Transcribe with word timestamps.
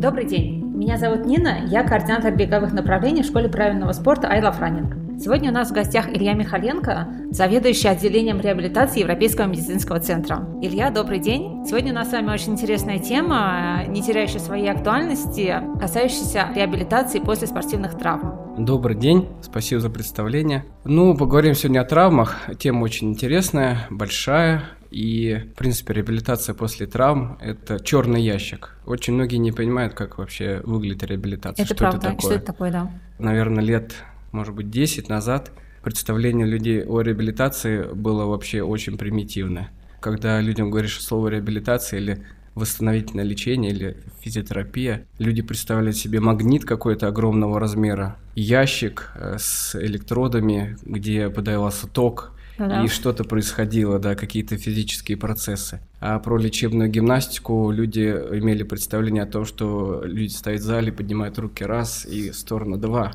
Добрый 0.00 0.24
день, 0.24 0.64
меня 0.64 0.96
зовут 0.96 1.26
Нина, 1.26 1.58
я 1.66 1.82
координатор 1.82 2.34
беговых 2.34 2.72
направлений 2.72 3.22
в 3.22 3.26
школе 3.26 3.50
правильного 3.50 3.92
спорта 3.92 4.28
I 4.28 4.40
Love 4.40 4.58
Running. 4.58 5.20
Сегодня 5.20 5.50
у 5.50 5.52
нас 5.52 5.68
в 5.68 5.74
гостях 5.74 6.08
Илья 6.08 6.32
Михаленко, 6.32 7.06
заведующий 7.32 7.88
отделением 7.88 8.40
реабилитации 8.40 9.00
Европейского 9.00 9.44
медицинского 9.44 10.00
центра. 10.00 10.48
Илья, 10.62 10.88
добрый 10.88 11.18
день. 11.18 11.66
Сегодня 11.66 11.92
у 11.92 11.96
нас 11.96 12.08
с 12.08 12.12
вами 12.12 12.30
очень 12.30 12.54
интересная 12.54 12.98
тема, 12.98 13.82
не 13.88 14.02
теряющая 14.02 14.40
своей 14.40 14.70
актуальности, 14.70 15.54
касающаяся 15.78 16.48
реабилитации 16.56 17.18
после 17.18 17.46
спортивных 17.46 17.98
травм. 17.98 18.54
Добрый 18.56 18.96
день, 18.96 19.28
спасибо 19.42 19.82
за 19.82 19.90
представление. 19.90 20.64
Ну, 20.84 21.14
поговорим 21.14 21.52
сегодня 21.52 21.80
о 21.80 21.84
травмах. 21.84 22.38
Тема 22.58 22.84
очень 22.84 23.10
интересная, 23.10 23.80
большая. 23.90 24.62
И, 24.90 25.48
в 25.54 25.58
принципе, 25.58 25.94
реабилитация 25.94 26.54
после 26.54 26.86
травм– 26.86 27.38
это 27.40 27.78
черный 27.78 28.22
ящик. 28.22 28.76
Очень 28.86 29.14
многие 29.14 29.36
не 29.36 29.52
понимают, 29.52 29.94
как 29.94 30.18
вообще 30.18 30.60
выглядит 30.64 31.04
реабилитация. 31.04 31.64
Это 31.64 31.74
что 31.74 31.84
правда. 31.84 31.98
это 31.98 32.16
такое. 32.16 32.30
Что 32.30 32.34
это 32.34 32.46
такое, 32.46 32.72
да? 32.72 32.90
Наверное, 33.18 33.62
лет, 33.62 33.94
может 34.32 34.54
быть, 34.54 34.70
10 34.70 35.08
назад 35.08 35.52
представление 35.82 36.46
людей 36.46 36.84
о 36.84 37.00
реабилитации 37.00 37.84
было 37.84 38.26
вообще 38.26 38.62
очень 38.62 38.98
примитивное. 38.98 39.70
Когда 40.00 40.40
людям 40.40 40.70
говоришь 40.70 41.00
слово 41.00 41.28
реабилитация 41.28 42.00
или 42.00 42.24
восстановительное 42.54 43.24
лечение 43.24 43.70
или 43.70 43.96
физиотерапия. 44.20 45.06
Люди 45.18 45.42
представляют 45.42 45.96
себе 45.96 46.20
магнит 46.20 46.64
какой-то 46.64 47.08
огромного 47.08 47.60
размера, 47.60 48.16
ящик 48.34 49.12
э, 49.14 49.36
с 49.38 49.74
электродами, 49.76 50.76
где 50.82 51.30
подавался 51.30 51.86
ток, 51.86 52.32
Да. 52.68 52.84
и 52.84 52.88
что-то 52.88 53.24
происходило, 53.24 53.98
да, 53.98 54.14
какие-то 54.14 54.56
физические 54.56 55.16
процессы. 55.16 55.80
А 56.00 56.18
про 56.18 56.36
лечебную 56.36 56.90
гимнастику 56.90 57.70
люди 57.70 58.00
имели 58.00 58.62
представление 58.62 59.22
о 59.22 59.26
том, 59.26 59.44
что 59.44 60.02
люди 60.04 60.32
стоят 60.32 60.60
в 60.60 60.64
зале, 60.64 60.92
поднимают 60.92 61.38
руки 61.38 61.64
раз 61.64 62.04
и 62.06 62.32
сторону 62.32 62.76
два. 62.76 63.12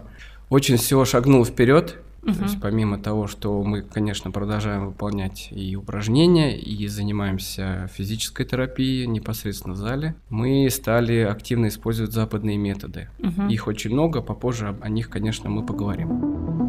Очень 0.50 0.78
всего 0.78 1.06
шагнул 1.06 1.46
вперед. 1.46 1.98
То 2.26 2.44
есть 2.44 2.60
помимо 2.60 2.98
того, 2.98 3.28
что 3.28 3.62
мы, 3.64 3.84
конечно, 3.84 4.32
продолжаем 4.32 4.88
выполнять 4.88 5.50
и 5.52 5.76
упражнения, 5.76 6.60
и 6.60 6.88
занимаемся 6.88 7.88
физической 7.94 8.46
терапией 8.46 9.06
непосредственно 9.06 9.76
в 9.76 9.78
зале, 9.78 10.16
мы 10.30 10.68
стали 10.72 11.20
активно 11.20 11.68
использовать 11.68 12.14
западные 12.14 12.58
методы. 12.58 13.10
Мгм. 13.20 13.50
Их 13.50 13.68
очень 13.68 13.92
много, 13.92 14.22
попозже 14.22 14.76
о 14.82 14.90
них, 14.90 15.12
конечно, 15.12 15.52
мы 15.52 15.64
поговорим. 15.64 16.65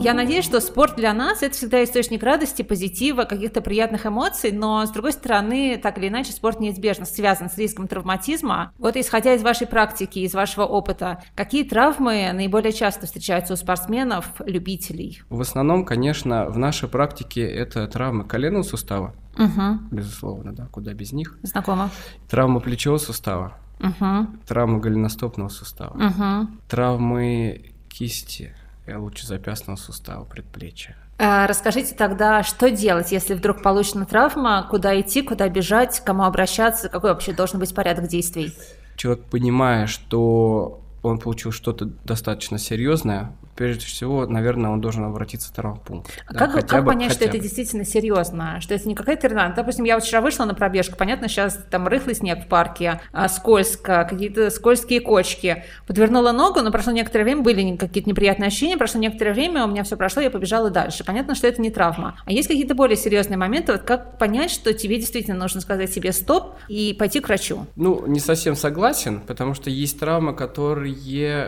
Я 0.00 0.14
надеюсь, 0.14 0.44
что 0.44 0.60
спорт 0.60 0.94
для 0.96 1.12
нас 1.12 1.42
это 1.42 1.54
всегда 1.56 1.82
источник 1.82 2.22
радости, 2.22 2.62
позитива, 2.62 3.24
каких-то 3.24 3.60
приятных 3.60 4.06
эмоций, 4.06 4.52
но 4.52 4.86
с 4.86 4.90
другой 4.90 5.12
стороны, 5.12 5.76
так 5.82 5.98
или 5.98 6.06
иначе, 6.08 6.30
спорт 6.32 6.60
неизбежно 6.60 7.04
связан 7.04 7.50
с 7.50 7.58
риском 7.58 7.88
травматизма. 7.88 8.72
Вот 8.78 8.96
исходя 8.96 9.34
из 9.34 9.42
вашей 9.42 9.66
практики, 9.66 10.20
из 10.20 10.34
вашего 10.34 10.64
опыта, 10.64 11.22
какие 11.34 11.64
травмы 11.64 12.30
наиболее 12.32 12.72
часто 12.72 13.06
встречаются 13.06 13.54
у 13.54 13.56
спортсменов, 13.56 14.26
любителей? 14.46 15.20
В 15.30 15.40
основном, 15.40 15.84
конечно, 15.84 16.46
в 16.48 16.56
нашей 16.58 16.88
практике 16.88 17.42
это 17.42 17.86
травмы 17.88 18.24
коленного 18.24 18.62
сустава, 18.62 19.14
Угу. 19.36 19.78
безусловно, 19.90 20.52
да, 20.54 20.66
куда 20.70 20.94
без 20.94 21.12
них. 21.12 21.38
Знакомо. 21.42 21.90
Травма 22.30 22.60
плечевого 22.60 22.98
сустава, 22.98 23.54
Угу. 23.80 24.26
травма 24.46 24.78
голеностопного 24.78 25.48
сустава, 25.48 25.96
Угу. 25.96 26.48
травмы 26.68 27.72
кисти, 27.88 28.54
лучезапястного 28.96 29.76
сустава, 29.76 30.24
предплечья. 30.24 30.96
А, 31.18 31.46
Расскажите 31.48 31.94
тогда, 31.94 32.42
что 32.44 32.70
делать, 32.70 33.10
если 33.10 33.34
вдруг 33.34 33.62
получена 33.62 34.06
травма, 34.06 34.66
куда 34.70 34.98
идти, 35.00 35.22
куда 35.22 35.48
бежать, 35.48 35.98
к 35.98 36.04
кому 36.04 36.22
обращаться, 36.22 36.88
какой 36.88 37.10
вообще 37.10 37.32
должен 37.32 37.58
быть 37.58 37.74
порядок 37.74 38.06
действий? 38.06 38.54
Человек, 38.96 39.24
понимая, 39.24 39.86
что 39.86 40.80
он 41.02 41.18
получил 41.18 41.50
что-то 41.50 41.86
достаточно 42.04 42.58
серьезное, 42.58 43.32
прежде 43.58 43.86
всего, 43.86 44.24
наверное, 44.24 44.70
он 44.70 44.80
должен 44.80 45.02
обратиться 45.04 45.48
в 45.48 45.52
травмпункт. 45.52 46.10
А 46.28 46.32
Да, 46.32 46.38
как, 46.38 46.52
хотя 46.52 46.68
как 46.68 46.84
бы- 46.84 46.92
понять, 46.92 47.10
что 47.10 47.18
хотя 47.18 47.30
это 47.30 47.38
бы. 47.38 47.42
действительно 47.42 47.84
серьезно? 47.84 48.60
Что 48.60 48.74
это 48.74 48.88
не 48.88 48.94
какая-то 48.94 49.26
ерунда? 49.26 49.52
Допустим, 49.54 49.84
я 49.84 49.96
вот 49.96 50.04
вчера 50.04 50.20
вышла 50.20 50.44
на 50.44 50.54
пробежку, 50.54 50.96
понятно, 50.96 51.28
сейчас 51.28 51.58
там 51.68 51.88
рыхлый 51.88 52.14
снег 52.14 52.44
в 52.44 52.46
парке, 52.48 53.00
а, 53.12 53.28
скользко, 53.28 54.06
какие-то 54.08 54.50
скользкие 54.50 55.00
кочки. 55.00 55.64
Подвернула 55.88 56.30
ногу, 56.30 56.60
но 56.62 56.70
прошло 56.70 56.92
некоторое 56.92 57.24
время, 57.24 57.42
были 57.42 57.76
какие-то 57.76 58.08
неприятные 58.08 58.46
ощущения, 58.46 58.76
прошло 58.76 59.00
некоторое 59.00 59.32
время, 59.32 59.64
у 59.64 59.68
меня 59.68 59.82
все 59.82 59.96
прошло, 59.96 60.22
я 60.22 60.30
побежала 60.30 60.70
дальше. 60.70 61.02
Понятно, 61.04 61.34
что 61.34 61.48
это 61.48 61.60
не 61.60 61.70
травма. 61.70 62.14
А 62.24 62.30
есть 62.30 62.46
какие-то 62.46 62.76
более 62.76 62.96
серьезные 62.96 63.38
моменты, 63.38 63.72
вот 63.72 63.82
как 63.82 64.18
понять, 64.18 64.52
что 64.52 64.72
тебе 64.72 64.96
действительно 64.98 65.36
нужно 65.36 65.60
сказать 65.60 65.92
себе 65.92 66.12
стоп 66.12 66.54
и 66.68 66.94
пойти 66.96 67.18
к 67.18 67.26
врачу? 67.26 67.66
Ну, 67.74 68.06
не 68.06 68.20
совсем 68.20 68.54
согласен, 68.54 69.20
потому 69.20 69.54
что 69.54 69.68
есть 69.68 69.98
травмы, 69.98 70.32
которые 70.32 70.94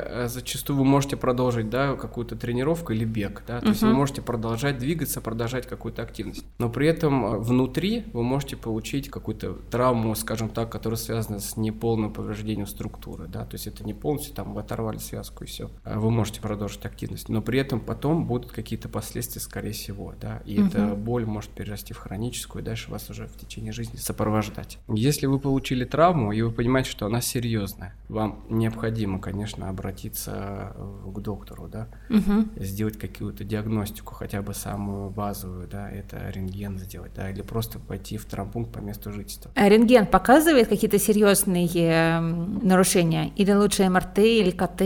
э, 0.04 0.26
зачастую 0.28 0.76
вы 0.78 0.84
можете 0.84 1.16
продолжить, 1.16 1.70
да, 1.70 1.94
какую-то 2.00 2.36
тренировку 2.36 2.92
или 2.92 3.04
бег, 3.04 3.42
да, 3.46 3.60
то 3.60 3.68
есть 3.68 3.82
вы 3.82 3.92
можете 3.92 4.22
продолжать 4.22 4.78
двигаться, 4.78 5.20
продолжать 5.20 5.66
какую-то 5.66 6.02
активность. 6.02 6.44
Но 6.58 6.68
при 6.68 6.88
этом 6.88 7.24
э, 7.24 7.38
внутри 7.38 8.04
вы 8.12 8.22
можете 8.22 8.56
получить 8.56 9.08
какую-то 9.10 9.54
травму, 9.70 10.14
скажем 10.14 10.48
так, 10.48 10.70
которая 10.70 10.96
связана 10.98 11.38
с 11.40 11.56
неполным 11.56 12.12
повреждением 12.12 12.66
структуры, 12.66 13.26
да, 13.28 13.44
то 13.44 13.54
есть 13.54 13.66
это 13.66 13.84
не 13.84 13.94
полностью 13.94 14.34
там 14.34 14.54
вы 14.54 14.60
оторвали 14.60 14.98
связку 14.98 15.44
и 15.44 15.46
все. 15.46 15.70
Вы 15.84 16.10
можете 16.10 16.40
продолжить 16.40 16.84
активность, 16.84 17.28
но 17.28 17.42
при 17.42 17.58
этом 17.58 17.80
потом 17.80 18.26
будут 18.26 18.52
какие-то 18.52 18.88
последствия, 18.88 19.40
скорее 19.40 19.72
всего, 19.72 20.14
да, 20.20 20.42
и 20.44 20.60
эта 20.60 20.80
Мгм. 20.80 21.00
боль 21.02 21.26
может 21.26 21.50
перерасти 21.50 21.92
в 21.94 21.98
хроническую 21.98 22.62
и 22.62 22.64
дальше 22.64 22.90
вас 22.90 23.10
уже 23.10 23.26
в 23.26 23.36
течение 23.36 23.72
жизни 23.72 23.96
сопровождать. 23.96 24.78
Если 24.88 25.26
вы 25.26 25.38
получили 25.38 25.84
травму 25.84 26.32
и 26.32 26.42
вы 26.42 26.50
понимаете, 26.50 26.90
что 26.90 27.06
она 27.06 27.20
серьезная, 27.20 27.94
вам 28.08 28.44
необходимо, 28.48 29.20
конечно, 29.20 29.68
обратиться 29.68 30.72
э, 30.74 31.10
к 31.14 31.18
доктору, 31.20 31.68
да, 31.68 31.88
Мгм. 32.08 32.50
сделать 32.56 32.98
какую-то 32.98 33.44
диагностику, 33.44 34.14
хотя 34.14 34.42
бы 34.42 34.52
самую 34.52 35.10
базовую, 35.10 35.68
да, 35.68 35.88
это 35.88 36.28
рентген 36.30 36.78
сделать, 36.78 37.12
да, 37.14 37.30
или 37.30 37.42
просто 37.42 37.78
пойти 37.78 38.16
в 38.16 38.24
травмпункт 38.24 38.72
по 38.72 38.78
месту 38.78 39.12
жительства. 39.12 39.50
А 39.54 39.68
Рентген 39.68 40.06
показывает 40.06 40.68
какие-то 40.68 40.98
серьезные 40.98 41.68
м, 41.68 42.66
нарушения? 42.66 43.30
Или 43.36 43.52
лучше 43.52 43.88
МРТ, 43.88 44.18
или 44.18 44.50
КТ? 44.50 44.80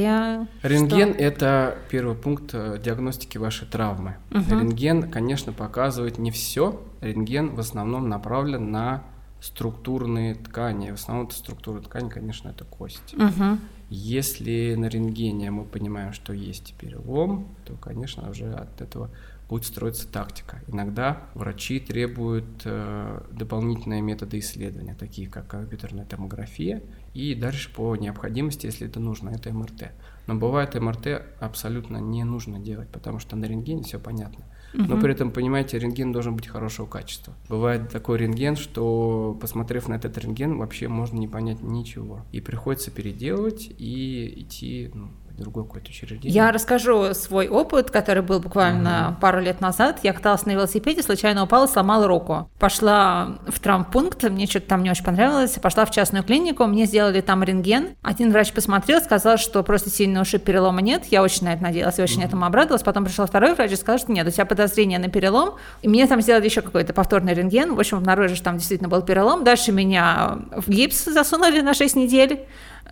Рентген 0.62 1.14
Что? 1.14 1.22
это 1.22 1.78
первый 1.90 2.14
пункт 2.14 2.50
э, 2.52 2.78
диагностики 2.82 3.38
вашей 3.38 3.66
травмы. 3.68 4.16
Мгм. 4.30 4.60
Рентген, 4.60 5.10
конечно, 5.10 5.52
показывает 5.52 6.18
не 6.18 6.30
все. 6.30 6.82
Рентген 7.00 7.54
в 7.54 7.60
основном 7.60 8.08
направлен 8.08 8.70
на 8.70 9.02
структурные 9.40 10.34
ткани. 10.34 10.90
В 10.90 10.94
основном 10.94 11.26
это 11.26 11.36
структура 11.36 11.80
ткани, 11.80 12.08
конечно, 12.08 12.48
это 12.48 12.64
кость. 12.64 13.14
Мгм. 13.14 13.60
Если 13.90 14.74
на 14.74 14.86
рентгене 14.86 15.50
мы 15.50 15.64
понимаем, 15.64 16.12
что 16.12 16.32
есть 16.32 16.74
перелом, 16.74 17.48
то, 17.64 17.74
конечно, 17.74 18.30
уже 18.30 18.52
от 18.52 18.80
этого 18.80 19.10
будет 19.48 19.66
строиться 19.66 20.08
тактика. 20.08 20.62
Иногда 20.68 21.22
врачи 21.34 21.78
требуют 21.78 22.62
э, 22.64 23.20
дополнительные 23.30 24.00
методы 24.00 24.38
исследования, 24.38 24.96
такие 24.98 25.28
как 25.28 25.48
компьютерная 25.48 26.06
томография, 26.06 26.82
и 27.12 27.34
дальше 27.34 27.72
по 27.72 27.94
необходимости, 27.94 28.66
если 28.66 28.86
это 28.86 29.00
нужно, 29.00 29.30
это 29.30 29.52
МРТ. 29.52 29.92
Но 30.26 30.34
бывает 30.36 30.74
МРТ 30.74 31.22
абсолютно 31.40 31.98
не 31.98 32.24
нужно 32.24 32.58
делать, 32.58 32.88
потому 32.88 33.18
что 33.18 33.36
на 33.36 33.44
рентгене 33.44 33.82
все 33.82 33.98
понятно. 33.98 34.44
Но 34.72 34.94
Мгм. 34.94 35.00
при 35.02 35.12
этом, 35.12 35.30
понимаете, 35.30 35.78
рентген 35.78 36.10
должен 36.10 36.34
быть 36.34 36.48
хорошего 36.48 36.86
качества. 36.86 37.34
Бывает 37.48 37.90
такой 37.90 38.18
рентген, 38.18 38.56
что, 38.56 39.38
посмотрев 39.40 39.86
на 39.86 39.94
этот 39.94 40.18
рентген, 40.18 40.58
вообще 40.58 40.88
можно 40.88 41.16
не 41.16 41.28
понять 41.28 41.62
ничего. 41.62 42.22
И 42.32 42.40
приходится 42.40 42.90
переделывать 42.90 43.70
и 43.78 44.34
идти 44.42 44.90
ну, 44.92 45.10
другое 45.36 45.64
какое-то 45.64 45.90
учреждение. 45.90 46.30
Я 46.30 46.52
расскажу 46.52 47.12
свой 47.14 47.48
опыт, 47.48 47.90
который 47.90 48.22
был 48.22 48.40
буквально 48.40 49.16
пару 49.20 49.40
лет 49.40 49.60
назад. 49.60 50.00
Я 50.02 50.12
каталась 50.12 50.46
на 50.46 50.52
велосипеде, 50.52 51.02
случайно 51.02 51.42
упала, 51.42 51.66
сломала 51.66 52.06
руку. 52.06 52.50
Пошла 52.58 53.38
в 53.46 53.58
травмпункт, 53.58 54.22
мне 54.24 54.46
что-то 54.46 54.68
там 54.68 54.82
не 54.82 54.90
очень 54.90 55.04
понравилось. 55.04 55.52
Пошла 55.60 55.84
в 55.84 55.90
частную 55.90 56.24
клинику, 56.24 56.64
мне 56.66 56.86
сделали 56.86 57.20
там 57.20 57.42
рентген. 57.42 57.96
Один 58.02 58.30
врач 58.30 58.52
посмотрел, 58.52 59.00
сказал, 59.00 59.36
что 59.36 59.62
просто 59.62 59.90
сильно 59.90 60.20
ушиб 60.20 60.44
перелома 60.44 60.80
нет. 60.82 61.04
Я 61.06 61.22
очень 61.22 61.44
на 61.44 61.54
это 61.54 61.62
надеялась, 61.62 61.98
я 61.98 62.04
очень 62.04 62.22
этому 62.22 62.46
обрадовалась. 62.46 62.82
Потом 62.82 63.04
пришел 63.04 63.26
второй 63.26 63.54
врач 63.54 63.72
и 63.72 63.76
сказал, 63.76 63.98
что 63.98 64.12
нет, 64.12 64.26
у 64.26 64.30
тебя 64.30 64.44
подозрение 64.44 64.98
на 64.98 65.08
перелом. 65.08 65.54
И 65.82 65.88
мне 65.88 66.06
там 66.06 66.20
сделали 66.20 66.44
еще 66.44 66.60
какой-то 66.60 66.92
повторный 66.92 67.34
рентген. 67.34 67.74
В 67.74 67.80
общем, 67.80 67.98
обнаружили, 67.98 68.36
что 68.36 68.44
там 68.44 68.58
действительно 68.58 68.88
был 68.88 69.02
перелом. 69.02 69.42
Дальше 69.42 69.72
меня 69.72 70.38
в 70.56 70.68
гипс 70.68 71.04
засунули 71.04 71.60
на 71.60 71.74
6 71.74 71.96
недель. 71.96 72.46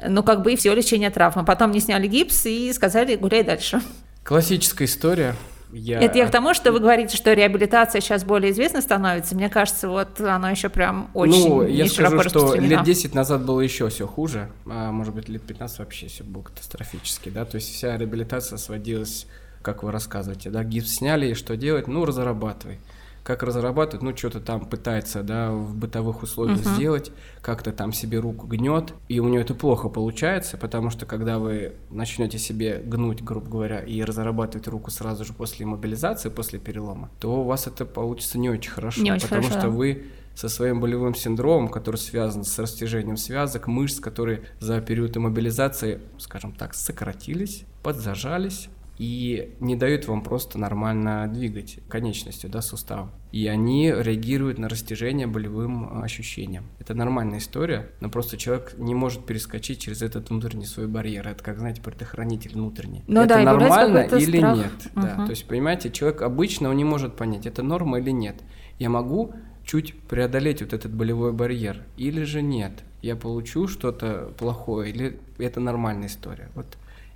Ну, 0.06 0.23
как 0.23 0.43
бы 0.43 0.53
и 0.53 0.56
все 0.56 0.75
лечение 0.75 1.11
травмы. 1.11 1.44
Потом 1.44 1.71
мне 1.71 1.81
сняли 1.81 2.06
гипс 2.06 2.47
и 2.47 2.73
сказали, 2.73 3.17
гуляй 3.17 3.44
дальше. 3.44 3.81
Классическая 4.25 4.85
история. 4.85 5.35
Я... 5.73 6.00
Это 6.00 6.19
я 6.19 6.27
к 6.27 6.31
тому, 6.31 6.53
что 6.53 6.71
вы 6.71 6.81
говорите, 6.81 7.17
что 7.17 7.33
реабилитация 7.33 8.03
сейчас 8.03 8.25
более 8.25 8.53
известна 8.53 8.83
становится. 8.83 9.35
Мне 9.35 9.49
кажется, 9.49 9.89
вот 9.89 10.21
она 10.21 10.50
еще 10.50 10.69
прям 10.69 11.11
очень 11.15 11.49
ну, 11.49 11.67
я 11.67 11.87
скажу, 11.87 12.29
что 12.29 12.55
лет 12.56 12.85
10 12.85 13.15
назад 13.15 13.47
было 13.47 13.61
еще 13.61 13.89
все 13.89 14.06
хуже, 14.06 14.50
а 14.67 14.93
может 14.93 15.15
быть 15.15 15.31
лет 15.31 15.43
15 15.43 15.79
вообще 15.79 16.09
все 16.09 16.25
было 16.25 16.43
катастрофически, 16.43 17.31
да, 17.31 17.47
то 17.47 17.55
есть 17.55 17.73
вся 17.73 17.97
реабилитация 17.97 18.59
сводилась, 18.59 19.27
как 19.62 19.83
вы 19.83 19.93
рассказываете, 19.93 20.50
да, 20.50 20.62
гипс 20.62 20.97
сняли, 20.97 21.31
и 21.31 21.35
что 21.35 21.56
делать? 21.56 21.89
Ну, 21.89 22.05
разрабатывай. 22.05 22.79
Как 23.23 23.43
разрабатывает, 23.43 24.03
ну, 24.03 24.17
что-то 24.17 24.41
там 24.41 24.65
пытается, 24.65 25.23
да, 25.23 25.53
в 25.53 25.77
бытовых 25.77 26.23
условиях 26.23 26.59
uh-huh. 26.59 26.75
сделать, 26.75 27.13
как-то 27.41 27.73
там 27.73 27.93
себе 27.93 28.19
руку 28.19 28.47
гнет, 28.47 28.95
и 29.09 29.21
у 29.21 29.29
нее 29.29 29.43
это 29.43 29.55
плохо 29.55 29.89
получается, 29.89 30.57
потому 30.57 30.91
что 30.91 31.07
когда 31.07 31.39
вы 31.39 31.75
начнете 31.91 32.39
себе 32.39 32.83
гнуть, 32.85 33.23
грубо 33.23 33.49
говоря, 33.49 33.81
и 33.81 34.03
разрабатывать 34.03 34.67
руку 34.67 34.91
сразу 34.91 35.25
же 35.25 35.33
после 35.33 35.67
мобилизации, 35.67 36.31
после 36.31 36.59
перелома, 36.59 37.11
то 37.21 37.43
у 37.43 37.45
вас 37.45 37.67
это 37.67 37.85
получится 37.85 38.39
не 38.39 38.51
очень 38.51 38.71
хорошо, 38.71 39.03
не 39.03 39.13
очень 39.13 39.23
потому 39.23 39.43
хорошо, 39.43 39.61
что 39.61 39.71
вы 39.71 40.05
со 40.35 40.49
своим 40.49 40.81
болевым 40.81 41.15
синдромом, 41.15 41.69
который 41.69 41.97
связан 41.97 42.45
с 42.45 42.59
растяжением 42.59 43.17
связок, 43.17 43.67
мышц, 43.67 44.01
которые 44.01 44.43
за 44.61 44.81
период 44.81 45.17
иммобилизации, 45.17 46.01
скажем 46.19 46.53
так, 46.53 46.75
сократились, 46.75 47.65
подзажались, 47.83 48.69
и 48.99 49.55
не 49.61 49.75
дают 49.75 50.06
вам 50.06 50.23
просто 50.23 50.59
нормально 50.59 51.27
двигать 51.33 51.79
конечностью, 51.89 52.50
да, 52.50 52.61
суставом. 52.62 53.11
И 53.33 53.47
они 53.47 53.91
реагируют 53.91 54.59
на 54.59 54.69
растяжение 54.69 55.27
болевым 55.27 56.00
э, 56.00 56.05
ощущением. 56.05 56.67
Это 56.79 56.94
нормальная 56.94 57.39
история, 57.39 57.91
но 58.00 58.11
просто 58.11 58.37
человек 58.37 58.75
не 58.77 58.94
может 58.94 59.25
перескочить 59.25 59.81
через 59.81 60.03
этот 60.03 60.29
внутренний 60.31 60.67
свой 60.67 60.87
барьер. 60.87 61.27
Это 61.27 61.43
как, 61.43 61.59
знаете, 61.59 61.81
предохранитель 61.81 62.53
внутренний. 62.53 63.03
Ну 63.06 63.23
это 63.23 63.37
да, 63.37 63.43
нормально 63.43 63.99
или 64.17 64.39
страх. 64.39 64.56
нет? 64.56 64.73
Угу. 64.94 65.00
Да. 65.00 65.25
То 65.25 65.31
есть, 65.31 65.47
понимаете, 65.47 65.91
человек 65.91 66.23
обычно 66.23 66.69
он 66.69 66.77
не 66.77 66.85
может 66.85 67.17
понять, 67.17 67.47
это 67.47 67.62
норма 67.62 67.99
или 67.99 68.11
нет. 68.11 68.43
Я 68.79 68.91
могу 68.91 69.35
чуть 69.65 69.99
преодолеть 70.03 70.61
вот 70.61 70.73
этот 70.73 70.93
болевой 70.93 71.33
барьер, 71.33 71.83
или 71.97 72.25
же 72.25 72.43
нет. 72.43 72.85
Я 73.00 73.17
получу 73.17 73.67
что-то 73.67 74.33
плохое, 74.39 74.91
или 74.91 75.19
это 75.39 75.61
нормальная 75.61 76.09
история. 76.09 76.50
Вот 76.55 76.67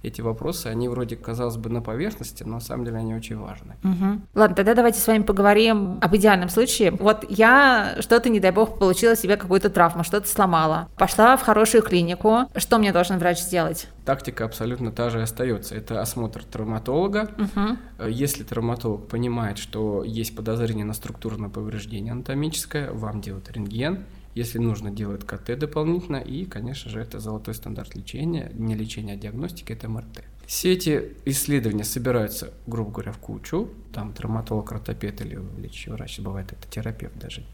эти 0.06 0.20
вопросы, 0.20 0.69
они 0.69 0.88
вроде, 0.88 1.17
казалось 1.17 1.56
бы, 1.56 1.70
на 1.70 1.82
поверхности, 1.82 2.43
но 2.43 2.55
на 2.55 2.61
самом 2.61 2.85
деле 2.85 2.99
они 2.99 3.14
очень 3.14 3.37
важны. 3.38 3.76
Угу. 3.82 4.20
Ладно, 4.35 4.56
тогда 4.56 4.75
давайте 4.75 5.00
с 5.00 5.06
вами 5.06 5.23
поговорим 5.23 5.99
об 6.00 6.17
идеальном 6.17 6.49
случае. 6.49 6.91
Вот 6.93 7.25
я 7.29 7.97
что-то, 8.00 8.29
не 8.29 8.41
дай 8.41 8.53
бог, 8.53 8.79
получила 8.79 9.17
себе 9.17 9.37
какую-то 9.37 9.70
травму, 9.70 10.05
что-то 10.05 10.29
сломала. 10.29 10.88
Пошла 10.97 11.37
в 11.37 11.43
хорошую 11.43 11.82
клинику. 11.82 12.50
Что 12.55 12.79
мне 12.79 12.93
должен 12.93 13.19
врач 13.19 13.41
сделать? 13.41 13.88
Тактика 14.05 14.44
абсолютно 14.44 14.93
та 14.93 15.11
же 15.11 15.20
остается. 15.20 15.75
Это 15.75 16.00
осмотр 16.00 16.44
травматолога. 16.44 17.31
Угу. 17.38 18.09
Если 18.09 18.44
травматолог 18.44 19.09
понимает, 19.09 19.59
что 19.59 20.05
есть 20.05 20.37
подозрение 20.37 20.85
на 20.85 20.94
структурное 20.94 21.49
повреждение 21.49 22.12
анатомическое, 22.12 22.93
вам 22.93 23.20
делают 23.20 23.50
рентген. 23.50 24.05
Если 24.37 24.59
нужно, 24.59 24.91
делают 24.91 25.25
КТ 25.25 25.59
дополнительно, 25.59 26.19
и, 26.19 26.44
конечно 26.44 26.91
же, 26.91 27.00
это 27.00 27.21
золотой 27.21 27.55
стандарт 27.55 27.94
лечения, 27.94 28.50
не 28.53 28.75
лечения, 28.75 29.15
а 29.15 29.17
диагностики, 29.17 29.73
это 29.73 29.88
МРТ. 29.88 30.25
Все 30.44 30.75
эти 30.75 31.15
исследования 31.25 31.85
собираются, 31.85 32.53
грубо 32.67 32.91
говоря, 32.91 33.12
в 33.12 33.19
кучу, 33.19 33.71
там 33.94 34.12
травматолог, 34.12 34.71
ортопед 34.71 35.23
или 35.23 35.41
лечащий 35.59 35.88
врач, 35.88 36.21
бывает 36.21 36.53
это 36.53 36.71
терапевт 36.71 37.19
даже. 37.19 37.47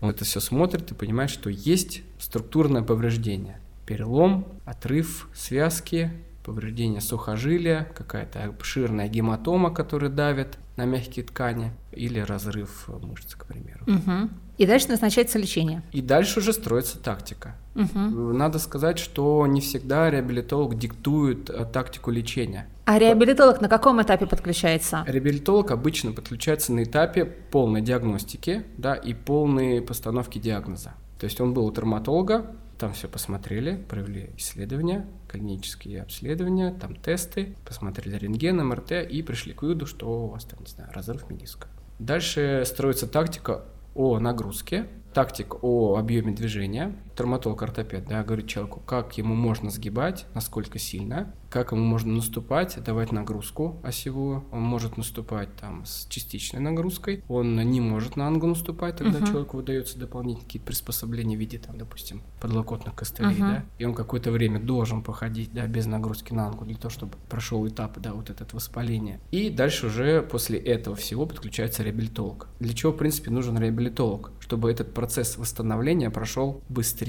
Он 0.00 0.10
это 0.10 0.24
все 0.24 0.40
смотрит 0.40 0.90
и 0.90 0.94
понимает, 0.94 1.30
что 1.30 1.50
есть 1.50 2.02
структурное 2.18 2.82
повреждение. 2.82 3.60
Перелом, 3.86 4.44
отрыв 4.64 5.28
связки, 5.36 6.10
повреждение 6.44 7.00
сухожилия, 7.00 7.88
какая-то 7.94 8.42
обширная 8.42 9.06
гематома, 9.06 9.72
которая 9.72 10.10
давит 10.10 10.58
на 10.76 10.84
мягкие 10.84 11.24
ткани, 11.24 11.70
или 11.92 12.18
разрыв 12.18 12.88
мышцы, 12.88 13.38
к 13.38 13.46
примеру. 13.46 13.84
Угу. 13.86 14.30
И 14.56 14.66
дальше 14.66 14.88
назначается 14.88 15.38
лечение. 15.38 15.82
И 15.92 16.00
дальше 16.00 16.40
уже 16.40 16.52
строится 16.52 16.98
тактика. 16.98 17.56
Угу. 17.74 17.98
Надо 18.32 18.58
сказать, 18.58 18.98
что 18.98 19.46
не 19.46 19.60
всегда 19.60 20.10
реабилитолог 20.10 20.78
диктует 20.78 21.50
э, 21.50 21.64
тактику 21.64 22.10
лечения. 22.10 22.68
А 22.84 22.98
реабилитолог 22.98 23.60
на 23.60 23.68
каком 23.68 24.00
этапе 24.00 24.26
подключается? 24.26 25.04
Реабилитолог 25.06 25.70
обычно 25.70 26.12
подключается 26.12 26.72
на 26.72 26.84
этапе 26.84 27.24
полной 27.24 27.82
диагностики 27.82 28.64
да, 28.78 28.94
и 28.94 29.12
полной 29.14 29.82
постановки 29.82 30.38
диагноза. 30.38 30.94
То 31.18 31.24
есть 31.24 31.40
он 31.40 31.54
был 31.54 31.66
у 31.66 31.72
травматолога, 31.72 32.54
там 32.78 32.92
все 32.92 33.08
посмотрели, 33.08 33.76
провели 33.88 34.30
исследования, 34.36 35.06
клинические 35.28 36.02
обследования, 36.02 36.74
там 36.78 36.94
тесты, 36.96 37.56
посмотрели 37.64 38.16
рентген, 38.16 38.64
МРТ 38.66 38.92
и 39.08 39.22
пришли 39.22 39.52
к 39.52 39.62
выводу, 39.62 39.86
что 39.86 40.26
у 40.26 40.28
вас 40.28 40.44
там, 40.44 40.60
не 40.60 40.70
знаю, 40.70 40.90
разрыв 40.92 41.28
мениска. 41.30 41.68
Дальше 41.98 42.64
строится 42.66 43.06
тактика 43.06 43.64
о 43.94 44.18
нагрузке, 44.18 44.86
тактик 45.12 45.62
о 45.62 45.96
объеме 45.96 46.32
движения. 46.32 46.94
Травматолог-ортопед 47.14 48.06
да, 48.08 48.22
говорит 48.24 48.46
человеку, 48.48 48.80
как 48.80 49.16
ему 49.18 49.34
можно 49.34 49.70
сгибать, 49.70 50.26
насколько 50.34 50.78
сильно, 50.78 51.34
как 51.50 51.70
ему 51.72 51.84
можно 51.84 52.12
наступать, 52.12 52.82
давать 52.82 53.12
нагрузку 53.12 53.80
осевую. 53.84 54.44
Он 54.50 54.62
может 54.62 54.96
наступать 54.96 55.54
там 55.56 55.84
с 55.86 56.06
частичной 56.08 56.60
нагрузкой, 56.60 57.22
он 57.28 57.56
не 57.56 57.80
может 57.80 58.16
на 58.16 58.26
ангу 58.26 58.46
наступать, 58.48 58.96
тогда 58.96 59.18
Мгм. 59.18 59.26
человеку 59.26 59.56
выдается 59.58 59.98
дополнительные 59.98 60.44
какие-то 60.46 60.66
приспособления 60.66 61.36
в 61.36 61.40
виде, 61.40 61.58
там, 61.58 61.78
допустим, 61.78 62.22
подлокотных 62.40 62.94
костылей, 62.96 63.36
Мгм. 63.38 63.48
да, 63.48 63.64
и 63.78 63.84
он 63.84 63.94
какое-то 63.94 64.32
время 64.32 64.58
должен 64.58 65.02
походить, 65.02 65.52
да, 65.52 65.66
без 65.68 65.86
нагрузки 65.86 66.32
на 66.32 66.46
ангу, 66.48 66.64
для 66.64 66.76
того, 66.76 66.90
чтобы 66.90 67.12
прошел 67.28 67.66
этап, 67.68 67.98
да, 68.00 68.12
вот 68.14 68.30
этот 68.30 68.52
воспаление. 68.52 69.20
И 69.30 69.48
дальше 69.50 69.86
уже 69.86 70.22
после 70.22 70.58
этого 70.58 70.96
всего 70.96 71.24
подключается 71.26 71.84
реабилитолог. 71.84 72.48
Для 72.58 72.74
чего, 72.74 72.90
в 72.90 72.96
принципе, 72.96 73.30
нужен 73.30 73.56
реабилитолог? 73.58 74.32
Чтобы 74.40 74.70
этот 74.72 74.92
процесс 74.92 75.38
восстановления 75.38 76.10
прошел 76.10 76.62
быстрее, 76.68 77.03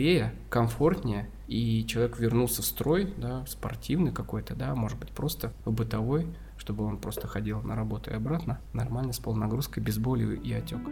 комфортнее, 0.49 1.29
и 1.47 1.85
человек 1.85 2.19
вернулся 2.19 2.61
в 2.61 2.65
строй, 2.65 3.13
да, 3.17 3.45
спортивный 3.45 4.11
какой-то, 4.11 4.55
да, 4.55 4.73
может 4.75 4.97
быть, 4.97 5.09
просто 5.09 5.53
бытовой, 5.65 6.27
чтобы 6.57 6.85
он 6.85 6.97
просто 6.97 7.27
ходил 7.27 7.61
на 7.61 7.75
работу 7.75 8.11
и 8.11 8.13
обратно, 8.13 8.59
нормально, 8.73 9.13
с 9.13 9.19
полнагрузкой, 9.19 9.83
без 9.83 9.97
боли 9.97 10.35
и 10.35 10.53
отека. 10.53 10.89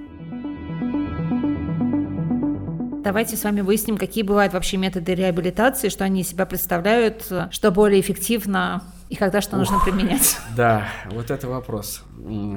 Давайте 3.03 3.35
с 3.35 3.43
вами 3.43 3.59
выясним, 3.59 3.97
какие 3.97 4.23
бывают 4.23 4.53
вообще 4.53 4.77
методы 4.77 5.13
реабилитации, 5.13 5.89
что 5.89 6.05
они 6.05 6.21
из 6.21 6.29
себя 6.29 6.45
представляют, 6.45 7.29
что 7.51 7.71
более 7.71 7.99
эффективно 7.99 8.81
и 9.09 9.15
когда 9.15 9.41
что 9.41 9.57
нужно 9.57 9.77
Ух. 9.77 9.83
применять. 9.83 10.37
Да, 10.55 10.87
вот 11.11 11.29
это 11.29 11.47
вопрос. 11.47 12.03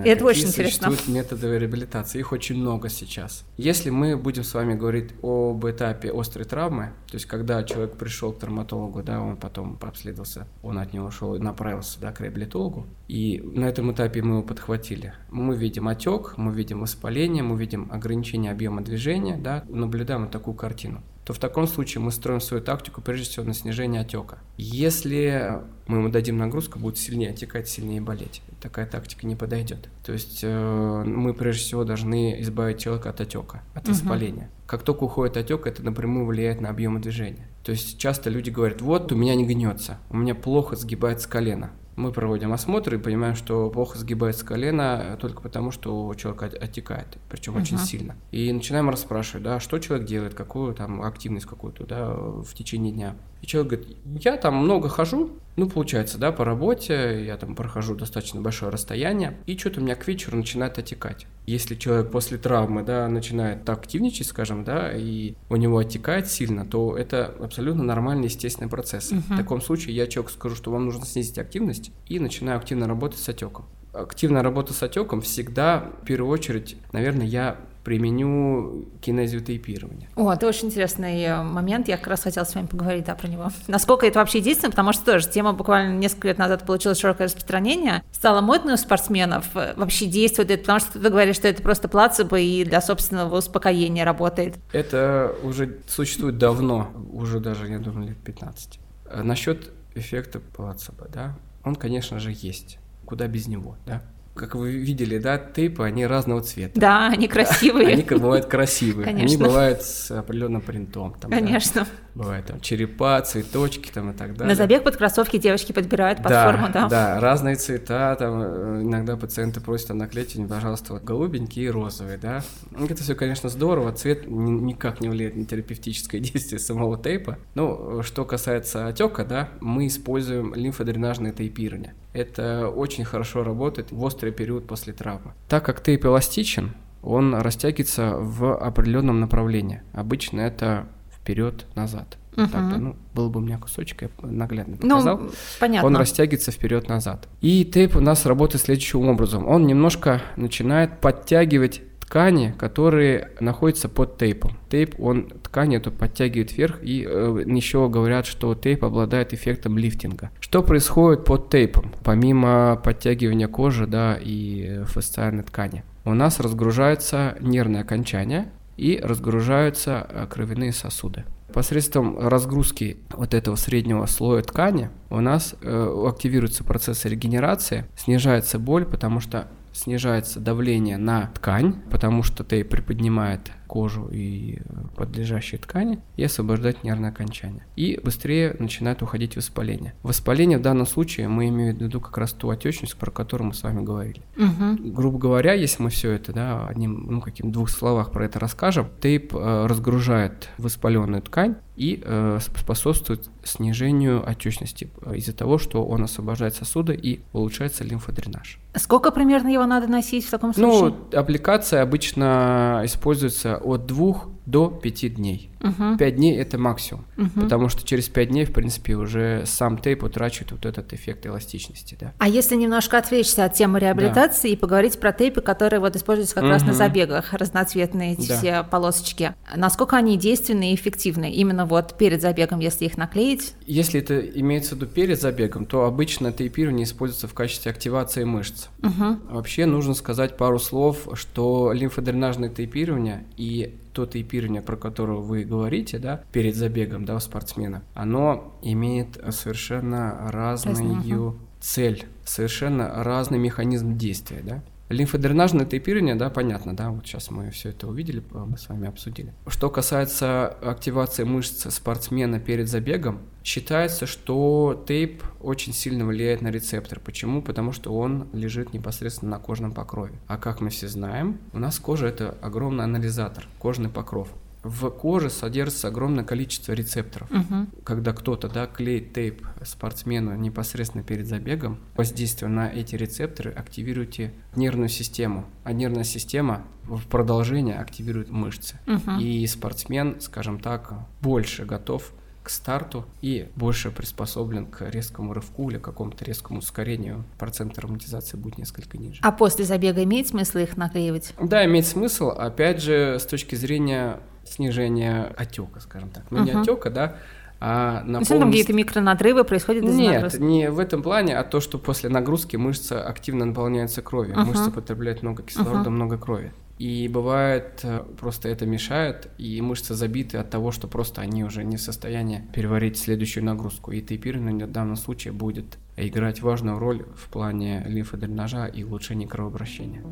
Это 0.04 0.24
очень 0.24 0.48
интересно. 0.48 0.90
существуют 0.90 1.08
методы 1.08 1.58
реабилитации? 1.58 2.20
Их 2.20 2.32
очень 2.32 2.56
много 2.56 2.88
сейчас. 2.88 3.44
Если 3.56 3.90
мы 3.90 4.16
будем 4.16 4.44
с 4.44 4.54
вами 4.54 4.74
говорить 4.74 5.10
об 5.22 5.64
этапе 5.66 6.10
острой 6.12 6.44
травмы, 6.44 6.92
то 7.06 7.14
есть 7.14 7.26
когда 7.26 7.62
человек 7.64 7.96
пришел 7.96 8.32
к 8.32 8.38
травматологу, 8.38 9.02
да, 9.02 9.20
он 9.20 9.36
потом 9.36 9.78
обследовался, 9.80 10.46
он 10.62 10.78
от 10.78 10.92
него 10.92 11.06
ушел 11.06 11.34
и 11.34 11.38
направился 11.38 12.00
да, 12.00 12.12
к 12.12 12.20
реабилитологу, 12.20 12.86
и 13.08 13.40
на 13.40 13.64
этом 13.64 13.92
этапе 13.92 14.22
мы 14.22 14.36
его 14.36 14.42
подхватили. 14.42 15.14
Мы 15.30 15.56
видим 15.56 15.88
отек, 15.88 16.34
мы 16.36 16.52
видим 16.52 16.80
воспаление, 16.80 17.42
мы 17.42 17.58
видим 17.58 17.90
ограничение 17.90 18.52
объема 18.52 18.82
движения, 18.82 19.36
да, 19.36 19.64
наблюдаем 19.68 20.22
вот 20.22 20.30
такую 20.30 20.54
картину 20.54 21.02
то 21.26 21.32
в 21.32 21.40
таком 21.40 21.66
случае 21.66 22.02
мы 22.02 22.12
строим 22.12 22.40
свою 22.40 22.62
тактику 22.62 23.00
прежде 23.00 23.24
всего 23.24 23.44
на 23.44 23.52
снижение 23.52 24.02
отека. 24.02 24.38
Если 24.58 25.60
мы 25.86 25.98
ему 25.98 26.08
дадим 26.08 26.36
нагрузку, 26.36 26.78
будет 26.78 26.98
сильнее 26.98 27.30
отекать, 27.30 27.68
сильнее 27.68 28.00
болеть. 28.00 28.42
Такая 28.60 28.86
тактика 28.86 29.26
не 29.26 29.36
подойдет. 29.36 29.88
То 30.04 30.12
есть 30.12 30.40
э, 30.42 31.04
мы 31.04 31.32
прежде 31.32 31.62
всего 31.62 31.84
должны 31.84 32.40
избавить 32.40 32.78
человека 32.78 33.10
от 33.10 33.20
отека, 33.20 33.62
от 33.74 33.88
воспаления. 33.88 34.50
Как 34.66 34.82
только 34.82 35.04
уходит 35.04 35.36
отек, 35.36 35.66
это 35.66 35.82
напрямую 35.82 36.26
влияет 36.26 36.60
на 36.60 36.70
объемы 36.70 37.00
движения. 37.00 37.48
То 37.62 37.72
есть 37.72 37.98
часто 37.98 38.30
люди 38.30 38.50
говорят, 38.50 38.80
вот 38.82 39.12
у 39.12 39.16
меня 39.16 39.34
не 39.34 39.46
гнется, 39.46 39.98
у 40.10 40.16
меня 40.16 40.34
плохо 40.34 40.76
сгибается 40.76 41.28
колено. 41.28 41.70
Мы 41.96 42.12
проводим 42.12 42.52
осмотр 42.52 42.94
и 42.94 42.98
понимаем, 42.98 43.34
что 43.34 43.70
плохо 43.70 43.98
сгибается 43.98 44.44
колено 44.44 45.16
только 45.18 45.40
потому, 45.40 45.70
что 45.70 46.10
от- 46.42 46.54
отекает, 46.54 47.06
причем 47.30 47.56
очень 47.56 47.76
Мгм. 47.76 47.84
сильно. 47.86 48.16
И 48.32 48.52
начинаем 48.52 48.90
расспрашивать, 48.90 49.42
да, 49.44 49.60
что 49.60 49.78
человек 49.78 50.06
делает, 50.06 50.34
какую 50.34 50.74
там 50.74 51.00
активность 51.00 51.46
какую-то, 51.46 51.86
да, 51.86 52.10
в 52.12 52.52
течение 52.54 52.92
дня. 52.92 53.16
И 53.40 53.46
человек 53.46 53.72
говорит, 53.72 53.96
я 54.22 54.36
там 54.36 54.56
много 54.56 54.88
хожу, 54.90 55.30
ну, 55.56 55.68
получается, 55.70 56.18
да, 56.18 56.32
по 56.32 56.44
работе, 56.44 57.24
я 57.24 57.36
там 57.38 57.54
прохожу 57.54 57.94
достаточно 57.94 58.42
большое 58.42 58.70
расстояние, 58.70 59.38
и 59.46 59.56
что-то 59.56 59.80
у 59.80 59.82
меня 59.82 59.94
к 59.94 60.06
вечеру 60.06 60.36
начинает 60.36 60.78
отекать. 60.78 61.26
Если 61.46 61.76
человек 61.76 62.10
после 62.10 62.38
травмы, 62.38 62.82
да, 62.82 63.08
начинает 63.08 63.64
так 63.64 63.78
активничать, 63.78 64.26
скажем, 64.26 64.64
да, 64.64 64.92
и 64.92 65.34
у 65.48 65.56
него 65.56 65.78
отекает 65.78 66.26
сильно, 66.26 66.66
то 66.66 66.96
это 66.96 67.34
абсолютно 67.40 67.84
нормальный, 67.84 68.24
естественный 68.24 68.68
процесс. 68.68 69.12
Мгм. 69.12 69.22
В 69.22 69.36
таком 69.36 69.60
случае 69.60 69.94
я 69.94 70.06
человеку 70.06 70.32
скажу, 70.32 70.56
что 70.56 70.72
вам 70.72 70.86
нужно 70.86 71.06
снизить 71.06 71.38
активность, 71.38 71.92
и 72.06 72.18
начинаю 72.18 72.58
активно 72.58 72.88
работать 72.88 73.20
с 73.20 73.28
отеком. 73.28 73.66
Активная 73.92 74.42
работа 74.42 74.72
с 74.72 74.82
отеком 74.82 75.20
всегда, 75.22 75.92
в 76.02 76.04
первую 76.04 76.30
очередь, 76.30 76.76
наверное, 76.92 77.26
я 77.26 77.58
применю 77.86 78.88
кинезиотейпирование. 79.00 80.08
О, 80.16 80.32
это 80.32 80.48
очень 80.48 80.66
интересный 80.66 81.22
э, 81.22 81.42
момент, 81.44 81.86
я 81.86 81.96
как 81.96 82.08
раз 82.08 82.24
хотела 82.24 82.42
с 82.42 82.52
вами 82.52 82.66
поговорить, 82.66 83.04
да, 83.04 83.14
про 83.14 83.28
него. 83.28 83.52
Насколько 83.68 84.08
это 84.08 84.18
вообще 84.18 84.40
действенно, 84.40 84.72
потому 84.72 84.92
что 84.92 85.04
тоже 85.04 85.30
тема 85.30 85.52
буквально 85.52 85.96
несколько 85.96 86.26
лет 86.26 86.36
назад 86.36 86.66
получила 86.66 86.96
широкое 86.96 87.28
распространение, 87.28 88.02
стало 88.10 88.40
модной 88.40 88.74
у 88.74 88.76
спортсменов, 88.76 89.46
э, 89.54 89.74
вообще 89.76 90.06
действует 90.06 90.50
это, 90.50 90.62
потому 90.62 90.80
что 90.80 90.98
ты 90.98 91.08
говоришь, 91.10 91.36
что 91.36 91.46
это 91.46 91.62
просто 91.62 91.86
плацебо 91.86 92.40
и 92.40 92.64
для 92.64 92.80
собственного 92.80 93.36
успокоения 93.36 94.04
работает. 94.04 94.56
Это 94.72 95.36
уже 95.44 95.78
существует 95.86 96.38
давно, 96.38 96.90
уже 97.12 97.38
даже, 97.38 97.68
я 97.68 97.78
думаю, 97.78 98.08
лет 98.08 98.18
15. 98.18 98.80
Насчет 99.22 99.70
эффекта 99.94 100.40
плацебо, 100.40 101.06
да, 101.08 101.36
он, 101.62 101.76
конечно 101.76 102.18
же, 102.18 102.32
есть. 102.32 102.80
Куда 103.04 103.28
без 103.28 103.46
него, 103.46 103.76
да? 103.86 104.02
Как 104.36 104.54
вы 104.54 104.72
видели, 104.72 105.18
да, 105.18 105.38
тейпы, 105.38 105.84
они 105.84 106.06
разного 106.06 106.42
цвета. 106.42 106.78
Да, 106.78 107.08
они 107.08 107.26
красивые. 107.26 107.88
Они 107.88 108.02
бывают 108.02 108.46
красивые. 108.46 109.06
Конечно. 109.06 109.36
Они 109.36 109.36
бывают 109.36 109.82
с 109.82 110.10
определенным 110.10 110.60
принтом. 110.60 111.14
Там, 111.14 111.30
да. 111.30 111.38
Конечно. 111.38 111.86
Бывают 112.14 112.46
там 112.46 112.60
черепа, 112.60 113.20
цветочки 113.22 113.90
там 113.92 114.10
и 114.10 114.14
так 114.14 114.32
далее. 114.36 114.48
На 114.48 114.54
забег 114.54 114.84
под 114.84 114.96
кроссовки 114.96 115.38
девочки 115.38 115.72
подбирают 115.72 116.18
под 116.18 116.28
да, 116.28 116.50
форму, 116.50 116.68
да? 116.72 116.88
Да, 116.88 117.20
разные 117.20 117.56
цвета, 117.56 118.16
там 118.18 118.40
э, 118.42 118.82
иногда 118.82 119.16
пациенты 119.16 119.60
просят, 119.60 119.90
а 119.90 119.94
наклейте, 119.94 120.42
пожалуйста, 120.44 120.94
вот 120.94 121.04
голубенький 121.04 121.64
и 121.64 121.68
розовый, 121.68 122.16
да. 122.16 122.42
Это 122.78 123.02
все, 123.02 123.14
конечно, 123.14 123.48
здорово, 123.48 123.92
цвет 123.92 124.26
ни- 124.26 124.50
никак 124.50 125.00
не 125.00 125.08
влияет 125.08 125.36
на 125.36 125.44
терапевтическое 125.44 126.20
действие 126.22 126.58
самого 126.58 126.96
тейпа. 126.96 127.38
Ну, 127.54 128.02
что 128.02 128.24
касается 128.24 128.86
отека, 128.86 129.24
да, 129.24 129.50
мы 129.60 129.86
используем 129.86 130.54
лимфодренажное 130.54 131.32
тейпирование. 131.32 131.94
Это 132.16 132.68
очень 132.68 133.04
хорошо 133.04 133.44
работает 133.44 133.92
в 133.92 134.02
острый 134.02 134.32
период 134.32 134.66
после 134.66 134.92
травмы. 134.92 135.32
Так 135.48 135.64
как 135.64 135.82
тейп 135.82 136.06
эластичен, 136.06 136.72
он 137.02 137.34
растягивается 137.34 138.16
в 138.16 138.56
определенном 138.56 139.20
направлении. 139.20 139.82
Обычно 139.92 140.40
это 140.40 140.86
вперед-назад. 141.14 142.16
Мгм. 142.36 142.50
Так-то, 142.50 142.78
ну, 142.78 142.96
был 143.14 143.30
бы 143.30 143.40
у 143.40 143.42
меня 143.42 143.58
кусочек, 143.58 144.02
я 144.02 144.08
наглядно 144.22 144.76
показал. 144.76 145.18
Ну, 145.18 145.30
понятно. 145.60 145.86
Он 145.86 145.96
растягивается 145.96 146.52
вперед-назад. 146.52 147.28
И 147.40 147.64
тейп 147.64 147.96
у 147.96 148.00
нас 148.00 148.26
работает 148.26 148.62
следующим 148.62 149.08
образом. 149.08 149.46
Он 149.46 149.66
немножко 149.66 150.22
начинает 150.36 151.00
подтягивать 151.00 151.82
ткани, 152.06 152.54
которые 152.56 153.30
находятся 153.40 153.88
под 153.88 154.16
тейпом. 154.16 154.52
Тейп, 154.70 154.98
он 154.98 155.28
ткань 155.42 155.74
эту 155.74 155.90
подтягивает 155.90 156.56
вверх, 156.56 156.78
и 156.82 157.04
э, 157.06 157.44
еще 157.46 157.88
говорят, 157.88 158.26
что 158.26 158.54
тейп 158.54 158.84
обладает 158.84 159.34
эффектом 159.34 159.76
лифтинга. 159.76 160.30
Что 160.40 160.62
происходит 160.62 161.24
под 161.24 161.50
тейпом, 161.50 161.92
помимо 162.04 162.80
подтягивания 162.82 163.48
кожи, 163.48 163.86
да, 163.86 164.16
и 164.20 164.82
фасциальной 164.84 165.42
ткани? 165.42 165.82
У 166.04 166.14
нас 166.14 166.38
разгружаются 166.38 167.36
нервные 167.40 167.82
окончания 167.82 168.52
и 168.76 169.00
разгружаются 169.02 170.06
э, 170.08 170.26
кровяные 170.30 170.72
сосуды. 170.72 171.24
Посредством 171.52 172.18
разгрузки 172.18 172.98
вот 173.12 173.32
этого 173.32 173.56
среднего 173.56 174.04
слоя 174.06 174.42
ткани 174.42 174.90
у 175.10 175.20
нас 175.20 175.54
э, 175.62 176.06
активируются 176.06 176.64
процессы 176.64 177.08
регенерации, 177.08 177.86
снижается 177.96 178.58
боль, 178.58 178.84
потому 178.84 179.20
что 179.20 179.48
снижается 179.76 180.40
давление 180.40 180.96
на 180.96 181.26
ткань, 181.26 181.74
потому 181.90 182.22
что 182.22 182.44
тейп 182.44 182.70
приподнимает 182.70 183.50
кожу 183.66 184.08
и 184.10 184.58
э, 184.58 184.60
подлежащие 184.96 185.58
ткани 185.58 186.00
и 186.16 186.24
освобождать 186.24 186.84
нервное 186.84 187.10
окончание. 187.10 187.66
И 187.76 188.00
быстрее 188.02 188.56
начинает 188.58 189.02
уходить 189.02 189.36
воспаление. 189.36 189.94
Воспаление 190.02 190.58
в 190.58 190.62
данном 190.62 190.86
случае 190.86 191.28
мы 191.28 191.48
имеем 191.48 191.76
в 191.76 191.80
виду 191.80 192.00
как 192.00 192.16
раз 192.18 192.32
ту 192.32 192.50
отечность, 192.50 192.96
про 192.96 193.10
которую 193.10 193.48
мы 193.48 193.54
с 193.54 193.62
вами 193.62 193.82
говорили. 193.82 194.22
Мгм. 194.36 194.92
Грубо 194.92 195.18
говоря, 195.18 195.52
если 195.52 195.82
мы 195.82 195.90
все 195.90 196.12
это, 196.12 196.32
да, 196.32 196.66
одним, 196.66 197.06
ну, 197.10 197.20
каким 197.20 197.52
двух 197.52 197.70
словах 197.70 198.12
про 198.12 198.24
это 198.24 198.38
расскажем, 198.38 198.88
тейп 199.00 199.34
э, 199.34 199.66
разгружает 199.66 200.50
воспаленную 200.58 201.22
ткань 201.22 201.56
и 201.76 202.02
э, 202.02 202.38
способствует 202.56 203.28
снижению 203.44 204.28
отечности 204.28 204.90
э, 205.02 205.16
из-за 205.16 205.34
того, 205.34 205.58
что 205.58 205.84
он 205.84 206.02
освобождает 206.04 206.54
сосуды 206.54 206.94
и 206.94 207.20
улучшается 207.32 207.84
лимфодренаж. 207.84 208.58
Сколько 208.74 209.10
примерно 209.10 209.48
его 209.48 209.66
надо 209.66 209.86
носить 209.86 210.26
в 210.26 210.30
таком 210.30 210.54
случае? 210.54 210.94
Ну, 211.12 211.18
аппликация 211.18 211.82
обычно 211.82 212.82
используется 212.84 213.55
от 213.58 213.86
двух 213.86 214.28
до 214.46 214.68
пяти 214.68 215.08
дней. 215.08 215.50
Мгм. 215.60 215.96
5 215.98 216.16
дней 216.16 216.36
это 216.38 216.58
максимум, 216.58 217.04
Мгм. 217.16 217.30
потому 217.42 217.68
что 217.68 217.84
через 217.84 218.08
5 218.08 218.28
дней, 218.28 218.44
в 218.44 218.52
принципе, 218.52 218.94
уже 218.94 219.42
сам 219.46 219.78
тейп 219.78 220.04
утрачивает 220.04 220.52
вот 220.52 220.64
этот 220.66 220.92
эффект 220.92 221.26
эластичности, 221.26 221.96
да. 221.98 222.12
А 222.18 222.28
если 222.28 222.54
немножко 222.54 222.98
отвлечься 222.98 223.44
от 223.44 223.54
темы 223.54 223.80
реабилитации 223.80 224.52
и 224.52 224.56
поговорить 224.56 225.00
про 225.00 225.12
тейпы, 225.12 225.40
которые 225.40 225.80
вот 225.80 225.96
используются 225.96 226.34
как 226.36 226.44
раз 226.44 226.62
на 226.64 226.72
забегах, 226.72 227.32
разноцветные 227.32 228.12
эти 228.12 228.28
Да. 228.28 228.36
все 228.38 228.62
полосочки, 228.70 229.34
насколько 229.56 229.96
они 229.96 230.16
действенны 230.16 230.70
и 230.72 230.74
эффективны 230.76 231.32
именно 231.32 231.66
вот 231.66 231.96
перед 231.98 232.20
забегом, 232.22 232.60
если 232.60 232.84
их 232.84 232.96
наклеить? 232.96 233.54
Если 233.66 234.00
это 234.00 234.20
имеется 234.20 234.74
в 234.74 234.78
виду 234.78 234.86
перед 234.86 235.20
забегом, 235.20 235.66
то 235.66 235.84
обычно 235.84 236.32
тейпирование 236.32 236.84
используется 236.84 237.26
в 237.26 237.34
качестве 237.34 237.72
активации 237.72 238.22
мышц. 238.24 238.68
Мгм. 238.82 239.20
Вообще 239.30 239.66
нужно 239.66 239.94
сказать 239.94 240.36
пару 240.36 240.58
слов, 240.60 241.08
что 241.14 241.72
лимфодренажное 241.72 242.50
тейпирование 242.50 243.24
и 243.36 243.74
то 243.96 244.04
тейпирование, 244.04 244.60
про 244.60 244.76
которое 244.76 245.18
вы 245.18 245.44
говорите, 245.44 245.98
да, 245.98 246.22
перед 246.30 246.54
забегом, 246.54 247.06
да, 247.06 247.16
у 247.16 247.18
спортсмена, 247.18 247.82
оно 247.94 248.58
имеет 248.60 249.18
совершенно 249.30 250.30
разную 250.30 250.76
Разную, 250.76 251.38
цель, 251.60 252.06
совершенно 252.22 253.02
разный 253.02 253.38
механизм 253.38 253.96
действия, 253.96 254.42
да. 254.42 254.62
Лимфодренажное 254.88 255.66
тейпирование, 255.66 256.14
да, 256.14 256.30
понятно, 256.30 256.76
да, 256.76 256.90
вот 256.90 257.06
сейчас 257.06 257.30
мы 257.30 257.50
все 257.50 257.70
это 257.70 257.88
увидели, 257.88 258.22
мы 258.30 258.56
с 258.56 258.68
вами 258.68 258.86
обсудили. 258.88 259.34
Что 259.48 259.68
касается 259.68 260.46
активации 260.46 261.24
мышц 261.24 261.72
спортсмена 261.72 262.38
перед 262.38 262.68
забегом, 262.68 263.20
считается, 263.42 264.06
что 264.06 264.84
тейп 264.86 265.24
очень 265.40 265.72
сильно 265.72 266.06
влияет 266.06 266.40
на 266.40 266.48
рецептор. 266.48 267.00
Почему? 267.00 267.42
Потому 267.42 267.72
что 267.72 267.92
он 267.94 268.28
лежит 268.32 268.72
непосредственно 268.72 269.32
на 269.32 269.38
кожном 269.38 269.72
покрове. 269.72 270.18
А 270.28 270.36
как 270.36 270.60
мы 270.60 270.70
все 270.70 270.86
знаем, 270.86 271.38
у 271.52 271.58
нас 271.58 271.78
кожа 271.80 272.06
это 272.06 272.36
огромный 272.40 272.84
анализатор, 272.84 273.48
кожный 273.58 273.88
покров. 273.88 274.28
В 274.66 274.90
коже 274.90 275.30
содержится 275.30 275.88
огромное 275.88 276.24
количество 276.24 276.72
рецепторов 276.72 277.30
Мгм. 277.30 277.68
когда 277.84 278.12
кто-то 278.12 278.48
да, 278.48 278.66
клеит 278.66 279.12
тейп 279.12 279.46
спортсмену 279.64 280.34
непосредственно 280.34 281.04
перед 281.04 281.26
забегом, 281.26 281.78
воздействие 281.96 282.48
на 282.50 282.68
эти 282.68 282.96
рецепторы 282.96 283.52
активируете 283.52 284.32
нервную 284.56 284.88
систему, 284.88 285.46
а 285.62 285.72
нервная 285.72 286.02
система 286.04 286.64
в 286.84 287.06
продолжение 287.06 287.76
активирует 287.78 288.28
мышцы. 288.30 288.78
Мгм. 288.86 289.20
И 289.20 289.46
спортсмен, 289.46 290.20
скажем 290.20 290.58
так, 290.58 290.94
больше 291.20 291.64
готов 291.64 292.12
к 292.42 292.50
старту 292.50 293.04
и 293.22 293.48
больше 293.56 293.90
приспособлен 293.90 294.66
к 294.66 294.88
резкому 294.88 295.32
рывку 295.32 295.68
или 295.70 295.78
какому-то 295.78 296.24
резкому 296.24 296.60
ускорению. 296.60 297.24
Процент 297.38 297.74
травматизации 297.74 298.36
будет 298.36 298.58
несколько 298.58 298.98
ниже. 298.98 299.20
А 299.22 299.32
после 299.32 299.64
забега 299.64 300.02
имеет 300.04 300.28
смысл 300.28 300.58
их 300.58 300.76
наклеивать? 300.76 301.34
Да, 301.40 301.64
имеет 301.64 301.86
смысл, 301.86 302.28
опять 302.30 302.80
же, 302.82 303.18
с 303.20 303.26
точки 303.26 303.56
зрения 303.56 304.20
снижения 304.46 305.32
отека, 305.36 305.80
скажем 305.80 306.10
так. 306.10 306.24
Ну, 306.30 306.42
не 306.44 306.52
Мгм. 306.52 306.62
отека, 306.62 306.90
да, 306.90 307.16
а 307.58 308.02
То 308.04 308.18
есть 308.18 308.28
там 308.28 308.50
какие-то 308.50 308.72
микронадрывы 308.74 309.44
происходят 309.44 309.84
из 309.84 309.94
Нет, 309.94 310.14
нагрузки? 310.14 310.42
не 310.42 310.70
в 310.70 310.78
этом 310.78 311.02
плане, 311.02 311.38
а 311.38 311.42
то, 311.44 311.60
что 311.60 311.78
после 311.78 312.10
нагрузки 312.10 312.56
мышца 312.56 313.02
активно 313.02 313.46
наполняется 313.46 314.02
кровью. 314.02 314.34
Ага. 314.36 314.44
Мышца 314.50 314.70
потребляет 314.70 315.22
много 315.22 315.42
кислорода, 315.42 315.80
Ага. 315.80 315.90
много 315.90 316.18
крови. 316.18 316.52
И 316.78 317.08
бывает, 317.08 317.80
э, 317.84 318.04
просто 318.20 318.50
это 318.50 318.66
мешает, 318.66 319.28
и 319.38 319.62
мышцы 319.62 319.94
забиты 319.94 320.36
от 320.36 320.50
того, 320.50 320.70
что 320.72 320.86
просто 320.88 321.22
они 321.22 321.42
уже 321.42 321.64
не 321.64 321.78
в 321.78 321.80
состоянии 321.80 322.42
переварить 322.52 322.98
следующую 322.98 323.44
нагрузку. 323.44 323.92
И 323.92 324.02
тейпирование 324.02 324.66
в 324.66 324.72
данном 324.72 324.96
случае 324.96 325.32
будет 325.32 325.78
играть 325.96 326.42
важную 326.42 326.78
роль 326.78 327.06
в 327.16 327.30
плане 327.30 327.82
лимфодренажа 327.88 328.66
и 328.66 328.84
улучшения 328.84 329.26
кровообращения. 329.26 330.02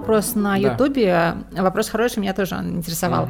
Вопрос 0.00 0.34
на 0.34 0.52
Да. 0.52 0.72
Ютубе. 0.72 1.34
Вопрос 1.52 1.88
хороший, 1.88 2.20
меня 2.20 2.32
тоже 2.32 2.56
он 2.56 2.78
интересовал. 2.78 3.28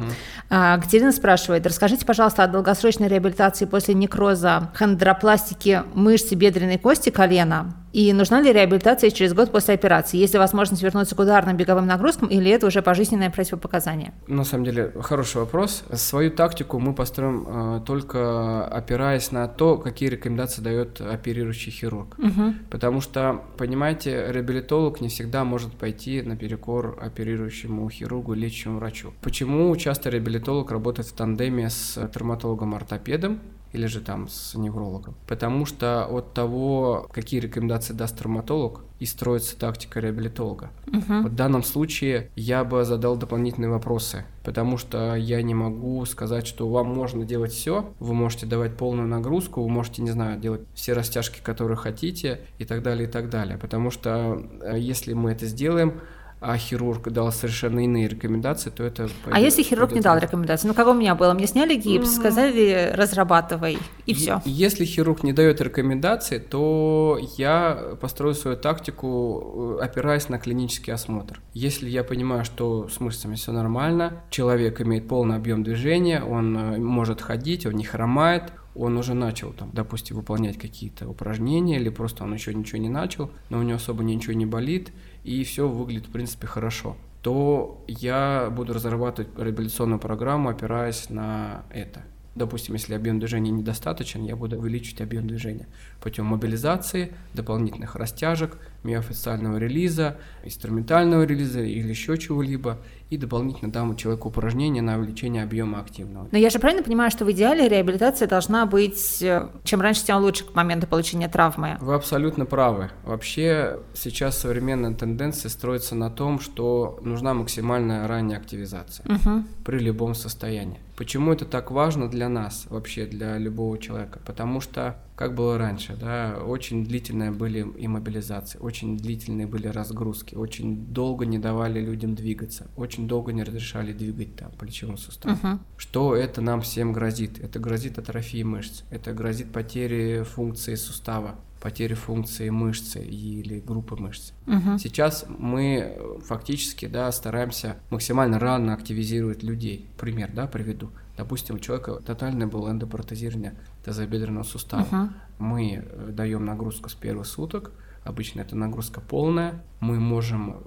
А, 0.49 0.77
Катерина 0.77 1.11
спрашивает, 1.11 1.65
расскажите, 1.67 2.05
пожалуйста, 2.05 2.43
о 2.43 2.47
долгосрочной 2.47 3.07
реабилитации 3.07 3.65
после 3.65 3.93
некроза 3.93 4.69
хондропластики 4.73 5.83
мышц 5.93 6.31
бедренной 6.31 6.77
кости 6.77 7.09
колена. 7.09 7.73
И 7.93 8.13
нужна 8.13 8.41
ли 8.41 8.53
реабилитация 8.53 9.11
через 9.11 9.33
год 9.33 9.51
после 9.51 9.73
операции? 9.73 10.17
Есть 10.17 10.33
ли 10.33 10.39
возможность 10.39 10.81
вернуться 10.81 11.15
к 11.15 11.19
ударным 11.19 11.57
беговым 11.57 11.87
нагрузкам 11.87 12.29
или 12.29 12.49
это 12.49 12.67
уже 12.67 12.81
пожизненное 12.81 13.29
противопоказание? 13.29 14.13
На 14.27 14.43
самом 14.43 14.65
деле, 14.65 14.91
хороший 15.01 15.37
вопрос. 15.37 15.83
Свою 15.93 16.31
тактику 16.31 16.79
мы 16.79 16.93
построим 16.93 17.45
э, 17.47 17.81
только 17.85 18.65
опираясь 18.65 19.31
на 19.31 19.47
то, 19.47 19.77
какие 19.77 20.09
рекомендации 20.09 20.61
дает 20.61 21.01
оперирующий 21.01 21.71
хирург. 21.71 22.17
Мгм. 22.17 22.59
Потому 22.69 23.01
что, 23.01 23.41
понимаете, 23.57 24.25
реабилитолог 24.29 25.01
не 25.01 25.09
всегда 25.09 25.43
может 25.43 25.73
пойти 25.73 26.21
наперекор 26.21 26.97
оперирующему 27.01 27.89
хирургу, 27.89 28.33
лечащему 28.33 28.77
врачу. 28.77 29.13
Почему 29.21 29.75
часто 29.75 30.09
реабилитолог 30.09 30.71
работает 30.71 31.07
в 31.07 31.13
тандеме 31.13 31.69
с 31.69 31.97
травматологом-ортопедом 32.13 33.39
или 33.73 33.85
же 33.85 34.01
там 34.01 34.27
с 34.27 34.55
неврологом? 34.55 35.15
Потому 35.27 35.65
что 35.65 36.05
от 36.05 36.33
того, 36.33 37.07
какие 37.11 37.39
рекомендации 37.39 37.93
даст 37.93 38.17
травматолог, 38.17 38.81
и 39.01 39.05
строится 39.05 39.57
тактика 39.57 39.99
реабилитолога. 39.99 40.69
Мгм. 40.85 41.25
В 41.25 41.35
данном 41.35 41.63
случае 41.63 42.29
я 42.35 42.63
бы 42.63 42.85
задал 42.85 43.17
дополнительные 43.17 43.71
вопросы, 43.71 44.25
потому 44.43 44.77
что 44.77 45.15
я 45.15 45.41
не 45.41 45.55
могу 45.55 46.05
сказать, 46.05 46.45
что 46.45 46.69
вам 46.69 46.93
можно 46.93 47.25
делать 47.25 47.51
все, 47.51 47.91
вы 47.99 48.13
можете 48.13 48.45
давать 48.45 48.77
полную 48.77 49.07
нагрузку, 49.07 49.63
вы 49.63 49.69
можете, 49.69 50.03
не 50.03 50.11
знаю, 50.11 50.39
делать 50.39 50.61
все 50.75 50.93
растяжки, 50.93 51.39
которые 51.41 51.77
хотите 51.77 52.41
и 52.59 52.65
так 52.65 52.83
далее, 52.83 53.09
и 53.09 53.11
так 53.11 53.31
далее. 53.31 53.57
Потому 53.57 53.89
что 53.89 54.39
э, 54.61 54.77
если 54.77 55.13
мы 55.13 55.31
это 55.31 55.47
сделаем, 55.47 55.99
а 56.41 56.57
хирург 56.57 57.07
дал 57.09 57.31
совершенно 57.31 57.85
иные 57.85 58.07
рекомендации, 58.07 58.71
то 58.71 58.83
это... 58.83 59.07
А 59.31 59.39
если 59.39 59.61
хирург 59.61 59.91
не 59.91 60.01
дал 60.01 60.17
рекомендации? 60.17 60.67
Ну, 60.67 60.73
как 60.73 60.87
у 60.87 60.93
меня 60.93 61.13
было, 61.13 61.33
мне 61.33 61.45
сняли 61.45 61.75
гипс, 61.75 62.15
сказали, 62.15 62.91
разрабатывай, 62.95 63.77
и 64.07 64.13
все. 64.15 64.41
Если 64.43 64.83
хирург 64.83 65.21
не 65.21 65.33
дает 65.33 65.61
рекомендации, 65.61 66.39
то 66.39 67.19
я 67.37 67.95
построю 68.01 68.33
свою 68.33 68.57
тактику, 68.57 69.77
э, 69.79 69.83
опираясь 69.83 70.29
на 70.29 70.39
клинический 70.39 70.91
осмотр. 70.91 71.39
Если 71.53 71.87
я 71.87 72.03
понимаю, 72.03 72.43
что 72.43 72.89
с 72.89 72.99
мышцами 72.99 73.35
все 73.35 73.51
нормально, 73.51 74.23
человек 74.31 74.81
имеет 74.81 75.07
полный 75.07 75.35
объем 75.35 75.61
движения, 75.61 76.23
он 76.23 76.57
э, 76.57 76.77
может 76.79 77.21
ходить, 77.21 77.67
он 77.67 77.73
не 77.73 77.83
хромает, 77.83 78.51
он 78.73 78.97
уже 78.97 79.13
начал, 79.13 79.51
там, 79.51 79.69
допустим, 79.73 80.15
выполнять 80.15 80.57
какие-то 80.57 81.07
упражнения, 81.07 81.77
или 81.77 81.89
просто 81.89 82.23
он 82.23 82.33
еще 82.33 82.53
ничего 82.53 82.79
не 82.79 82.89
начал, 82.89 83.31
но 83.49 83.59
у 83.59 83.63
него 83.63 83.75
особо 83.75 84.03
ничего 84.03 84.33
не 84.33 84.45
болит, 84.45 84.91
и 85.23 85.43
все 85.43 85.67
выглядит, 85.67 86.07
в 86.07 86.11
принципе, 86.11 86.47
хорошо, 86.47 86.97
то 87.21 87.83
я 87.87 88.49
буду 88.51 88.73
разрабатывать 88.73 89.29
реабилитационную 89.37 89.99
программу, 89.99 90.49
опираясь 90.49 91.09
на 91.09 91.63
это. 91.69 92.01
Допустим, 92.33 92.75
если 92.75 92.93
объем 92.93 93.19
движения 93.19 93.51
недостаточен, 93.51 94.23
я 94.23 94.35
буду 94.35 94.57
увеличить 94.57 95.01
объем 95.01 95.27
движения 95.27 95.67
путем 95.99 96.25
мобилизации, 96.25 97.13
дополнительных 97.33 97.95
растяжек, 97.95 98.57
миофасциального 98.83 99.57
релиза, 99.57 100.17
инструментального 100.43 101.23
релиза 101.23 101.61
или 101.61 101.89
еще 101.89 102.17
чего-либо, 102.17 102.79
и 103.09 103.17
дополнительно 103.17 103.71
дам 103.71 103.95
человеку 103.97 104.29
упражнения 104.29 104.81
на 104.81 104.97
увеличение 104.97 105.43
объема 105.43 105.81
активного. 105.81 106.29
Но 106.31 106.37
я 106.37 106.49
же 106.49 106.59
правильно 106.59 106.81
понимаю, 106.81 107.11
что 107.11 107.25
в 107.25 107.31
идеале 107.31 107.67
реабилитация 107.67 108.27
должна 108.27 108.65
быть 108.65 109.21
э, 109.21 109.49
чем 109.65 109.81
раньше, 109.81 110.05
тем 110.05 110.21
лучше 110.21 110.45
к 110.45 110.55
моменту 110.55 110.87
получения 110.87 111.27
травмы? 111.27 111.77
Вы 111.81 111.93
абсолютно 111.93 112.45
правы. 112.45 112.89
Вообще 113.03 113.79
сейчас 113.93 114.37
современная 114.37 114.93
тенденция 114.93 115.49
строится 115.49 115.93
на 115.93 116.09
том, 116.09 116.39
что 116.39 116.99
нужна 117.03 117.33
максимальная 117.33 118.07
ранняя 118.07 118.39
активизация 118.39 119.05
угу. 119.05 119.43
при 119.65 119.79
любом 119.79 120.15
состоянии. 120.15 120.79
Почему 120.95 121.33
это 121.33 121.45
так 121.45 121.71
важно 121.71 122.09
для 122.09 122.29
нас, 122.29 122.67
вообще 122.69 123.05
для 123.05 123.37
любого 123.37 123.77
человека? 123.77 124.19
Потому 124.25 124.61
что 124.61 124.97
как 125.21 125.35
было 125.35 125.59
раньше, 125.59 125.95
да, 125.95 126.39
очень 126.43 126.83
длительные 126.83 127.29
были 127.29 127.61
иммобилизации, 127.61 128.57
очень 128.57 128.97
длительные 128.97 129.45
были 129.45 129.67
разгрузки, 129.67 130.33
очень 130.33 130.87
долго 130.87 131.27
не 131.27 131.37
давали 131.37 131.79
людям 131.79 132.15
двигаться, 132.15 132.65
очень 132.75 133.07
долго 133.07 133.31
не 133.31 133.43
разрешали 133.43 133.93
двигать 133.93 134.35
там 134.35 134.51
плечевым 134.53 134.97
суставом. 134.97 135.37
Uh-huh. 135.43 135.59
Что 135.77 136.15
это 136.15 136.41
нам 136.41 136.61
всем 136.61 136.91
грозит? 136.91 137.37
Это 137.37 137.59
грозит 137.59 137.99
атрофией 137.99 138.43
мышц, 138.43 138.81
это 138.89 139.13
грозит 139.13 139.51
потерей 139.51 140.23
функции 140.23 140.73
сустава, 140.73 141.35
потери 141.61 141.93
функции 141.93 142.49
мышцы 142.49 143.03
или 143.03 143.59
группы 143.59 143.95
мышц. 143.95 144.33
Угу. 144.47 144.79
Сейчас 144.79 145.25
мы 145.27 145.97
фактически 146.25 146.87
да, 146.87 147.11
стараемся 147.11 147.77
максимально 147.89 148.39
рано 148.39 148.73
активизировать 148.73 149.43
людей. 149.43 149.87
Пример 149.97 150.31
да, 150.33 150.47
приведу. 150.47 150.91
Допустим, 151.17 151.55
у 151.55 151.59
человека 151.59 152.01
тотальное 152.05 152.47
было 152.47 152.71
эндопротезирование 152.71 153.55
тазобедренного 153.83 154.43
сустава. 154.43 154.87
Uh-huh. 154.89 155.09
Мы 155.37 155.83
э, 155.85 156.09
даем 156.11 156.45
нагрузку 156.45 156.89
с 156.89 156.95
первых 156.95 157.27
суток, 157.27 157.73
обычно 158.03 158.41
это 158.41 158.55
нагрузка 158.55 159.01
полная, 159.01 159.63
мы 159.81 159.99
можем 159.99 160.63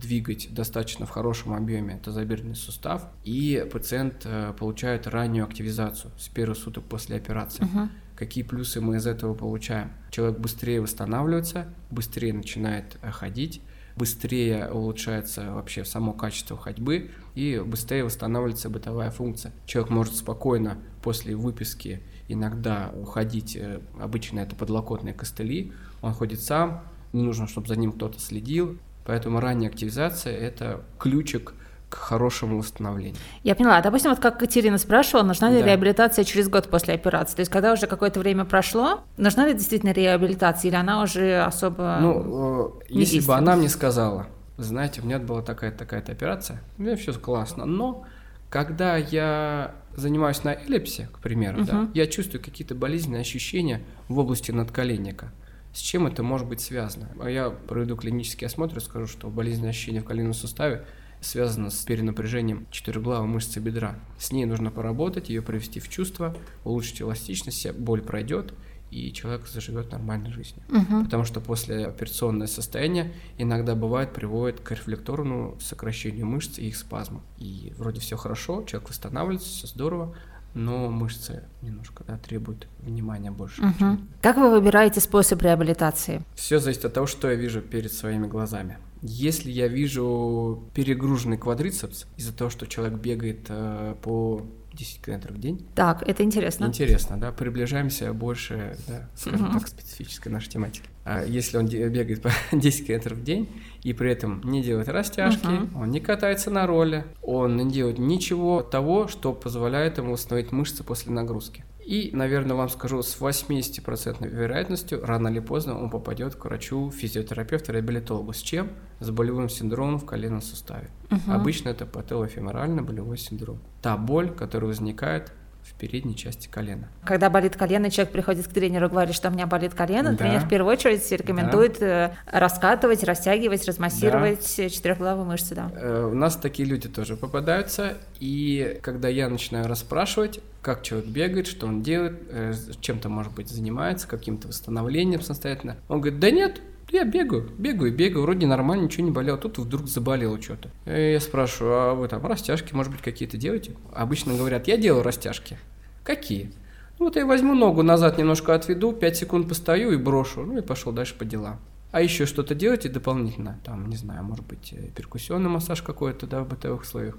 двигать 0.00 0.52
достаточно 0.52 1.06
в 1.06 1.10
хорошем 1.10 1.52
объеме 1.52 2.00
тазобедренный 2.04 2.56
сустав, 2.56 3.06
и 3.22 3.64
пациент 3.70 4.22
э, 4.24 4.52
получает 4.58 5.06
раннюю 5.06 5.44
активизацию 5.44 6.10
с 6.18 6.28
первых 6.28 6.58
суток 6.58 6.84
после 6.84 7.16
операции. 7.16 7.62
Uh-huh. 7.62 7.88
Какие 8.22 8.44
плюсы 8.44 8.80
мы 8.80 8.98
из 8.98 9.06
этого 9.08 9.34
получаем? 9.34 9.90
Человек 10.12 10.38
быстрее 10.38 10.80
восстанавливается, 10.80 11.66
быстрее 11.90 12.32
начинает 12.32 12.96
э, 13.02 13.10
ходить, 13.10 13.60
быстрее 13.96 14.70
улучшается 14.70 15.50
вообще 15.50 15.84
само 15.84 16.12
качество 16.12 16.56
ходьбы 16.56 17.10
и 17.34 17.60
быстрее 17.66 18.04
восстанавливается 18.04 18.70
бытовая 18.70 19.10
функция. 19.10 19.52
Человек 19.66 19.90
может 19.90 20.14
спокойно 20.14 20.78
после 21.02 21.34
выписки 21.34 22.00
иногда 22.28 22.92
уходить, 22.94 23.56
э, 23.56 23.80
обычно 24.00 24.38
это 24.38 24.54
подлокотные 24.54 25.14
костыли, 25.14 25.72
он 26.00 26.12
ходит 26.12 26.40
сам, 26.40 26.84
не 27.12 27.24
нужно, 27.24 27.48
чтобы 27.48 27.66
за 27.66 27.74
ним 27.74 27.90
кто-то 27.90 28.20
следил, 28.20 28.78
поэтому 29.04 29.40
ранняя 29.40 29.68
активизация– 29.68 30.36
это 30.38 30.84
ключик 31.00 31.54
к 31.92 31.98
хорошему 31.98 32.58
восстановлению. 32.58 33.16
Я 33.42 33.54
поняла. 33.54 33.80
Допустим, 33.82 34.10
вот 34.10 34.18
как 34.18 34.38
Катерина 34.38 34.78
спрашивала, 34.78 35.24
нужна 35.24 35.50
ли 35.50 35.60
да. 35.60 35.66
реабилитация 35.66 36.24
через 36.24 36.48
год 36.48 36.70
после 36.70 36.94
операции? 36.94 37.36
То 37.36 37.40
есть, 37.40 37.52
когда 37.52 37.72
уже 37.72 37.86
какое-то 37.86 38.18
время 38.18 38.46
прошло, 38.46 39.00
нужна 39.18 39.46
ли 39.46 39.52
действительно 39.52 39.92
реабилитация, 39.92 40.70
или 40.70 40.76
она 40.76 41.02
уже 41.02 41.42
особо 41.42 41.98
Ну, 42.00 42.80
э, 42.88 42.92
если 42.94 43.20
бы 43.20 43.34
она 43.34 43.56
мне 43.56 43.68
сказала, 43.68 44.26
знаете, 44.56 45.02
у 45.02 45.04
меня 45.04 45.18
была 45.18 45.42
такая-то 45.42 45.78
такая 45.78 46.00
операция, 46.00 46.62
у 46.78 46.82
меня 46.82 46.96
все 46.96 47.12
классно, 47.12 47.66
но 47.66 48.04
когда 48.48 48.96
я 48.96 49.74
занимаюсь 49.94 50.42
на 50.44 50.54
эллипсе, 50.54 51.10
к 51.12 51.18
примеру, 51.18 51.58
угу. 51.58 51.66
да, 51.66 51.88
я 51.92 52.06
чувствую 52.06 52.42
какие-то 52.42 52.74
болезненные 52.74 53.20
ощущения 53.20 53.82
в 54.08 54.18
области 54.18 54.50
надколенника. 54.50 55.30
С 55.74 55.78
чем 55.78 56.06
это 56.06 56.22
может 56.22 56.48
быть 56.48 56.60
связано? 56.60 57.08
А 57.20 57.28
я 57.28 57.50
проведу 57.50 57.96
клинический 57.96 58.46
осмотр 58.46 58.78
и 58.78 58.80
скажу, 58.80 59.06
что 59.06 59.28
болезненные 59.28 59.70
ощущения 59.70 60.00
в 60.00 60.04
коленном 60.04 60.34
суставе 60.34 60.84
связано 61.22 61.70
с 61.70 61.84
перенапряжением 61.84 62.66
четырехглавой 62.70 63.26
мышцы 63.26 63.60
бедра. 63.60 63.96
С 64.18 64.32
ней 64.32 64.44
нужно 64.44 64.70
поработать, 64.70 65.30
ее 65.30 65.40
привести 65.40 65.80
в 65.80 65.88
чувство, 65.88 66.36
улучшить 66.64 67.00
эластичность, 67.00 67.70
боль 67.72 68.02
пройдет, 68.02 68.52
и 68.90 69.10
человек 69.12 69.46
заживет 69.48 69.90
нормальной 69.90 70.30
жизнью. 70.30 70.62
Угу. 70.68 71.04
Потому 71.04 71.24
что 71.24 71.40
после 71.40 71.86
операционное 71.86 72.46
состояние 72.46 73.12
иногда 73.38 73.74
бывает 73.74 74.12
приводит 74.12 74.60
к 74.60 74.70
рефлекторному 74.70 75.56
сокращению 75.60 76.26
мышц 76.26 76.58
и 76.58 76.68
их 76.68 76.76
спазму. 76.76 77.22
И 77.38 77.72
вроде 77.78 78.00
все 78.00 78.16
хорошо, 78.16 78.64
человек 78.64 78.90
восстанавливается, 78.90 79.48
все 79.48 79.66
здорово, 79.66 80.14
но 80.54 80.90
мышцы 80.90 81.44
немножко 81.62 82.04
да, 82.04 82.18
требуют 82.18 82.68
внимания 82.80 83.30
больше. 83.30 83.62
Угу. 83.62 83.98
Как 84.20 84.36
вы 84.36 84.50
выбираете 84.50 85.00
способ 85.00 85.40
реабилитации? 85.40 86.22
Все 86.34 86.58
зависит 86.58 86.84
от 86.84 86.92
того, 86.92 87.06
что 87.06 87.30
я 87.30 87.34
вижу 87.36 87.62
перед 87.62 87.92
своими 87.92 88.26
глазами. 88.26 88.76
Если 89.02 89.50
я 89.50 89.68
вижу 89.68 90.62
перегруженный 90.74 91.36
квадрицепс 91.36 92.06
из-за 92.16 92.32
того, 92.32 92.50
что 92.50 92.66
человек 92.66 92.98
бегает 92.98 93.46
э, 93.48 93.96
по 94.00 94.46
10 94.74 95.04
километров 95.04 95.36
в 95.36 95.40
день. 95.40 95.66
Так, 95.74 96.02
это 96.06 96.22
интересно. 96.22 96.66
Интересно, 96.66 97.18
да, 97.18 97.32
приближаемся 97.32 98.12
больше, 98.12 98.76
да, 98.88 99.08
скажем 99.14 99.48
угу. 99.48 99.58
так, 99.58 99.68
специфической 99.68 100.28
нашей 100.28 100.50
тематики. 100.50 100.88
А 101.04 101.24
если 101.24 101.56
он 101.56 101.66
бегает 101.66 102.22
по 102.22 102.30
10 102.52 102.86
километров 102.86 103.18
в 103.18 103.24
день 103.24 103.48
и 103.82 103.92
при 103.92 104.10
этом 104.10 104.40
не 104.44 104.62
делает 104.62 104.88
растяжки, 104.88 105.46
угу. 105.46 105.80
он 105.80 105.90
не 105.90 106.00
катается 106.00 106.50
на 106.50 106.66
роле, 106.66 107.06
он 107.22 107.56
не 107.56 107.70
делает 107.70 107.98
ничего 107.98 108.62
того, 108.62 109.08
что 109.08 109.32
позволяет 109.32 109.98
ему 109.98 110.12
восстановить 110.12 110.52
мышцы 110.52 110.84
после 110.84 111.12
нагрузки. 111.12 111.64
И, 111.84 112.10
наверное, 112.12 112.56
вам 112.56 112.68
скажу, 112.68 113.02
с 113.02 113.20
80% 113.20 114.26
вероятностью 114.28 115.04
рано 115.04 115.28
или 115.28 115.40
поздно 115.40 115.78
он 115.78 115.90
попадет 115.90 116.36
к 116.36 116.44
врачу, 116.44 116.90
физиотерапевту, 116.90 117.72
реабилитологу. 117.72 118.32
С 118.32 118.38
чем? 118.38 118.70
С 119.00 119.10
болевым 119.10 119.48
синдромом 119.48 119.98
в 119.98 120.06
коленном 120.06 120.42
суставе. 120.42 120.90
Угу. 121.10 121.32
Обычно 121.32 121.70
это 121.70 121.84
пателофеморальный 121.86 122.82
болевой 122.82 123.18
синдром. 123.18 123.58
Та 123.82 123.96
боль, 123.96 124.30
которая 124.30 124.68
возникает 124.68 125.32
в 125.62 125.74
передней 125.74 126.16
части 126.16 126.48
колена. 126.48 126.88
Когда 127.04 127.30
болит 127.30 127.56
колено, 127.56 127.90
человек 127.90 128.12
приходит 128.12 128.46
к 128.48 128.52
тренеру 128.52 128.86
и 128.86 128.88
говорит, 128.90 129.14
что 129.14 129.28
у 129.28 129.32
меня 129.32 129.46
болит 129.46 129.74
колено, 129.74 130.10
да. 130.10 130.16
тренер 130.16 130.40
в 130.40 130.48
первую 130.48 130.72
очередь 130.72 131.10
рекомендует 131.10 131.78
да. 131.78 132.16
Э, 132.26 132.38
раскатывать, 132.38 133.04
растягивать, 133.04 133.66
размассировать 133.66 134.54
да. 134.56 134.68
четырехглавые 134.68 135.24
мышцы. 135.24 135.54
Да. 135.54 135.70
Э, 135.74 136.08
у 136.10 136.14
нас 136.14 136.36
такие 136.36 136.68
люди 136.68 136.88
тоже 136.88 137.16
попадаются, 137.16 137.98
и 138.18 138.78
когда 138.82 139.08
я 139.08 139.28
начинаю 139.28 139.66
расспрашивать, 139.66 140.40
как 140.62 140.82
человек 140.82 141.08
бегает, 141.08 141.46
что 141.46 141.66
он 141.66 141.82
делает, 141.82 142.20
э, 142.30 142.54
чем-то, 142.80 143.08
может 143.08 143.32
быть, 143.34 143.48
занимается, 143.48 144.06
каким-то 144.06 144.48
восстановлением 144.48 145.20
самостоятельно, 145.20 145.76
он 145.88 146.00
говорит, 146.00 146.20
да 146.20 146.30
нет, 146.30 146.60
я 146.92 147.04
бегаю, 147.04 147.50
бегаю, 147.58 147.94
бегаю, 147.94 148.22
вроде 148.22 148.46
нормально, 148.46 148.84
ничего 148.84 149.04
не 149.04 149.10
болело, 149.10 149.38
тут 149.38 149.58
вдруг 149.58 149.88
заболело 149.88 150.40
что-то. 150.40 150.70
Я 150.86 151.20
спрашиваю, 151.20 151.74
а 151.74 151.94
вы 151.94 152.08
там 152.08 152.24
растяжки, 152.26 152.74
может 152.74 152.92
быть, 152.92 153.02
какие-то 153.02 153.36
делаете? 153.36 153.72
Обычно 153.92 154.34
говорят, 154.34 154.68
я 154.68 154.76
делаю 154.76 155.02
растяжки. 155.02 155.58
Какие? 156.04 156.52
Ну 156.98 157.06
вот 157.06 157.16
я 157.16 157.26
возьму 157.26 157.54
ногу 157.54 157.82
назад 157.82 158.18
немножко 158.18 158.54
отведу, 158.54 158.92
5 158.92 159.16
секунд 159.16 159.48
постою 159.48 159.92
и 159.92 159.96
брошу, 159.96 160.42
ну 160.42 160.58
и 160.58 160.60
пошел 160.60 160.92
дальше 160.92 161.16
по 161.16 161.24
делам. 161.24 161.58
А 161.90 162.00
еще 162.00 162.26
что-то 162.26 162.54
делаете 162.54 162.88
дополнительно, 162.88 163.58
там, 163.64 163.88
не 163.88 163.96
знаю, 163.96 164.24
может 164.24 164.46
быть, 164.46 164.72
э, 164.72 164.88
перкуссионный 164.96 165.50
массаж 165.50 165.82
какой-то, 165.82 166.26
да, 166.26 166.42
в 166.42 166.48
бытовых 166.48 166.82
условиях 166.82 167.16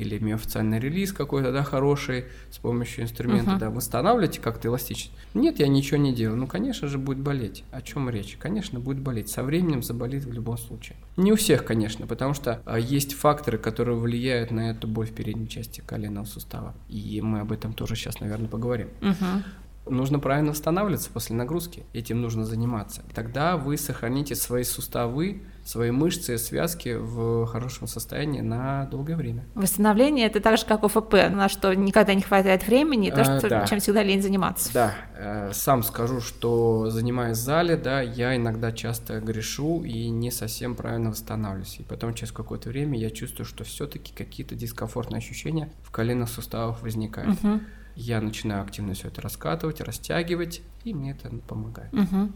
или 0.00 0.18
миофициальный 0.18 0.78
релиз 0.78 1.12
какой-то, 1.12 1.52
да, 1.52 1.62
хороший, 1.62 2.24
с 2.50 2.58
помощью 2.58 3.04
инструмента, 3.04 3.52
uh-huh. 3.52 3.58
да, 3.58 3.70
восстанавливаете 3.70 4.40
как-то 4.40 4.68
эластичность. 4.68 5.12
Нет, 5.34 5.60
я 5.60 5.68
ничего 5.68 5.98
не 5.98 6.14
делаю. 6.14 6.38
Ну, 6.38 6.46
конечно 6.46 6.88
же, 6.88 6.98
будет 6.98 7.18
болеть. 7.18 7.64
О 7.70 7.82
чем 7.82 8.08
речь? 8.10 8.36
Конечно, 8.38 8.80
будет 8.80 9.00
болеть. 9.00 9.28
Со 9.28 9.42
временем 9.42 9.82
заболит 9.82 10.24
в 10.24 10.32
любом 10.32 10.58
случае. 10.58 10.96
Не 11.16 11.32
у 11.32 11.36
всех, 11.36 11.64
конечно, 11.64 12.06
потому 12.06 12.34
что 12.34 12.62
а, 12.64 12.78
есть 12.78 13.14
факторы, 13.14 13.58
которые 13.58 13.98
влияют 13.98 14.50
на 14.50 14.70
эту 14.70 14.88
боль 14.88 15.06
в 15.06 15.12
передней 15.12 15.48
части 15.48 15.82
коленного 15.84 16.24
сустава. 16.24 16.74
И 16.88 17.20
мы 17.20 17.40
об 17.40 17.52
этом 17.52 17.72
тоже 17.72 17.94
сейчас, 17.96 18.20
наверное, 18.20 18.48
поговорим. 18.48 18.88
Uh-huh. 19.00 19.42
Нужно 19.86 20.18
правильно 20.18 20.50
восстанавливаться 20.50 21.10
после 21.10 21.36
нагрузки. 21.36 21.84
Этим 21.92 22.20
нужно 22.20 22.44
заниматься. 22.44 23.02
Тогда 23.14 23.56
вы 23.56 23.76
сохраните 23.76 24.34
свои 24.34 24.64
суставы, 24.64 25.42
свои 25.64 25.90
мышцы, 25.90 26.38
связки 26.38 26.96
в 26.98 27.46
хорошем 27.46 27.86
состоянии 27.86 28.40
на 28.40 28.86
долгое 28.86 29.16
время. 29.16 29.44
Восстановление 29.54 30.26
это 30.26 30.40
так 30.40 30.58
же, 30.58 30.66
как 30.66 30.84
ОФП, 30.84 31.14
на 31.30 31.48
что 31.48 31.74
никогда 31.74 32.14
не 32.14 32.22
хватает 32.22 32.66
времени, 32.66 33.10
то, 33.10 33.20
а, 33.20 33.38
что, 33.38 33.48
да. 33.48 33.66
чем 33.66 33.80
всегда 33.80 34.02
лень 34.02 34.22
заниматься. 34.22 34.72
Да, 34.72 34.94
э, 35.16 35.52
сам 35.52 35.82
скажу, 35.82 36.20
что 36.20 36.90
занимаясь 36.90 37.38
в 37.38 37.40
зале, 37.40 37.76
да, 37.76 38.00
я 38.00 38.36
иногда 38.36 38.72
часто 38.72 39.20
грешу 39.20 39.82
и 39.84 40.08
не 40.08 40.30
совсем 40.30 40.74
правильно 40.74 41.10
восстанавливаюсь. 41.10 41.76
И 41.78 41.82
потом 41.82 42.14
через 42.14 42.32
какое-то 42.32 42.68
время 42.68 42.98
я 42.98 43.10
чувствую, 43.10 43.46
что 43.46 43.64
все-таки 43.64 44.12
какие-то 44.14 44.54
дискомфортные 44.54 45.18
ощущения 45.18 45.70
в 45.82 45.90
коленных 45.90 46.28
суставах 46.28 46.82
возникают. 46.82 47.42
Угу. 47.42 47.60
Я 47.96 48.20
начинаю 48.20 48.62
активно 48.62 48.94
все 48.94 49.08
это 49.08 49.20
раскатывать, 49.20 49.80
растягивать, 49.80 50.62
и 50.84 50.94
мне 50.94 51.12
это 51.12 51.30
помогает. 51.46 51.92
Угу. 51.92 52.32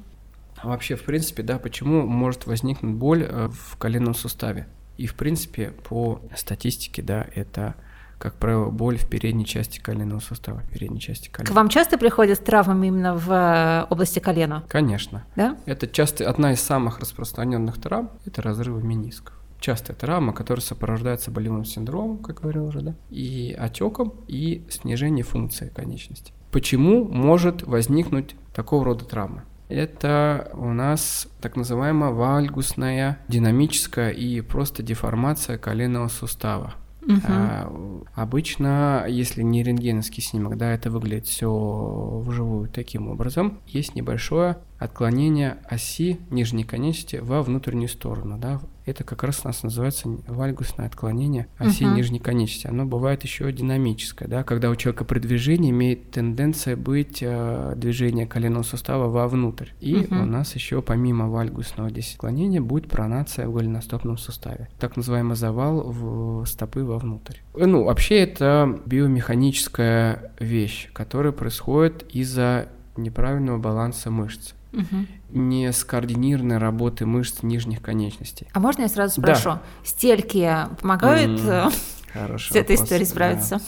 А 0.57 0.69
вообще, 0.69 0.97
в 0.97 1.03
принципе, 1.03 1.43
да, 1.43 1.59
почему 1.59 2.07
может 2.07 2.47
возникнуть 2.47 2.95
боль 2.95 3.25
э, 3.29 3.49
в 3.49 3.77
коленном 3.77 4.15
суставе? 4.15 4.67
И, 4.97 5.07
в 5.07 5.15
принципе, 5.15 5.71
по 5.71 6.21
статистике, 6.37 7.03
да, 7.03 7.27
это, 7.35 7.75
как 8.19 8.35
правило, 8.35 8.71
боль 8.71 8.97
в 8.97 9.09
передней 9.09 9.45
части 9.45 9.81
коленного 9.81 10.21
сустава, 10.21 10.61
в 10.61 10.71
передней 10.71 11.01
части 11.01 11.29
колена. 11.29 11.53
К 11.53 11.57
вам 11.57 11.69
часто 11.69 11.99
приходят 11.99 12.39
с 12.39 12.41
травмами 12.41 12.87
именно 12.87 13.15
в 13.15 13.31
э, 13.31 13.87
области 13.91 14.21
колена? 14.21 14.65
Конечно. 14.69 15.25
Да? 15.35 15.57
Это 15.67 15.89
часто 15.89 16.29
одна 16.29 16.53
из 16.53 16.61
самых 16.61 17.01
распространенных 17.01 17.81
травм– 17.81 18.11
это 18.25 18.41
разрывы 18.41 18.83
менисков. 18.83 19.35
Частая 19.65 19.97
травма, 19.97 20.35
которая 20.35 20.63
сопровождается 20.63 21.31
болевым 21.31 21.65
синдромом, 21.65 22.19
как 22.19 22.43
говорил 22.43 22.67
уже, 22.67 22.83
да, 22.83 22.95
и 23.09 23.57
отеком, 23.59 24.13
и 24.29 24.67
снижением 24.69 25.25
функции 25.25 25.71
конечности. 25.75 26.35
Почему 26.51 27.07
может 27.07 27.63
возникнуть 27.63 28.37
такого 28.55 28.85
рода 28.85 29.07
травма? 29.07 29.45
Это 29.71 30.51
у 30.53 30.75
нас 30.75 31.29
так 31.41 31.57
называемая 31.57 32.11
вальгусная 32.11 33.21
динамическая 33.29 34.11
и 34.11 34.43
просто 34.43 34.83
деформация 34.83 35.57
коленного 35.57 36.09
сустава. 36.09 36.75
Угу. 37.01 37.21
А, 37.27 37.73
обычно, 38.15 39.07
если 39.09 39.41
не 39.41 39.63
рентгеновский 39.63 40.23
снимок, 40.23 40.59
да, 40.59 40.73
это 40.73 40.91
выглядит 40.91 41.27
все 41.27 42.21
вживую 42.23 42.69
таким 42.69 43.09
образом. 43.09 43.61
Есть 43.67 43.95
небольшое 43.95 44.59
отклонение 44.79 45.57
оси 45.65 46.21
нижней 46.29 46.65
конечности 46.65 47.17
во 47.17 47.43
внутреннюю 47.43 47.89
сторону, 47.89 48.37
да, 48.37 48.61
это 48.87 49.05
как 49.05 49.23
раз 49.23 49.41
у 49.45 49.49
нас 49.49 49.63
называется 49.63 50.09
вальгусное 50.27 50.87
отклонение 50.87 51.49
оси 51.59 51.85
uh-huh. 51.85 51.95
нижней 51.95 52.19
конечности. 52.19 52.67
Оно 52.67 52.85
бывает 52.85 53.23
еще 53.23 53.51
динамическое, 53.53 54.29
да, 54.29 54.45
когда 54.45 54.71
у 54.71 54.77
человека 54.77 55.05
при 55.05 55.19
движении 55.19 55.71
имеет 55.71 56.11
тенденция 56.11 56.77
быть 56.77 57.19
э, 57.23 57.75
движение 57.77 58.27
коленного 58.27 58.63
сустава 58.63 59.09
вовнутрь. 59.09 59.69
И 59.81 59.95
uh-huh. 59.95 60.23
у 60.23 60.27
нас 60.27 60.55
еще 60.55 60.83
помимо 60.83 61.29
вальгусного 61.29 61.91
здесь 61.91 62.13
отклонения 62.13 62.61
будет 62.61 62.89
пронация 62.89 63.49
в 63.49 63.53
голеностопном 63.53 64.19
суставе. 64.19 64.69
Так 64.79 64.97
называемый 64.97 65.37
завал 65.37 65.83
в 65.83 66.45
стопы 66.47 66.85
вовнутрь. 66.85 67.39
Ну, 67.55 67.85
вообще 67.85 68.19
это 68.19 68.81
биомеханическая 68.87 70.33
вещь, 70.39 70.91
которая 70.93 71.33
происходит 71.33 72.05
из-за 72.11 72.69
неправильного 72.97 73.59
баланса 73.59 74.11
мышц 74.11 74.53
угу. 74.75 75.07
не 75.31 75.73
скоординированной 75.73 76.59
работы 76.59 77.07
мышц 77.07 77.43
нижних 77.43 77.83
конечностей. 77.83 78.49
А 78.53 78.61
можно 78.61 78.83
я 78.83 78.89
сразу 78.89 79.21
спрошу? 79.21 79.51
Да. 79.51 79.63
Стельки 79.85 80.51
помогают 80.81 81.41
mm, 81.41 82.39
с 82.39 82.55
этой 82.55 82.77
историей 82.77 83.07
справиться? 83.07 83.59
Да. 83.59 83.65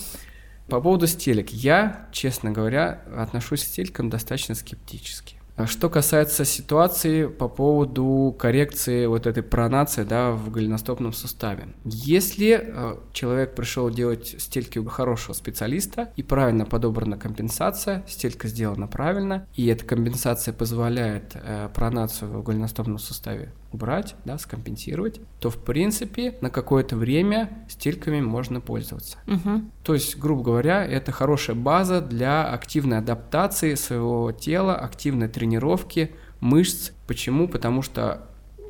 По 0.69 0.81
поводу 0.81 1.07
стелек. 1.07 1.49
Я, 1.49 2.07
честно 2.11 2.51
говоря, 2.51 3.01
отношусь 3.15 3.63
к 3.63 3.67
стелькам 3.67 4.09
достаточно 4.09 4.53
скептически. 4.53 5.36
А 5.57 5.65
что 5.65 5.89
касается 5.89 6.45
ситуации 6.45 7.25
по 7.25 7.49
поводу 7.49 8.35
коррекции 8.37 9.07
вот 9.07 9.25
этой 9.25 9.41
пронации 9.41 10.03
да, 10.03 10.31
в 10.31 10.51
голеностопном 10.51 11.13
суставе. 11.13 11.69
Если 11.83 12.61
э, 12.63 12.97
человек 13.11 13.55
пришел 13.55 13.89
делать 13.89 14.35
стельки 14.37 14.77
у 14.77 14.85
хорошего 14.85 15.33
специалиста 15.33 16.11
и 16.15 16.21
правильно 16.21 16.65
подобрана 16.65 17.17
компенсация, 17.17 18.05
стелька 18.07 18.47
сделана 18.47 18.85
правильно, 18.85 19.47
и 19.55 19.65
эта 19.65 19.83
компенсация 19.83 20.53
позволяет 20.53 21.31
э, 21.33 21.69
пронацию 21.73 22.29
в 22.29 22.43
голеностопном 22.43 22.99
суставе 22.99 23.51
убрать, 23.71 24.15
да, 24.25 24.37
скомпенсировать, 24.37 25.19
то 25.39 25.49
в 25.49 25.57
принципе 25.57 26.37
на 26.41 26.49
какое-то 26.49 26.95
время 26.95 27.65
стельками 27.69 28.21
можно 28.21 28.61
пользоваться. 28.61 29.17
Угу. 29.27 29.61
То 29.83 29.93
есть, 29.93 30.17
грубо 30.17 30.43
говоря, 30.43 30.85
это 30.85 31.11
хорошая 31.11 31.55
база 31.55 32.01
для 32.01 32.47
активной 32.51 32.99
адаптации 32.99 33.75
своего 33.75 34.31
тела, 34.31 34.75
активной 34.75 35.27
тренировки 35.27 36.11
мышц. 36.39 36.91
Почему? 37.07 37.47
Потому 37.47 37.81
что 37.81 38.27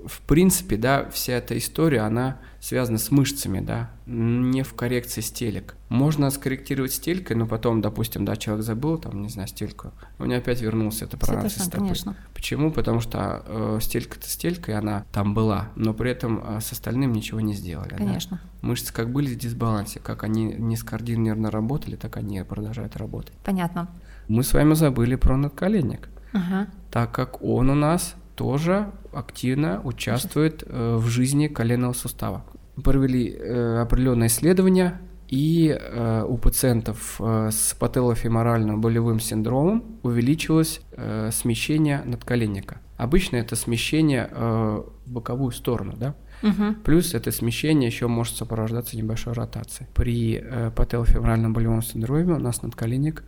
в 0.08 0.22
принципе, 0.22 0.78
да, 0.78 1.10
вся 1.12 1.34
эта 1.34 1.58
история, 1.58 2.02
она 2.02 2.38
связана 2.60 2.98
с 2.98 3.12
мышцами, 3.12 3.60
да, 3.60 3.92
не 4.06 4.64
в 4.64 4.74
коррекции 4.74 5.22
стелек. 5.22 5.76
Можно 5.90 6.30
скорректировать 6.30 6.94
стелькой, 6.94 7.36
но 7.36 7.46
потом, 7.46 7.82
допустим, 7.82 8.26
да, 8.26 8.36
человек 8.36 8.66
забыл, 8.66 8.98
там, 8.98 9.22
не 9.22 9.30
знаю, 9.30 9.48
стельку, 9.48 9.92
у 10.20 10.26
него 10.26 10.38
опять 10.38 10.62
вернулся 10.62 11.06
это 11.06 11.18
пронация 11.18 11.64
стопы. 11.64 11.78
Конечно. 11.78 12.16
Почему? 12.34 12.72
Потому 12.72 13.00
что 13.00 13.44
э, 13.46 13.80
стелька-то 13.82 14.28
стелькой, 14.28 14.78
она 14.78 15.06
там 15.12 15.34
была, 15.34 15.70
но 15.76 15.94
при 15.94 16.12
этом 16.12 16.44
э, 16.44 16.62
с 16.62 16.72
остальным 16.72 17.14
ничего 17.14 17.40
не 17.40 17.54
сделали. 17.54 17.96
Конечно. 17.96 18.42
Да? 18.62 18.68
Мышцы 18.68 18.94
как 18.94 19.12
были 19.12 19.34
в 19.34 19.38
дисбалансе, 19.38 20.00
как 20.00 20.24
они 20.24 20.46
не 20.46 20.78
скоординированно 20.78 21.52
работали, 21.52 21.96
так 21.96 22.18
они 22.18 22.42
продолжают 22.44 22.96
работать. 22.96 23.34
Понятно. 23.44 23.90
Мы 24.28 24.44
с 24.44 24.54
вами 24.54 24.74
забыли 24.74 25.16
про 25.16 25.38
надколенник, 25.38 26.10
ага. 26.34 26.68
так 26.92 27.12
как 27.12 27.42
он 27.42 27.70
у 27.70 27.76
нас 27.76 28.16
тоже 28.38 28.92
активно 29.12 29.82
участвует 29.84 30.64
э, 30.66 30.96
в 30.96 31.08
жизни 31.08 31.48
коленного 31.48 31.94
сустава. 31.94 32.46
Провели 32.84 33.30
э, 33.30 33.82
определенные 33.82 34.28
исследования, 34.28 35.02
и 35.28 35.76
э, 35.78 36.24
у 36.24 36.38
пациентов 36.38 37.20
э, 37.20 37.50
с 37.52 37.74
пателлофеморальным 37.74 38.80
болевым 38.80 39.20
синдромом 39.20 39.84
увеличилось 40.04 40.82
э, 40.92 41.32
смещение 41.34 42.04
надколенника. 42.06 42.78
Обычно 42.96 43.38
это 43.38 43.56
смещение 43.56 44.30
э, 44.32 44.84
в 45.06 45.12
боковую 45.12 45.52
сторону, 45.52 45.96
да? 45.98 46.16
Угу. 46.44 46.76
Плюс 46.84 47.16
это 47.16 47.32
смещение 47.32 47.88
еще 47.88 48.08
может 48.08 48.38
сопровождаться 48.38 48.96
небольшой 48.96 49.34
ротацией. 49.34 49.90
При 49.96 50.40
э, 50.42 50.72
пателлофеморальном 50.76 51.54
болевом 51.54 51.82
синдроме 51.82 52.36
у 52.36 52.40
нас 52.40 52.62
надколенник 52.62 53.24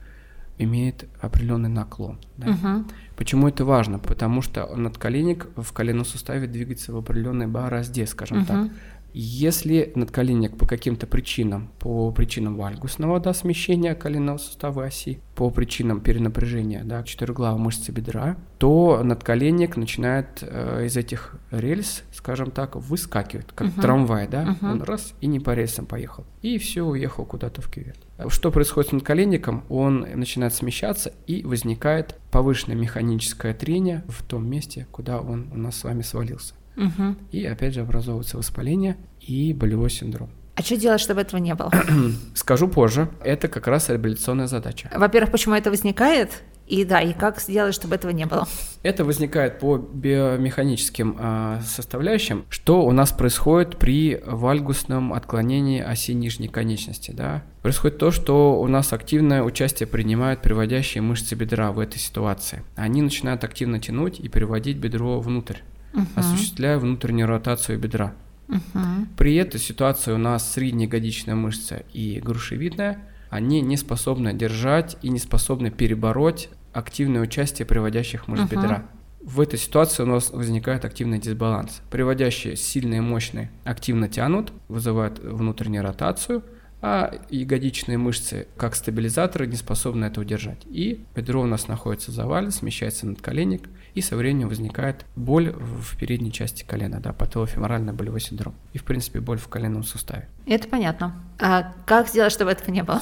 имеет 0.59 1.05
определенный 1.19 1.69
наклон. 1.69 2.19
Да? 2.37 2.51
Угу. 2.51 2.85
Почему 3.19 3.49
это 3.49 3.65
важно? 3.65 3.99
Потому 3.99 4.41
что 4.41 4.65
надколенник 4.77 5.49
в 5.57 5.73
коленном 5.73 6.05
суставе 6.05 6.47
двигается 6.47 6.93
в 6.93 6.97
определенной 6.97 7.47
борозде, 7.47 8.07
скажем 8.07 8.37
угу. 8.37 8.45
так. 8.47 8.71
Если 9.11 9.91
надколенник 9.93 10.57
по 10.57 10.65
каким-то 10.65 11.05
причинам, 11.05 11.69
по 11.79 12.11
причинам 12.13 12.55
вальгусного 12.55 13.19
да, 13.19 13.33
смещения 13.33 13.93
коленного 13.93 14.37
сустава 14.37 14.85
оси, 14.85 15.19
по 15.35 15.49
причинам 15.49 15.99
перенапряжения 15.99 16.85
да, 16.85 17.03
четырехглавой 17.03 17.59
мышцы 17.59 17.91
бедра, 17.91 18.37
то 18.57 19.01
надколенник 19.03 19.75
начинает 19.75 20.39
э, 20.41 20.85
из 20.85 20.95
этих 20.95 21.35
рельс, 21.51 22.03
скажем 22.13 22.51
так, 22.51 22.77
выскакивать, 22.77 23.47
как 23.53 23.67
uh-huh. 23.67 23.81
трамвай, 23.81 24.29
да, 24.29 24.57
uh-huh. 24.61 24.71
он 24.71 24.83
раз 24.83 25.13
и 25.19 25.27
не 25.27 25.41
по 25.41 25.53
рельсам 25.53 25.87
поехал, 25.87 26.25
и 26.41 26.57
все, 26.57 26.83
уехал 26.83 27.25
куда-то 27.25 27.61
в 27.61 27.69
кювет. 27.69 27.97
Что 28.27 28.51
происходит 28.51 28.89
с 28.89 28.93
надколенником? 28.93 29.63
Он 29.69 30.05
начинает 30.15 30.53
смещаться 30.53 31.13
и 31.25 31.43
возникает 31.43 32.15
повышенное 32.31 32.75
механическое 32.75 33.53
трение 33.53 34.03
в 34.07 34.23
том 34.23 34.47
месте, 34.49 34.87
куда 34.91 35.19
он 35.19 35.49
у 35.53 35.57
нас 35.57 35.77
с 35.77 35.83
вами 35.83 36.01
свалился. 36.01 36.53
Угу. 36.75 37.15
И 37.31 37.45
опять 37.45 37.73
же 37.73 37.81
образовывается 37.81 38.37
воспаление 38.37 38.97
и 39.21 39.53
болевой 39.53 39.89
синдром. 39.89 40.29
А 40.55 40.61
что 40.61 40.75
делать, 40.75 40.99
чтобы 40.99 41.21
этого 41.21 41.39
не 41.39 41.55
было? 41.55 41.71
Скажу 42.35 42.67
позже. 42.67 43.09
Это 43.23 43.47
как 43.47 43.67
раз 43.67 43.87
реабилитационная 43.89 44.47
задача. 44.47 44.89
Во-первых, 44.93 45.31
почему 45.31 45.55
это 45.55 45.69
возникает? 45.69 46.43
И 46.69 46.85
да, 46.85 47.01
и 47.01 47.13
как 47.13 47.41
сделать, 47.41 47.75
чтобы 47.75 47.95
этого 47.95 48.11
не 48.11 48.25
было? 48.25 48.47
Это 48.83 49.03
возникает 49.03 49.59
по 49.59 49.77
биомеханическим 49.77 51.17
э, 51.19 51.61
составляющим, 51.65 52.45
что 52.49 52.85
у 52.85 52.91
нас 52.91 53.11
происходит 53.11 53.77
при 53.77 54.21
вальгусном 54.25 55.11
отклонении 55.13 55.81
оси 55.81 56.13
нижней 56.13 56.47
конечности. 56.47 57.11
Да? 57.11 57.43
Происходит 57.61 57.97
то, 57.97 58.11
что 58.11 58.61
у 58.61 58.67
нас 58.67 58.93
активное 58.93 59.43
участие 59.43 59.87
принимают 59.87 60.41
приводящие 60.41 61.01
мышцы 61.01 61.35
бедра 61.35 61.71
в 61.71 61.79
этой 61.79 61.97
ситуации. 61.97 62.63
Они 62.75 63.01
начинают 63.01 63.43
активно 63.43 63.79
тянуть 63.79 64.19
и 64.19 64.29
приводить 64.29 64.77
бедро 64.77 65.19
внутрь 65.19 65.57
угу. 65.93 66.05
осуществляя 66.15 66.77
внутреннюю 66.77 67.27
ротацию 67.27 67.79
бедра. 67.79 68.13
Угу. 68.47 69.07
При 69.17 69.35
этой 69.35 69.59
ситуации 69.59 70.11
у 70.11 70.17
нас 70.17 70.53
среднеягодичная 70.53 71.35
мышца 71.35 71.83
и 71.93 72.19
грушевидная, 72.23 72.99
они 73.29 73.61
не 73.61 73.77
способны 73.77 74.33
держать 74.33 74.97
и 75.01 75.09
не 75.09 75.19
способны 75.19 75.69
перебороть 75.69 76.49
активное 76.73 77.21
участие 77.21 77.65
приводящих 77.65 78.27
мышц 78.27 78.43
угу. 78.43 78.51
бедра. 78.55 78.85
В 79.21 79.41
этой 79.41 79.59
ситуации 79.59 80.03
у 80.03 80.05
нас 80.05 80.31
возникает 80.31 80.85
активный 80.85 81.19
дисбаланс. 81.19 81.81
Приводящие 81.91 82.55
сильные, 82.55 83.01
мощные 83.01 83.51
активно 83.65 84.07
тянут, 84.07 84.53
вызывают 84.69 85.19
внутреннюю 85.19 85.83
ротацию, 85.83 86.43
а 86.81 87.13
ягодичные 87.29 87.97
мышцы, 87.97 88.47
как 88.55 88.75
стабилизаторы, 88.75 89.47
не 89.47 89.57
способны 89.57 90.05
это 90.05 90.21
удержать. 90.21 90.61
И 90.65 91.05
бедро 91.13 91.41
у 91.41 91.45
нас 91.45 91.67
находится 91.67 92.11
в 92.11 92.13
завале, 92.13 92.51
смещается 92.51 93.05
над 93.05 93.21
коленник, 93.21 93.67
и 93.93 94.01
со 94.01 94.15
временем 94.15 94.47
возникает 94.47 95.05
боль 95.17 95.51
в 95.51 95.97
передней 95.97 96.31
части 96.31 96.63
колена, 96.63 97.01
да, 97.01 97.11
пателофеморальный 97.11 97.91
болевой 97.91 98.21
синдром. 98.21 98.55
И, 98.71 98.77
в 98.77 98.85
принципе, 98.85 99.19
боль 99.19 99.37
в 99.37 99.49
коленном 99.49 99.83
суставе. 99.83 100.29
Это 100.45 100.69
понятно. 100.69 101.21
А 101.39 101.73
как 101.85 102.07
сделать, 102.07 102.31
чтобы 102.31 102.51
этого 102.51 102.71
не 102.71 102.83
было? 102.83 103.01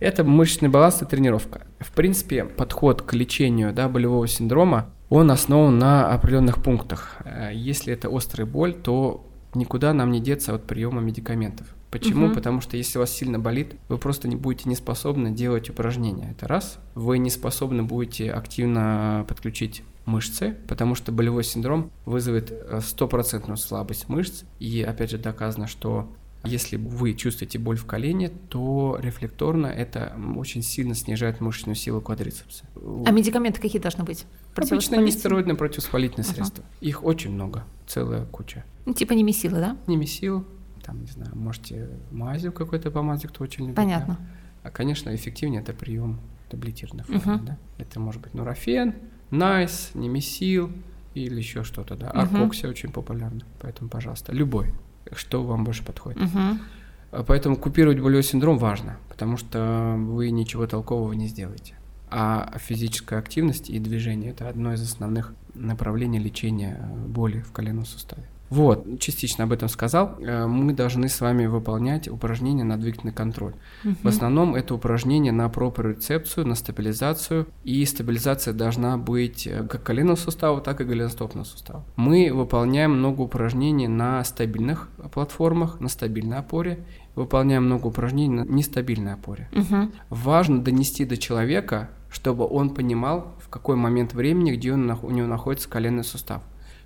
Это 0.00 0.24
мышечный 0.24 0.68
баланс 0.68 1.02
и 1.02 1.04
тренировка. 1.04 1.66
В 1.78 1.92
принципе, 1.92 2.44
подход 2.44 3.02
к 3.02 3.12
лечению 3.12 3.72
да, 3.72 3.88
болевого 3.88 4.26
синдрома, 4.26 4.90
он 5.10 5.30
основан 5.30 5.78
на 5.78 6.12
определенных 6.12 6.62
пунктах. 6.62 7.18
Э, 7.24 7.50
если 7.52 7.92
это 7.92 8.08
острая 8.10 8.46
боль, 8.46 8.72
то 8.74 9.26
никуда 9.54 9.92
нам 9.92 10.10
не 10.10 10.20
деться 10.20 10.54
от 10.54 10.64
приема 10.64 11.00
медикаментов. 11.00 11.66
Почему? 11.90 12.26
Угу. 12.26 12.34
Потому 12.36 12.60
что 12.60 12.76
если 12.76 12.98
у 12.98 13.00
вас 13.00 13.10
сильно 13.10 13.38
болит, 13.38 13.74
вы 13.88 13.98
просто 13.98 14.28
не 14.28 14.36
будете 14.36 14.68
не 14.68 14.76
способны 14.76 15.30
делать 15.32 15.68
упражнения. 15.68 16.30
Это 16.30 16.46
раз. 16.46 16.78
Вы 16.94 17.18
не 17.18 17.30
способны 17.30 17.82
будете 17.82 18.30
активно 18.30 19.24
подключить 19.28 19.82
мышцы, 20.06 20.56
потому 20.68 20.94
что 20.94 21.12
болевой 21.12 21.44
синдром 21.44 21.90
вызовет 22.06 22.50
э, 22.52 22.80
стопроцентную 22.80 23.56
слабость 23.56 24.08
мышц. 24.08 24.44
И 24.60 24.82
опять 24.82 25.10
же 25.10 25.18
доказано, 25.18 25.66
что 25.66 26.08
если 26.44 26.76
вы 26.76 27.14
чувствуете 27.14 27.58
боль 27.58 27.76
в 27.76 27.84
колене, 27.84 28.30
то 28.48 28.98
рефлекторно 29.00 29.66
это 29.66 30.16
очень 30.36 30.62
сильно 30.62 30.94
снижает 30.94 31.40
мышечную 31.40 31.76
силу 31.76 32.00
квадрицепса. 32.00 32.64
А 33.06 33.10
медикаменты 33.10 33.60
какие 33.60 33.80
должны 33.80 34.04
быть? 34.04 34.24
Обычно 34.56 34.96
нестероидные 34.96 35.54
противовоспалительные 35.54 36.26
uh-huh. 36.26 36.34
средства. 36.34 36.64
Их 36.80 37.04
очень 37.04 37.32
много, 37.32 37.64
целая 37.86 38.24
куча. 38.24 38.64
Ну, 38.86 38.94
типа 38.94 39.12
немесилы, 39.12 39.58
да? 39.58 39.76
Немесил, 39.86 40.46
там, 40.82 41.02
не 41.02 41.08
знаю, 41.08 41.36
можете 41.36 41.90
мазью 42.10 42.52
какой-то 42.52 42.90
помазать, 42.90 43.30
кто 43.30 43.44
очень 43.44 43.64
любит. 43.64 43.76
Понятно. 43.76 44.18
Да? 44.18 44.68
А, 44.68 44.70
конечно, 44.70 45.14
эффективнее 45.14 45.60
это 45.60 45.72
прием 45.72 46.20
таблетированной 46.48 47.04
формы, 47.04 47.42
uh-huh. 47.42 47.44
да? 47.44 47.58
Это 47.78 48.00
может 48.00 48.22
быть 48.22 48.34
нурофен, 48.34 48.94
найс, 49.30 49.90
немесил 49.94 50.72
или 51.14 51.36
еще 51.36 51.64
что-то, 51.64 51.96
да. 51.96 52.10
Аркоксия 52.10 52.68
uh-huh. 52.68 52.72
очень 52.72 52.90
популярна, 52.92 53.42
поэтому, 53.60 53.90
пожалуйста, 53.90 54.32
любой 54.32 54.72
что 55.12 55.42
вам 55.42 55.64
больше 55.64 55.84
подходит. 55.84 56.22
Угу. 56.22 57.24
Поэтому 57.26 57.56
купировать 57.56 57.98
болевой 57.98 58.22
синдром 58.22 58.58
важно, 58.58 58.98
потому 59.08 59.36
что 59.36 59.96
вы 59.98 60.30
ничего 60.30 60.66
толкового 60.66 61.12
не 61.12 61.26
сделаете. 61.26 61.74
А 62.10 62.56
физическая 62.58 63.18
активность 63.18 63.70
и 63.70 63.78
движение– 63.78 64.30
это 64.32 64.48
одно 64.48 64.72
из 64.72 64.82
основных 64.82 65.32
направлений 65.54 66.18
лечения 66.18 66.80
боли 67.06 67.40
в 67.40 67.52
коленном 67.52 67.84
суставе. 67.84 68.24
Вот, 68.50 68.98
частично 68.98 69.44
об 69.44 69.52
этом 69.52 69.68
сказал. 69.68 70.16
Э, 70.18 70.46
мы 70.46 70.72
должны 70.72 71.08
с 71.08 71.20
вами 71.20 71.46
выполнять 71.46 72.08
упражнения 72.08 72.64
на 72.64 72.76
двигательный 72.76 73.12
контроль. 73.12 73.54
Угу. 73.84 73.94
В 74.02 74.08
основном 74.08 74.56
это 74.56 74.74
упражнения 74.74 75.30
на 75.30 75.48
проприорецепцию, 75.48 76.48
на 76.48 76.56
стабилизацию. 76.56 77.46
И 77.62 77.84
стабилизация 77.84 78.52
должна 78.52 78.98
быть 78.98 79.46
э, 79.46 79.66
как 79.68 79.84
коленного 79.84 80.16
сустава, 80.16 80.60
так 80.60 80.80
и 80.80 80.84
голеностопного 80.84 81.44
сустава. 81.44 81.84
Мы 81.94 82.32
выполняем 82.32 82.98
много 82.98 83.22
упражнений 83.22 83.86
на 83.86 84.22
стабильных 84.24 84.88
платформах, 85.12 85.78
на 85.78 85.88
стабильной 85.88 86.38
опоре. 86.38 86.84
Выполняем 87.14 87.66
много 87.66 87.86
упражнений 87.86 88.34
на 88.34 88.44
нестабильной 88.44 89.14
опоре. 89.14 89.48
Угу. 89.52 89.92
Важно 90.10 90.60
донести 90.60 91.04
до 91.04 91.16
человека, 91.16 91.90
чтобы 92.10 92.46
он 92.48 92.70
понимал, 92.70 93.36
в 93.40 93.48
какой 93.48 93.76
момент 93.76 94.12
времени, 94.12 94.52
где 94.56 94.72
он, 94.72 94.90
у 95.02 95.10
него 95.10 95.28
находится 95.28 95.68
коленный 95.68 96.02
сустав. 96.02 96.42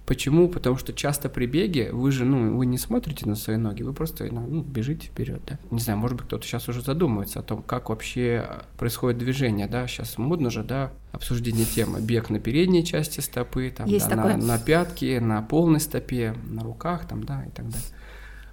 Почему? 0.06 0.48
Потому 0.48 0.76
что 0.76 0.92
часто 0.92 1.30
при 1.30 1.46
беге 1.46 1.90
вы 1.90 2.12
же, 2.12 2.26
ну, 2.26 2.56
вы 2.56 2.66
не 2.66 2.76
смотрите 2.76 3.26
на 3.26 3.36
свои 3.36 3.56
ноги, 3.56 3.82
вы 3.82 3.94
просто 3.94 4.24
ну, 4.30 4.46
ну 4.46 4.62
бежите 4.62 5.06
вперед, 5.06 5.40
да. 5.46 5.58
Не 5.70 5.80
знаю, 5.80 5.98
может 5.98 6.18
быть, 6.18 6.26
кто-то 6.26 6.46
сейчас 6.46 6.68
уже 6.68 6.82
задумывается 6.82 7.40
о 7.40 7.42
том, 7.42 7.62
как 7.62 7.88
вообще 7.88 8.46
происходит 8.76 9.18
движение, 9.18 9.66
да. 9.66 9.86
Сейчас 9.86 10.18
модно 10.18 10.50
же, 10.50 10.62
да, 10.62 10.92
обсуждение 11.12 11.64
темы. 11.64 12.02
Бег 12.02 12.28
на 12.28 12.38
передней 12.38 12.84
части 12.84 13.20
стопы, 13.20 13.72
там, 13.74 13.86
Есть 13.86 14.10
да, 14.10 14.16
такое. 14.16 14.36
на, 14.36 14.44
на 14.44 14.58
пятке, 14.58 15.20
на 15.20 15.40
полной 15.40 15.80
стопе, 15.80 16.34
на 16.50 16.62
руках, 16.62 17.08
там, 17.08 17.24
да, 17.24 17.42
и 17.44 17.50
так 17.50 17.66
далее. 17.66 17.88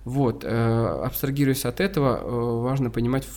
Вот, 0.03 0.43
э, 0.43 1.03
абстрагируясь 1.05 1.65
от 1.65 1.79
этого, 1.79 2.17
э, 2.17 2.61
важно 2.63 2.89
понимать, 2.89 3.27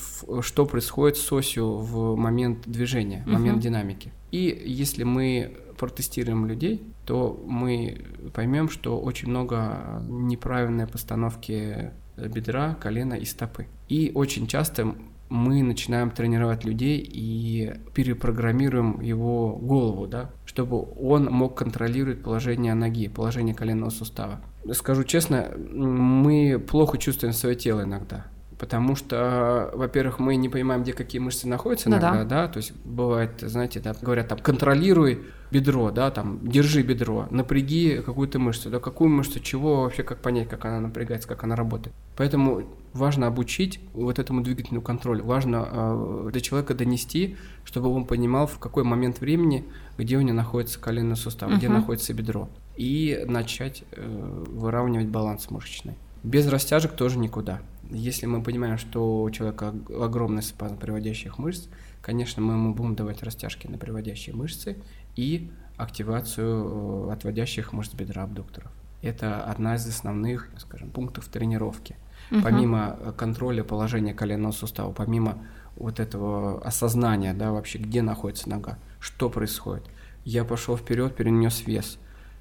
что 0.41 0.65
происходит 0.67 1.19
с 1.19 1.33
осью 1.33 1.77
в 1.77 2.17
момент 2.17 2.61
движения, 2.67 3.23
в 3.27 3.31
момент 3.31 3.61
динамики. 3.61 4.13
И 4.31 4.63
если 4.65 5.03
мы 5.03 5.59
протестируем 5.77 6.47
людей, 6.47 6.83
то 7.07 7.43
мы 7.47 8.03
поймем, 8.33 8.69
что 8.69 8.99
очень 8.99 9.29
много 9.29 10.03
неправильной 10.09 10.87
постановки 10.87 11.90
бедра, 12.17 12.75
колена 12.75 13.14
и 13.14 13.25
стопы. 13.25 13.67
И 13.88 14.12
очень 14.14 14.47
часто 14.47 14.95
мы 15.29 15.62
начинаем 15.62 16.11
тренировать 16.11 16.64
людей 16.64 16.99
и 16.99 17.75
перепрограммируем 17.95 19.01
его 19.01 19.57
голову, 19.57 20.07
да, 20.07 20.31
чтобы 20.45 20.87
он 21.01 21.27
мог 21.27 21.57
контролировать 21.57 22.23
положение 22.23 22.75
ноги, 22.75 23.09
положение 23.09 23.55
коленного 23.55 23.90
сустава. 23.90 24.40
Скажу 24.73 25.05
честно, 25.05 25.51
мы 25.57 26.59
плохо 26.59 26.99
чувствуем 26.99 27.33
свое 27.35 27.57
тело 27.57 27.83
иногда. 27.83 28.27
Потому 28.59 28.95
что, 28.95 29.71
во-первых, 29.75 30.19
мы 30.19 30.37
не 30.37 30.49
понимаем, 30.49 30.83
где 30.83 30.93
какие 30.93 31.21
мышцы 31.21 31.49
находятся 31.49 31.90
ну, 31.90 31.97
иногда, 31.97 32.12
да. 32.12 32.25
да, 32.25 32.49
то 32.49 32.59
есть 32.59 32.73
бывает, 32.85 33.33
знаете, 33.40 33.81
да, 33.81 33.95
говорят 34.01 34.29
там, 34.29 34.38
контролируй 34.38 35.25
бедро, 35.51 35.90
да, 35.90 36.11
там, 36.11 36.40
держи 36.43 36.83
бедро, 36.83 37.27
напряги 37.31 38.03
какую-то 38.05 38.38
мышцу, 38.38 38.71
да, 38.71 38.79
какую 38.79 39.11
мышцу, 39.11 39.40
чего 39.40 39.83
вообще, 39.83 40.03
как 40.03 40.19
понять, 40.19 40.49
как 40.49 40.64
она 40.64 40.81
напрягается, 40.81 41.29
как 41.29 41.45
она 41.45 41.57
работает. 41.57 41.95
Поэтому 42.17 42.64
важно 42.93 43.27
обучить 43.27 43.81
вот 43.93 44.19
этому 44.19 44.43
двигательному 44.43 44.83
контролю, 44.83 45.25
важно 45.25 45.69
э, 45.71 46.31
до 46.33 46.40
человека 46.40 46.75
донести, 46.75 47.37
чтобы 47.64 47.88
он 47.88 48.05
понимал, 48.05 48.47
в 48.47 48.59
какой 48.59 48.85
момент 48.85 49.21
времени, 49.21 49.64
где 49.99 50.17
у 50.17 50.21
него 50.21 50.37
находится 50.37 50.79
коленный 50.79 51.17
сустав, 51.17 51.51
uh-huh. 51.51 51.57
где 51.57 51.69
находится 51.69 52.14
бедро, 52.14 52.49
и 52.77 53.25
начать 53.27 53.85
э, 53.93 54.45
выравнивать 54.49 55.09
баланс 55.09 55.51
мышечный. 55.51 55.95
Без 56.23 56.49
растяжек 56.49 56.93
тоже 56.93 57.19
никуда. 57.19 57.61
Если 57.90 58.27
мы 58.27 58.42
понимаем, 58.42 58.79
что 58.79 59.23
у 59.23 59.31
человека 59.31 59.75
огромный 59.88 60.42
спазм 60.42 60.77
приводящих 60.77 61.38
мышц, 61.38 61.68
конечно, 62.03 62.42
мы 62.42 62.55
ему 62.55 62.75
будем 62.75 62.94
давать 62.94 63.23
растяжки 63.23 63.66
на 63.66 63.79
приводящие 63.79 64.35
мышцы 64.35 64.77
и 65.16 65.51
активацию 65.77 67.09
э, 67.09 67.12
отводящих 67.12 67.73
мышц 67.73 67.94
бедра 67.94 68.25
абдукторов. 68.25 68.70
Это 69.03 69.44
одна 69.44 69.75
из 69.75 69.87
основных, 69.87 70.49
скажем, 70.59 70.90
пунктов 70.90 71.29
тренировки. 71.29 71.97
Угу. 72.31 72.40
Помимо 72.42 72.97
э, 72.99 73.12
контроля 73.16 73.64
положения 73.64 74.14
коленного 74.14 74.53
сустава, 74.53 74.92
помимо 74.92 75.38
вот 75.77 76.01
этого 76.01 76.62
осознания, 76.62 77.35
да, 77.35 77.53
вообще, 77.53 77.79
где 77.79 78.03
находится 78.03 78.49
нога, 78.49 78.79
что 79.01 79.29
происходит. 79.29 79.85
Я 80.25 80.44
пошел 80.44 80.77
вперед, 80.77 81.16
перенес 81.16 81.66
вес. 81.66 81.99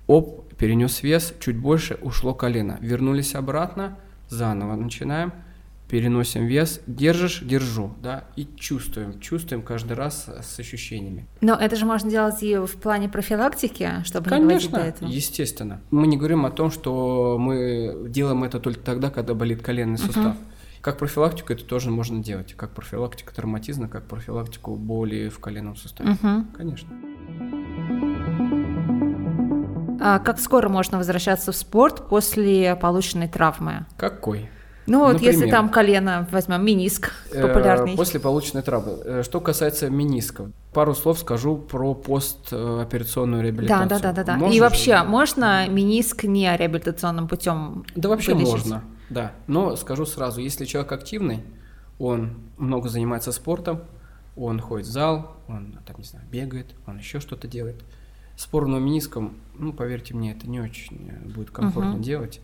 Оп, 0.07 0.53
перенес 0.55 1.03
вес, 1.03 1.33
чуть 1.39 1.57
больше, 1.57 1.97
ушло 2.01 2.33
колено. 2.33 2.77
Вернулись 2.81 3.35
обратно, 3.35 3.97
заново 4.33 4.75
начинаем, 4.75 5.31
переносим 5.87 6.47
вес, 6.47 6.81
держишь, 6.87 7.41
держу, 7.43 7.93
да, 8.01 8.23
и 8.35 8.47
чувствуем, 8.55 9.19
чувствуем 9.19 9.61
каждый 9.61 9.93
раз 9.93 10.27
с 10.27 10.59
ощущениями. 10.59 11.27
Но 11.41 11.53
это 11.53 11.75
же 11.75 11.85
можно 11.85 12.09
делать 12.09 12.41
и 12.41 12.57
в 12.57 12.75
плане 12.77 13.09
профилактики, 13.09 14.03
чтобы 14.03 14.29
Конечно, 14.29 14.69
не 14.69 14.73
до 14.73 14.79
этого. 14.79 15.09
естественно. 15.09 15.81
Мы 15.91 16.07
не 16.07 16.17
говорим 16.17 16.45
о 16.45 16.51
том, 16.51 16.71
что 16.71 17.37
мы 17.39 18.07
делаем 18.09 18.43
это 18.43 18.59
только 18.59 18.79
тогда, 18.79 19.11
когда 19.11 19.35
болит 19.35 19.61
коленный 19.61 19.99
сустав. 19.99 20.35
Uh-huh. 20.35 20.81
Как 20.81 20.97
профилактику 20.97 21.53
это 21.53 21.63
тоже 21.63 21.91
можно 21.91 22.23
делать, 22.23 22.55
как 22.55 22.71
профилактика 22.71 23.33
травматизма, 23.33 23.87
как 23.87 24.07
профилактику 24.07 24.75
боли 24.75 25.29
в 25.29 25.39
коленном 25.39 25.75
суставе. 25.75 26.13
Uh-huh. 26.13 26.45
Конечно. 26.57 26.89
А 30.01 30.19
как 30.19 30.39
скоро 30.39 30.69
можно 30.69 30.97
возвращаться 30.97 31.51
в 31.51 31.55
спорт 31.55 32.07
после 32.07 32.75
полученной 32.75 33.27
травмы? 33.27 33.85
Какой? 33.97 34.49
Ну 34.85 34.99
вот 34.99 35.13
Например, 35.13 35.33
если 35.33 35.49
там 35.49 35.69
колено 35.69 36.27
возьмем, 36.31 36.65
миниск 36.65 37.11
э, 37.31 37.41
популярный. 37.41 37.95
После 37.95 38.19
полученной 38.19 38.63
травмы. 38.63 38.97
Э, 39.05 39.23
что 39.23 39.39
касается 39.39 39.89
минисков, 39.89 40.49
пару 40.73 40.93
слов 40.93 41.19
скажу 41.19 41.55
про 41.55 41.93
постоперационную 41.93 43.43
реабилитацию. 43.43 43.87
Да, 43.89 43.99
да, 43.99 44.11
да, 44.11 44.23
да. 44.23 44.37
да. 44.37 44.47
И 44.49 44.59
вообще, 44.59 44.97
же? 44.97 45.03
можно 45.03 45.67
миниск 45.69 46.25
не 46.25 46.55
реабилитационным 46.55 47.29
путем? 47.29 47.85
Да 47.95 48.09
вообще 48.09 48.33
вылечить? 48.33 48.51
можно, 48.51 48.83
да. 49.09 49.31
Но 49.47 49.77
скажу 49.77 50.05
сразу, 50.05 50.41
если 50.41 50.65
человек 50.65 50.91
активный, 50.91 51.43
он 51.97 52.39
много 52.57 52.89
занимается 52.89 53.31
спортом, 53.31 53.83
он 54.35 54.59
ходит 54.59 54.87
в 54.87 54.91
зал, 54.91 55.37
он 55.47 55.79
там, 55.85 55.95
не 55.97 56.03
знаю, 56.03 56.25
бегает, 56.29 56.75
он 56.87 56.97
еще 56.97 57.21
что-то 57.21 57.47
делает– 57.47 57.81
с 58.35 58.51
мениском, 58.51 59.35
ну, 59.57 59.73
поверьте 59.73 60.13
мне, 60.13 60.31
это 60.31 60.49
не 60.49 60.59
очень 60.59 61.09
э, 61.09 61.29
будет 61.29 61.51
комфортно 61.51 61.97
uh-huh. 61.97 62.03
делать, 62.03 62.41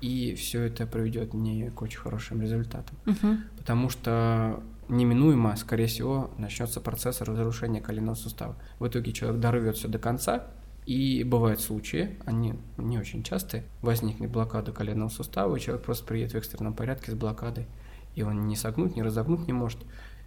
и 0.00 0.34
все 0.34 0.62
это 0.62 0.86
приведет 0.86 1.34
не 1.34 1.70
к 1.70 1.82
очень 1.82 1.98
хорошим 1.98 2.40
результатам. 2.40 2.96
Uh-huh. 3.06 3.38
Потому 3.56 3.88
что 3.88 4.62
неминуемо, 4.88 5.56
скорее 5.56 5.86
всего, 5.86 6.30
начнется 6.36 6.80
процесс 6.80 7.20
разрушения 7.20 7.80
коленного 7.80 8.16
сустава. 8.16 8.56
В 8.78 8.86
итоге 8.86 9.12
человек 9.12 9.40
дорвется 9.40 9.88
до 9.88 9.98
конца, 9.98 10.46
и 10.86 11.22
бывают 11.24 11.60
случаи, 11.60 12.18
они 12.24 12.54
не 12.76 12.98
очень 12.98 13.22
частые, 13.22 13.64
возникнет 13.80 14.30
блокада 14.30 14.72
коленного 14.72 15.08
сустава, 15.08 15.56
и 15.56 15.60
человек 15.60 15.84
просто 15.84 16.04
приедет 16.04 16.32
в 16.32 16.36
экстренном 16.36 16.74
порядке 16.74 17.12
с 17.12 17.14
блокадой, 17.14 17.66
и 18.14 18.22
он 18.22 18.48
не 18.48 18.56
согнуть, 18.56 18.96
не 18.96 19.02
разогнуть 19.02 19.46
не 19.46 19.52
может. 19.52 19.78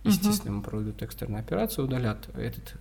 Естественно, 0.04 0.52
ему 0.52 0.62
проведут 0.62 1.02
экстренную 1.02 1.40
операцию, 1.40 1.86
удалят 1.86 2.30
этот 2.36 2.76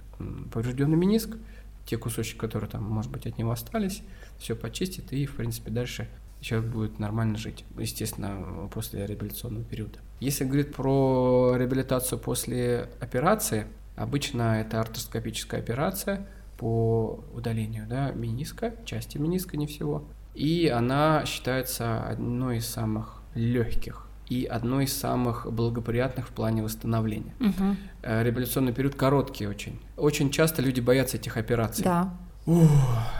поврежденный 0.52 0.96
мениск, 0.96 1.36
те 1.84 1.96
кусочки, 1.96 2.36
которые 2.36 2.70
там, 2.70 2.84
может 2.84 3.10
быть, 3.10 3.26
от 3.26 3.38
него 3.38 3.50
остались, 3.50 4.02
все 4.38 4.54
почистят, 4.54 5.12
и, 5.12 5.26
в 5.26 5.36
принципе, 5.36 5.70
дальше 5.70 6.08
человек 6.40 6.70
будет 6.70 6.98
нормально 6.98 7.38
жить, 7.38 7.64
естественно, 7.78 8.68
после 8.72 9.06
реабилитационного 9.06 9.64
периода. 9.64 9.98
Если 10.20 10.44
говорить 10.44 10.74
про 10.74 11.54
реабилитацию 11.56 12.18
после 12.18 12.90
операции, 13.00 13.66
обычно 13.96 14.60
это 14.60 14.80
артроскопическая 14.80 15.60
операция 15.60 16.26
по 16.58 17.24
удалению 17.34 17.86
да, 17.88 18.10
мениска, 18.12 18.74
части 18.84 19.18
мениска, 19.18 19.56
не 19.56 19.66
всего. 19.66 20.04
И 20.34 20.68
она 20.68 21.24
считается 21.26 22.02
одной 22.04 22.58
из 22.58 22.66
самых 22.66 23.22
легких 23.34 24.06
и 24.32 24.46
одной 24.46 24.84
из 24.84 24.96
самых 24.96 25.46
благоприятных 25.52 26.28
в 26.28 26.32
плане 26.32 26.62
восстановления. 26.62 27.34
Угу. 27.40 27.76
Реабилитационный 28.02 28.72
период 28.72 28.94
короткий 28.94 29.46
очень. 29.46 29.78
Очень 29.96 30.30
часто 30.30 30.62
люди 30.62 30.80
боятся 30.80 31.18
этих 31.18 31.36
операций. 31.36 31.84
Да. 31.84 32.14
О, 32.46 32.66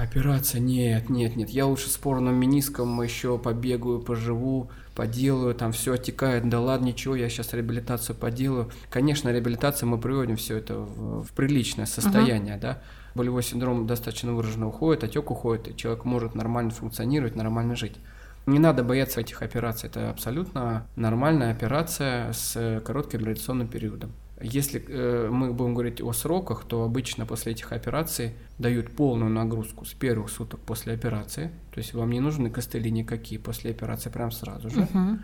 операция, 0.00 0.60
нет, 0.60 1.08
нет, 1.08 1.36
нет, 1.36 1.50
я 1.50 1.66
лучше 1.66 1.88
с 1.88 1.96
порным 1.96 2.34
мениском 2.34 3.00
еще 3.02 3.38
побегаю, 3.38 4.00
поживу, 4.00 4.68
поделаю, 4.96 5.54
там 5.54 5.70
все 5.70 5.92
отекает, 5.92 6.48
да 6.48 6.58
ладно, 6.58 6.86
ничего, 6.86 7.14
я 7.14 7.28
сейчас 7.28 7.52
реабилитацию 7.52 8.16
поделаю. 8.16 8.72
Конечно, 8.90 9.28
реабилитация 9.28 9.86
мы 9.86 9.98
приводим 9.98 10.36
все 10.36 10.56
это 10.56 10.74
в, 10.74 11.22
в 11.22 11.32
приличное 11.34 11.86
состояние, 11.86 12.56
uh-huh. 12.56 12.60
да. 12.60 12.82
Болевой 13.14 13.44
синдром 13.44 13.86
достаточно 13.86 14.32
выраженно 14.32 14.66
уходит, 14.66 15.04
отек 15.04 15.30
уходит, 15.30 15.68
и 15.68 15.76
человек 15.76 16.04
может 16.04 16.34
нормально 16.34 16.72
функционировать, 16.72 17.36
нормально 17.36 17.76
жить. 17.76 17.98
Не 18.46 18.58
надо 18.58 18.82
бояться 18.82 19.20
этих 19.20 19.42
операций, 19.42 19.88
это 19.88 20.10
абсолютно 20.10 20.86
нормальная 20.96 21.52
операция 21.52 22.32
с 22.32 22.82
коротким 22.84 23.20
реабилитационным 23.20 23.68
периодом. 23.68 24.12
Если 24.42 24.84
э, 24.88 25.28
мы 25.30 25.52
будем 25.52 25.74
говорить 25.74 26.00
о 26.00 26.12
сроках, 26.12 26.64
то 26.64 26.82
обычно 26.82 27.26
после 27.26 27.52
этих 27.52 27.70
операций 27.72 28.34
дают 28.58 28.90
полную 28.96 29.30
нагрузку 29.30 29.84
с 29.84 29.92
первых 29.92 30.30
суток 30.30 30.60
после 30.60 30.94
операции. 30.94 31.52
То 31.72 31.78
есть 31.78 31.94
вам 31.94 32.10
не 32.10 32.18
нужны 32.18 32.50
костыли 32.50 32.90
никакие 32.90 33.40
после 33.40 33.70
операции 33.70 34.10
прям 34.10 34.32
сразу 34.32 34.68
же. 34.68 34.80
Угу. 34.80 35.18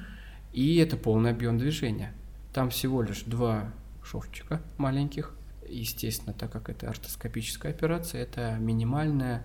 И 0.52 0.76
это 0.76 0.96
полный 0.96 1.30
объем 1.30 1.58
движения. 1.58 2.12
Там 2.52 2.70
всего 2.70 3.02
лишь 3.02 3.22
два 3.22 3.72
шовчика 4.04 4.62
маленьких. 4.76 5.34
Естественно, 5.68 6.32
так 6.32 6.52
как 6.52 6.70
это 6.70 6.88
ортоскопическая 6.88 7.72
операция, 7.72 8.22
это 8.22 8.56
минимальное, 8.58 9.44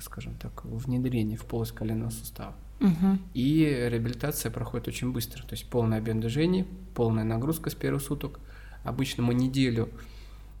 скажем 0.00 0.34
так, 0.34 0.64
внедрение 0.64 1.36
в 1.36 1.44
полость 1.44 1.72
коленного 1.72 2.10
сустава. 2.10 2.54
Угу. 2.80 3.18
И 3.34 3.64
реабилитация 3.90 4.50
проходит 4.50 4.88
очень 4.88 5.12
быстро. 5.12 5.42
То 5.42 5.52
есть 5.52 5.68
полный 5.70 5.98
объем 5.98 6.20
движений, 6.20 6.66
полная 6.94 7.24
нагрузка 7.24 7.70
с 7.70 7.74
первых 7.74 8.02
суток– 8.02 8.40
Обычно 8.86 9.24
мы 9.24 9.34
неделю 9.34 9.88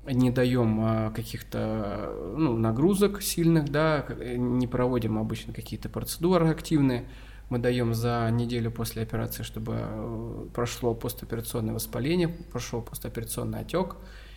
не 0.04 0.32
даем 0.32 0.80
а, 0.80 1.10
каких-то 1.12 2.12
ну, 2.36 2.56
нагрузок 2.56 3.22
сильных, 3.22 3.68
да, 3.70 4.04
не 4.36 4.66
проводим 4.66 5.16
обычно 5.16 5.52
какие-то 5.52 5.88
процедуры 5.88 6.48
активные. 6.48 7.04
Мы 7.50 7.60
даем 7.60 7.94
за 7.94 8.28
неделю 8.32 8.72
после 8.72 9.02
операции, 9.02 9.44
чтобы 9.44 9.76
э, 9.78 10.46
прошло 10.52 10.94
постоперационное 10.94 11.74
воспаление, 11.74 12.26
прошел 12.26 12.82
постоперационный 12.82 13.60
отек, 13.60 13.94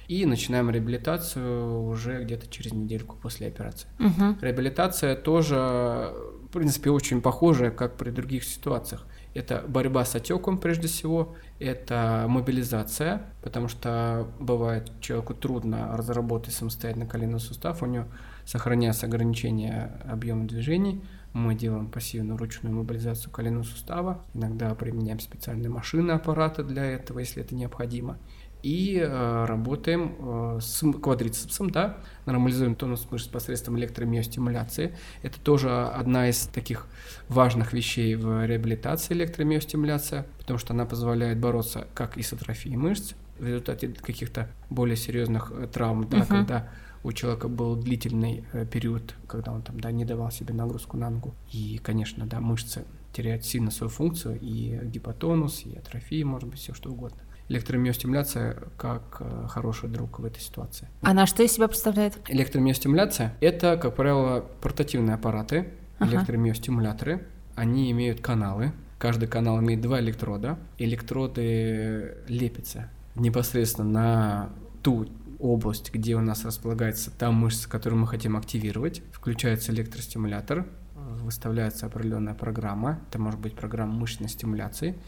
и 0.09 0.25
начинаем 0.25 0.71
реабилитацию 0.71 1.83
уже 1.83 2.23
где-то 2.23 2.47
через 2.47 2.73
недельку 2.73 3.15
после 3.15 3.47
операции. 3.47 3.87
Угу. 3.99 4.39
Реабилитация 4.41 5.15
тоже, 5.15 5.55
в 5.55 6.51
принципе, 6.51 6.89
очень 6.89 7.21
похожая, 7.21 7.69
как 7.69 7.95
при 7.95 8.09
других 8.09 8.43
ситуациях. 8.43 9.05
Это 9.35 9.63
борьба 9.67 10.03
с 10.05 10.15
отеком 10.15 10.57
прежде 10.57 10.87
всего, 10.87 11.35
это 11.59 12.25
мобилизация, 12.27 13.21
потому 13.43 13.67
что 13.67 14.27
бывает 14.39 14.91
человеку 14.99 15.35
трудно 15.35 15.95
разработать 15.95 16.55
самостоятельно 16.55 17.05
коленный 17.05 17.39
сустав, 17.39 17.83
у 17.83 17.85
него 17.85 18.05
сохраняется 18.45 19.05
ограничение 19.05 20.01
объема 20.09 20.47
движений, 20.47 21.03
мы 21.33 21.53
делаем 21.53 21.91
пассивную 21.91 22.39
ручную 22.39 22.75
мобилизацию 22.75 23.31
коленного 23.31 23.61
сустава, 23.61 24.25
иногда 24.33 24.73
применяем 24.73 25.19
специальные 25.19 25.69
машины, 25.69 26.09
аппараты 26.09 26.63
для 26.63 26.83
этого, 26.83 27.19
если 27.19 27.43
это 27.43 27.53
необходимо 27.53 28.17
и 28.61 28.99
э, 28.99 29.45
работаем 29.45 30.15
э, 30.19 30.59
с 30.61 30.83
квадрицепсом, 30.91 31.69
да, 31.69 31.97
нормализуем 32.25 32.75
тонус 32.75 33.07
мышц 33.09 33.27
посредством 33.27 33.77
электромиостимуляции. 33.79 34.95
Это 35.23 35.39
тоже 35.39 35.69
одна 35.69 36.29
из 36.29 36.47
таких 36.47 36.87
важных 37.29 37.73
вещей 37.73 38.15
в 38.15 38.45
реабилитации 38.45 39.13
электромиостимуляция, 39.13 40.25
потому 40.37 40.59
что 40.59 40.73
она 40.73 40.85
позволяет 40.85 41.39
бороться 41.39 41.87
как 41.93 42.17
и 42.17 42.23
с 42.23 42.33
атрофией 42.33 42.75
мышц 42.75 43.13
в 43.39 43.45
результате 43.45 43.87
каких-то 43.87 44.49
более 44.69 44.97
серьезных 44.97 45.51
э, 45.55 45.67
травм, 45.67 46.09
да, 46.09 46.17
uh-huh. 46.17 46.27
когда 46.27 46.69
у 47.03 47.13
человека 47.13 47.47
был 47.47 47.77
длительный 47.77 48.43
э, 48.51 48.65
период, 48.65 49.15
когда 49.27 49.53
он 49.53 49.61
там, 49.61 49.79
да, 49.79 49.91
не 49.91 50.03
давал 50.03 50.31
себе 50.31 50.53
нагрузку 50.53 50.97
на 50.97 51.09
ногу. 51.09 51.33
И, 51.53 51.79
конечно, 51.81 52.25
да, 52.25 52.41
мышцы 52.41 52.83
теряют 53.13 53.45
сильно 53.45 53.71
свою 53.71 53.89
функцию, 53.89 54.37
и 54.41 54.79
гипотонус, 54.83 55.63
и 55.65 55.77
атрофия, 55.77 56.25
может 56.25 56.49
быть, 56.49 56.59
все 56.59 56.73
что 56.73 56.91
угодно 56.91 57.21
электромиостимуляция 57.49 58.57
как 58.77 59.17
э, 59.19 59.47
хороший 59.49 59.89
друг 59.89 60.19
в 60.19 60.25
этой 60.25 60.39
ситуации. 60.39 60.87
Она 61.01 61.25
что 61.25 61.43
из 61.43 61.51
себя 61.51 61.67
представляет? 61.67 62.17
Электромиостимуляция– 62.27 63.35
это, 63.41 63.75
как 63.77 63.95
правило, 63.95 64.45
портативные 64.61 65.15
аппараты, 65.15 65.73
ага. 65.97 66.11
электромиостимуляторы. 66.11 67.27
Они 67.55 67.91
имеют 67.91 68.21
каналы. 68.21 68.71
Каждый 68.99 69.27
канал 69.27 69.59
имеет 69.59 69.81
два 69.81 69.99
электрода. 69.99 70.57
Электроды 70.77 72.17
лепятся 72.27 72.89
непосредственно 73.15 73.89
на 73.89 74.49
ту 74.83 75.07
область, 75.39 75.91
где 75.93 76.15
у 76.15 76.21
нас 76.21 76.45
располагается 76.45 77.11
та 77.11 77.31
мышца, 77.31 77.67
которую 77.67 77.99
мы 78.01 78.07
хотим 78.07 78.37
активировать. 78.37 79.01
Включается 79.11 79.71
электростимулятор, 79.71 80.67
выставляется 80.95 81.87
определенная 81.87 82.33
программа. 82.35 82.99
Это 83.09 83.19
может 83.19 83.39
быть 83.39 83.55
программа 83.55 83.93
мышечной 83.93 84.29
стимуляции– 84.29 84.95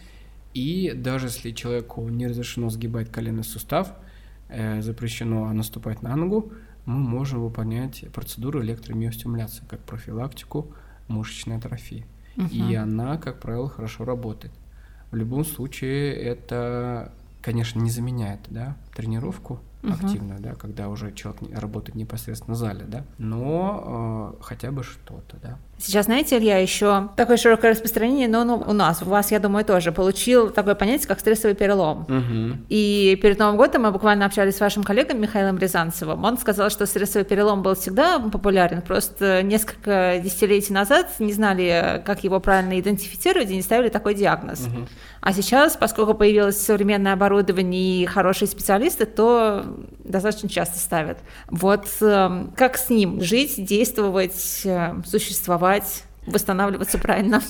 и 0.54 0.94
даже 0.96 1.28
если 1.28 1.52
человеку 1.52 2.08
не 2.10 2.28
разрешено 2.28 2.70
сгибать 2.70 3.12
коленный 3.12 3.44
сустав, 3.44 3.94
э, 4.50 4.82
запрещено 4.82 5.52
наступать 5.54 6.02
на 6.02 6.16
ногу, 6.16 6.52
мы 6.86 6.96
можем 6.96 7.42
выполнять 7.42 8.06
процедуру 8.14 8.62
электромиостимуляции 8.64 9.64
как 9.70 9.82
профилактику 9.82 10.74
мышечной 11.08 11.58
атрофии. 11.58 12.06
Угу. 12.38 12.48
И 12.48 12.76
она, 12.76 13.18
как 13.18 13.40
правило, 13.40 13.70
хорошо 13.70 14.06
работает. 14.06 14.54
В 15.12 15.16
любом 15.16 15.44
случае 15.46 16.14
это, 16.14 17.14
конечно, 17.42 17.80
не 17.80 17.92
заменяет 17.92 18.40
да, 18.50 18.78
тренировку, 18.96 19.60
угу. 19.84 19.94
активную, 19.94 20.39
да, 20.39 20.54
когда 20.56 20.89
уже 20.89 21.12
человек 21.13 21.41
работает 21.54 21.96
непосредственно 21.96 22.56
в 22.56 22.58
зале, 22.58 22.86
да, 22.88 23.04
но 23.17 24.36
э, 24.39 24.44
хотя 24.44 24.72
бы 24.72 24.84
что-то, 24.84 25.38
да. 25.41 25.58
Сейчас, 25.78 26.06
знаете, 26.06 26.38
Илья, 26.38 26.60
еще 26.60 27.10
такое 27.15 27.38
широкое 27.38 27.72
распространение, 27.72 28.28
но 28.28 28.44
ну, 28.44 28.63
у 28.67 28.74
нас, 28.74 29.02
у 29.02 29.06
вас, 29.06 29.32
я 29.32 29.39
думаю, 29.39 29.65
тоже 29.65 29.91
получил 29.91 30.52
такое 30.52 30.76
понятие, 30.76 31.08
как 31.08 31.20
стрессовый 31.20 31.56
перелом. 31.56 32.02
Угу. 32.04 32.65
И 32.70 33.17
перед 33.20 33.39
Новым 33.39 33.58
годом 33.58 33.82
мы 33.84 33.91
буквально 33.91 34.28
общались 34.28 34.58
с 34.58 34.60
вашим 34.60 34.84
коллегой 34.84 35.17
Михаилом 35.17 35.58
Рязанцевым. 35.58 36.24
Он 36.24 36.38
сказал, 36.38 36.70
что 36.70 36.86
стрессовый 36.86 37.26
перелом 37.26 37.63
был 37.63 37.74
всегда 37.74 38.20
популярен, 38.20 38.84
просто 38.84 39.41
несколько 39.41 40.22
десятилетий 40.24 40.72
назад 40.72 41.08
не 41.17 41.34
знали, 41.34 42.04
как 42.06 42.24
его 42.24 42.39
правильно 42.39 42.80
идентифицировать, 42.80 43.50
и 43.50 43.56
не 43.56 43.63
ставили 43.63 43.89
такой 43.89 44.13
диагноз. 44.13 44.67
Угу. 44.67 44.88
А 45.22 45.34
сейчас, 45.34 45.78
поскольку 45.78 46.13
появилось 46.13 46.62
современное 46.62 47.13
оборудование 47.13 48.04
и 48.04 48.06
хорошие 48.06 48.48
специалисты, 48.48 49.06
то 49.06 49.63
достаточно 50.03 50.49
часто 50.49 50.79
ставят. 50.79 51.19
Вот 51.49 51.88
э, 52.01 52.47
как 52.55 52.77
с 52.77 52.89
ним 52.89 53.21
жить, 53.21 53.63
действовать, 53.63 54.62
э, 54.65 55.01
существовать, 55.05 56.03
восстанавливаться 56.25 56.97
правильно? 56.97 57.41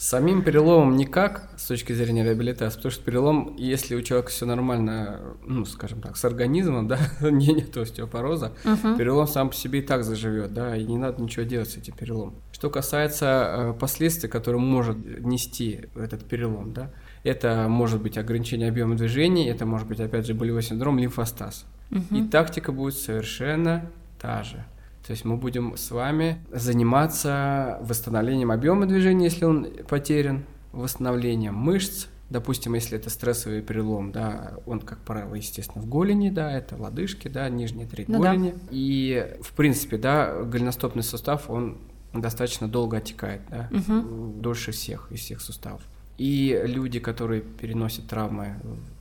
Самим 0.00 0.42
переломом 0.42 0.96
никак 0.96 1.50
с 1.58 1.66
точки 1.66 1.92
зрения 1.92 2.24
реабилитации, 2.24 2.78
потому 2.78 2.90
что 2.90 3.04
перелом, 3.04 3.54
если 3.58 3.94
у 3.94 4.00
человека 4.00 4.30
все 4.30 4.46
нормально, 4.46 5.20
ну, 5.44 5.66
скажем 5.66 6.00
так, 6.00 6.16
с 6.16 6.24
организмом, 6.24 6.88
да, 6.88 6.98
не 7.20 7.48
нет 7.48 7.76
остеопороза, 7.76 8.54
uh-huh. 8.64 8.96
перелом 8.96 9.26
сам 9.26 9.50
по 9.50 9.54
себе 9.54 9.80
и 9.80 9.82
так 9.82 10.02
заживет, 10.02 10.54
да, 10.54 10.74
и 10.74 10.84
не 10.84 10.96
надо 10.96 11.20
ничего 11.20 11.44
делать 11.44 11.68
с 11.68 11.76
этим 11.76 11.92
переломом. 11.92 12.36
Что 12.50 12.70
касается 12.70 13.26
э, 13.26 13.72
последствий, 13.78 14.30
которые 14.30 14.62
может 14.62 14.96
нести 15.22 15.90
этот 15.94 16.24
перелом, 16.24 16.72
да, 16.72 16.90
это 17.22 17.66
может 17.68 18.02
быть 18.02 18.16
ограничение 18.18 18.68
объема 18.68 18.96
движений, 18.96 19.46
это 19.46 19.66
может 19.66 19.86
быть, 19.86 20.00
опять 20.00 20.26
же, 20.26 20.34
болевой 20.34 20.62
синдром, 20.62 20.98
лимфостаз. 20.98 21.66
Угу. 21.90 22.16
И 22.16 22.28
тактика 22.28 22.72
будет 22.72 22.94
совершенно 22.94 23.90
та 24.18 24.42
же. 24.42 24.64
То 25.06 25.12
есть 25.12 25.24
мы 25.24 25.36
будем 25.36 25.76
с 25.76 25.90
вами 25.90 26.38
заниматься 26.52 27.78
восстановлением 27.82 28.52
объема 28.52 28.86
движения, 28.86 29.24
если 29.24 29.44
он 29.44 29.66
потерян, 29.88 30.44
восстановлением 30.72 31.54
мышц, 31.54 32.06
допустим, 32.28 32.74
если 32.74 32.96
это 32.96 33.10
стрессовый 33.10 33.60
перелом, 33.60 34.12
да, 34.12 34.54
он, 34.66 34.80
как 34.80 35.00
правило, 35.00 35.34
естественно, 35.34 35.82
в 35.82 35.88
голени, 35.88 36.30
да, 36.30 36.52
это 36.52 36.76
лодыжки, 36.76 37.28
да, 37.28 37.48
нижняя 37.48 37.88
треть 37.88 38.08
ну 38.08 38.20
голени. 38.20 38.52
Да. 38.52 38.58
И, 38.70 39.36
в 39.42 39.52
принципе, 39.54 39.98
да, 39.98 40.42
голеностопный 40.44 41.02
сустав, 41.02 41.50
он 41.50 41.78
достаточно 42.12 42.68
долго 42.68 42.98
отекает, 42.98 43.42
да, 43.50 43.68
угу. 43.72 44.32
дольше 44.40 44.70
всех 44.70 45.10
из 45.10 45.20
всех 45.20 45.40
суставов. 45.40 45.82
И 46.20 46.60
люди, 46.66 47.00
которые 47.00 47.40
переносят 47.40 48.08
травмы 48.08 48.56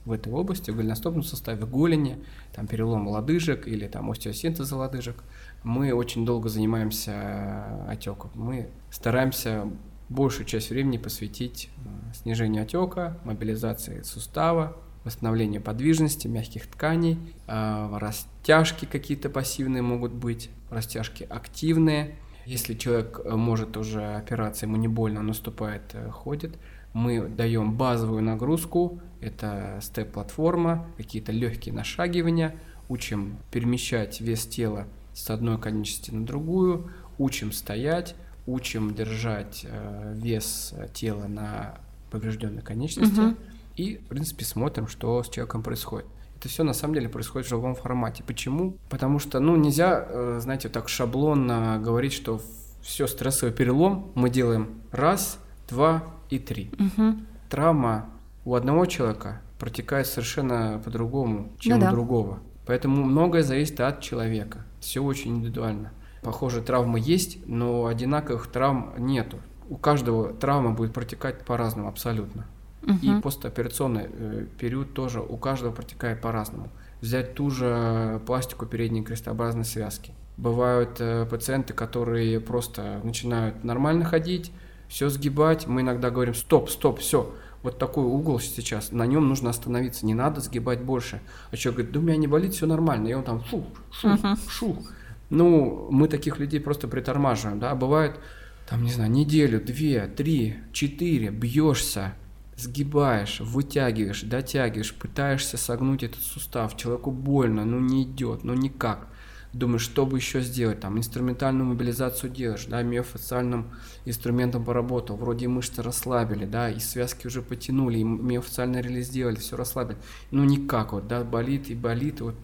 в 0.05 0.13
этой 0.13 0.31
области, 0.31 0.71
в 0.71 0.77
голеностопном 0.77 1.21
суставе, 1.21 1.65
голени, 1.65 2.17
там 2.55 2.65
перелом 2.65 3.09
лодыжек 3.09 3.67
или 3.67 3.87
там 3.87 4.09
остеосинтеза 4.09 4.77
лодыжек, 4.77 5.21
мы 5.63 5.91
очень 5.91 6.25
долго 6.25 6.47
занимаемся 6.47 7.11
э, 7.11 7.91
отеком. 7.91 8.31
Мы 8.35 8.69
стараемся 8.89 9.69
большую 10.07 10.45
часть 10.45 10.69
времени 10.69 10.97
посвятить 10.97 11.69
э, 11.75 12.13
снижению 12.13 12.63
отека, 12.63 13.19
мобилизации 13.25 14.01
сустава, 14.03 14.77
восстановлению 15.03 15.61
подвижности 15.61 16.29
мягких 16.29 16.67
тканей, 16.67 17.17
э, 17.47 17.97
растяжки 17.97 18.85
какие-то 18.85 19.29
пассивные 19.29 19.81
могут 19.81 20.13
быть, 20.13 20.51
растяжки 20.69 21.27
активные. 21.29 22.15
Если 22.45 22.75
человек 22.75 23.19
может 23.25 23.75
уже 23.75 24.15
операция, 24.15 24.67
ему 24.67 24.77
не 24.77 24.87
больно, 24.87 25.21
наступает, 25.21 25.93
ходит, 26.11 26.57
мы 26.93 27.27
даем 27.27 27.75
базовую 27.75 28.23
нагрузку, 28.23 29.01
это 29.21 29.79
степ-платформа, 29.81 30.87
какие-то 30.97 31.31
легкие 31.31 31.73
нашагивания, 31.73 32.55
учим 32.87 33.37
перемещать 33.51 34.21
вес 34.21 34.45
тела 34.45 34.87
с 35.13 35.29
одной 35.29 35.59
конечности 35.59 36.11
на 36.11 36.25
другую, 36.25 36.91
учим 37.17 37.51
стоять, 37.51 38.15
учим 38.45 38.93
держать 38.95 39.65
э, 39.67 40.13
вес 40.15 40.73
тела 40.93 41.27
на 41.27 41.75
поврежденной 42.09 42.61
конечности 42.61 43.19
угу. 43.19 43.35
и, 43.75 43.97
в 43.97 44.07
принципе, 44.07 44.45
смотрим, 44.45 44.87
что 44.87 45.21
с 45.21 45.29
человеком 45.29 45.61
происходит. 45.61 46.07
Это 46.37 46.47
все 46.47 46.63
на 46.63 46.73
самом 46.73 46.93
деле 46.93 47.09
происходит 47.09 47.47
в 47.47 47.49
живом 47.49 47.75
формате. 47.75 48.23
Почему? 48.25 48.77
Потому 48.89 49.19
что, 49.19 49.39
ну, 49.39 49.55
нельзя, 49.57 50.05
э, 50.07 50.39
знаете, 50.41 50.69
так 50.69 50.89
шаблонно 50.89 51.79
говорить, 51.83 52.13
что 52.13 52.41
все 52.81 53.07
стрессовый 53.07 53.53
перелом 53.53 54.11
мы 54.15 54.29
делаем 54.29 54.81
раз, 54.91 55.37
два 55.67 56.03
и 56.29 56.39
три. 56.39 56.71
Угу. 56.79 57.17
Травма 57.49 58.09
у 58.45 58.55
одного 58.55 58.85
человека 58.85 59.41
протекает 59.57 60.07
совершенно 60.07 60.81
по-другому, 60.83 61.51
чем 61.59 61.79
ну, 61.79 61.87
у 61.87 61.91
другого. 61.91 62.39
Поэтому 62.65 63.03
многое 63.03 63.43
зависит 63.43 63.79
от 63.79 64.01
человека. 64.01 64.65
Все 64.79 65.03
очень 65.03 65.37
индивидуально. 65.37 65.91
Похоже, 66.21 66.61
травмы 66.61 66.99
есть, 66.99 67.39
но 67.47 67.85
одинаковых 67.85 68.47
травм 68.47 68.93
нету. 68.97 69.37
У 69.69 69.75
каждого 69.75 70.33
травма 70.33 70.71
будет 70.71 70.93
протекать 70.93 71.45
по-разному 71.45 71.87
абсолютно. 71.87 72.45
Угу. 72.83 72.97
И 73.01 73.21
постоперационный 73.21 74.07
э, 74.07 74.45
период 74.57 74.93
тоже 74.93 75.19
у 75.19 75.37
каждого 75.37 75.71
протекает 75.71 76.21
по-разному. 76.21 76.69
Взять 77.01 77.35
ту 77.35 77.49
же 77.49 78.21
пластику 78.25 78.65
передней 78.65 79.03
крестообразной 79.03 79.65
связки. 79.65 80.13
Бывают 80.37 80.97
э, 80.99 81.25
пациенты, 81.25 81.73
которые 81.73 82.39
просто 82.39 83.01
начинают 83.03 83.63
нормально 83.63 84.05
ходить, 84.05 84.51
все 84.89 85.07
сгибать. 85.07 85.67
Мы 85.67 85.81
иногда 85.81 86.09
говорим, 86.09 86.33
стоп, 86.33 86.69
стоп, 86.69 86.99
все, 86.99 87.33
вот 87.63 87.77
такой 87.77 88.03
угол 88.03 88.39
сейчас, 88.39 88.91
на 88.91 89.05
нем 89.05 89.29
нужно 89.29 89.51
остановиться, 89.51 90.05
не 90.05 90.13
надо 90.13 90.41
сгибать 90.41 90.81
больше. 90.81 91.21
А 91.51 91.57
человек 91.57 91.77
говорит, 91.77 91.93
да 91.93 91.99
у 91.99 92.03
меня 92.03 92.17
не 92.17 92.27
болит, 92.27 92.53
все 92.53 92.65
нормально. 92.65 93.07
И 93.07 93.13
он 93.13 93.23
там 93.23 93.43
шу, 93.45 93.65
шу, 93.91 94.17
шу. 94.49 94.83
Ну, 95.29 95.87
мы 95.91 96.07
таких 96.07 96.39
людей 96.39 96.59
просто 96.59 96.87
притормаживаем, 96.87 97.59
да, 97.59 97.75
бывает, 97.75 98.19
там, 98.67 98.83
не 98.83 98.91
знаю, 98.91 99.11
неделю, 99.11 99.61
две, 99.63 100.07
три, 100.07 100.55
четыре, 100.73 101.29
бьешься, 101.29 102.15
сгибаешь, 102.55 103.39
вытягиваешь, 103.39 104.23
дотягиваешь, 104.23 104.95
пытаешься 104.95 105.57
согнуть 105.57 106.01
этот 106.01 106.21
сустав, 106.21 106.75
человеку 106.75 107.11
больно, 107.11 107.63
ну 107.63 107.79
не 107.79 108.03
идет, 108.03 108.43
ну 108.43 108.55
никак 108.55 109.07
думаешь, 109.53 109.81
что 109.81 110.05
бы 110.05 110.17
еще 110.17 110.41
сделать, 110.41 110.79
там, 110.79 110.97
инструментальную 110.97 111.65
мобилизацию 111.65 112.29
делаешь, 112.29 112.65
да, 112.65 112.83
миофациальным 112.83 113.71
инструментом 114.05 114.63
поработал, 114.63 115.15
вроде 115.15 115.47
мышцы 115.47 115.81
расслабили, 115.81 116.45
да, 116.45 116.69
и 116.69 116.79
связки 116.79 117.27
уже 117.27 117.41
потянули, 117.41 117.99
и 117.99 118.03
миофациальный 118.03 118.81
релиз 118.81 119.07
сделали, 119.07 119.35
все 119.37 119.55
расслабили, 119.55 119.97
ну 120.31 120.43
никак 120.43 120.93
вот, 120.93 121.07
да, 121.07 121.23
болит 121.23 121.69
и 121.69 121.75
болит, 121.75 122.21
вот 122.21 122.35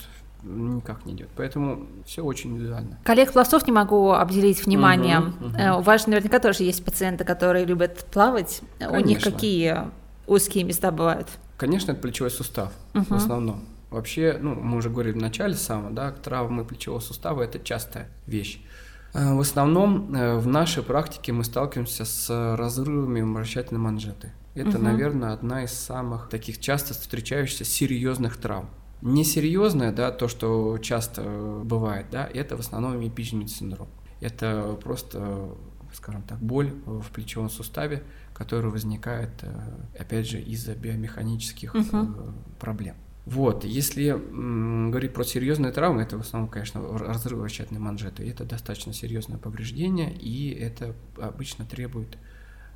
никак 0.43 1.05
не 1.05 1.13
идет. 1.13 1.29
Поэтому 1.35 1.87
все 2.05 2.23
очень 2.23 2.51
индивидуально. 2.51 2.99
Коллег 3.03 3.33
пловцов 3.33 3.65
не 3.65 3.73
могу 3.73 4.11
обделить 4.11 4.63
вниманием. 4.65 5.35
Угу, 5.39 5.47
угу. 5.47 5.79
У 5.79 5.81
вас 5.81 6.05
наверняка 6.05 6.39
тоже 6.39 6.63
есть 6.63 6.85
пациенты, 6.85 7.23
которые 7.23 7.65
любят 7.65 8.05
плавать. 8.11 8.61
Конечно. 8.77 8.97
У 8.99 9.03
них 9.03 9.23
какие 9.23 9.77
узкие 10.27 10.63
места 10.63 10.91
бывают? 10.91 11.27
Конечно, 11.57 11.93
это 11.93 12.01
плечевой 12.01 12.31
сустав 12.31 12.71
угу. 12.93 13.05
в 13.05 13.13
основном. 13.13 13.63
Вообще, 13.95 14.37
ну, 14.41 14.55
мы 14.55 14.75
уже 14.79 14.89
говорили 14.89 15.13
в 15.13 15.21
начале 15.21 15.53
самого, 15.53 15.89
да, 15.89 16.11
травмы 16.11 16.65
плечевого 16.65 16.99
сустава– 16.99 17.41
это 17.43 17.59
частая 17.59 18.09
вещь. 18.27 18.61
Э, 19.13 19.33
в 19.33 19.39
основном 19.39 20.13
э, 20.13 20.35
в 20.37 20.47
нашей 20.47 20.83
практике 20.83 21.31
мы 21.31 21.45
сталкиваемся 21.45 22.03
с 22.03 22.55
разрывами 22.57 23.21
вращательной 23.21 23.79
манжеты. 23.79 24.33
Это, 24.53 24.71
угу. 24.71 24.79
наверное, 24.79 25.31
одна 25.31 25.63
из 25.63 25.71
самых 25.71 26.27
таких 26.27 26.59
часто 26.59 26.93
встречающихся 26.93 27.63
серьезных 27.63 28.35
травм. 28.35 28.69
Несерьезное, 29.01 29.93
да, 29.93 30.11
то, 30.11 30.27
что 30.27 30.77
часто 30.79 31.61
бывает, 31.63 32.07
да, 32.11 32.27
это 32.27 32.57
в 32.57 32.59
основном 32.59 33.01
эпичный 33.07 33.47
синдром. 33.47 33.87
Это 34.19 34.77
просто, 34.83 35.55
скажем 35.93 36.23
так, 36.23 36.39
боль 36.39 36.73
в 36.85 37.11
плечевом 37.11 37.49
суставе, 37.49 38.03
которая 38.33 38.73
возникает, 38.73 39.31
э, 39.43 39.53
опять 39.97 40.27
же, 40.27 40.41
из-за 40.41 40.75
биомеханических 40.75 41.73
угу. 41.73 42.33
проблем. 42.59 42.97
Вот, 43.25 43.65
если 43.65 44.09
м, 44.09 44.91
говорить 44.91 45.13
про 45.13 45.23
серьезные 45.23 45.71
травмы, 45.71 46.03
это 46.03 46.17
в 46.17 46.21
основном, 46.21 46.49
конечно, 46.49 46.81
разрыв 46.97 47.39
вращательной 47.39 47.81
манжеты. 47.81 48.27
Это 48.29 48.43
достаточно 48.45 48.93
серьезное 48.93 49.39
повреждение, 49.39 50.13
и 50.13 50.51
это 50.51 50.95
обычно 51.17 51.65
требует 51.65 52.17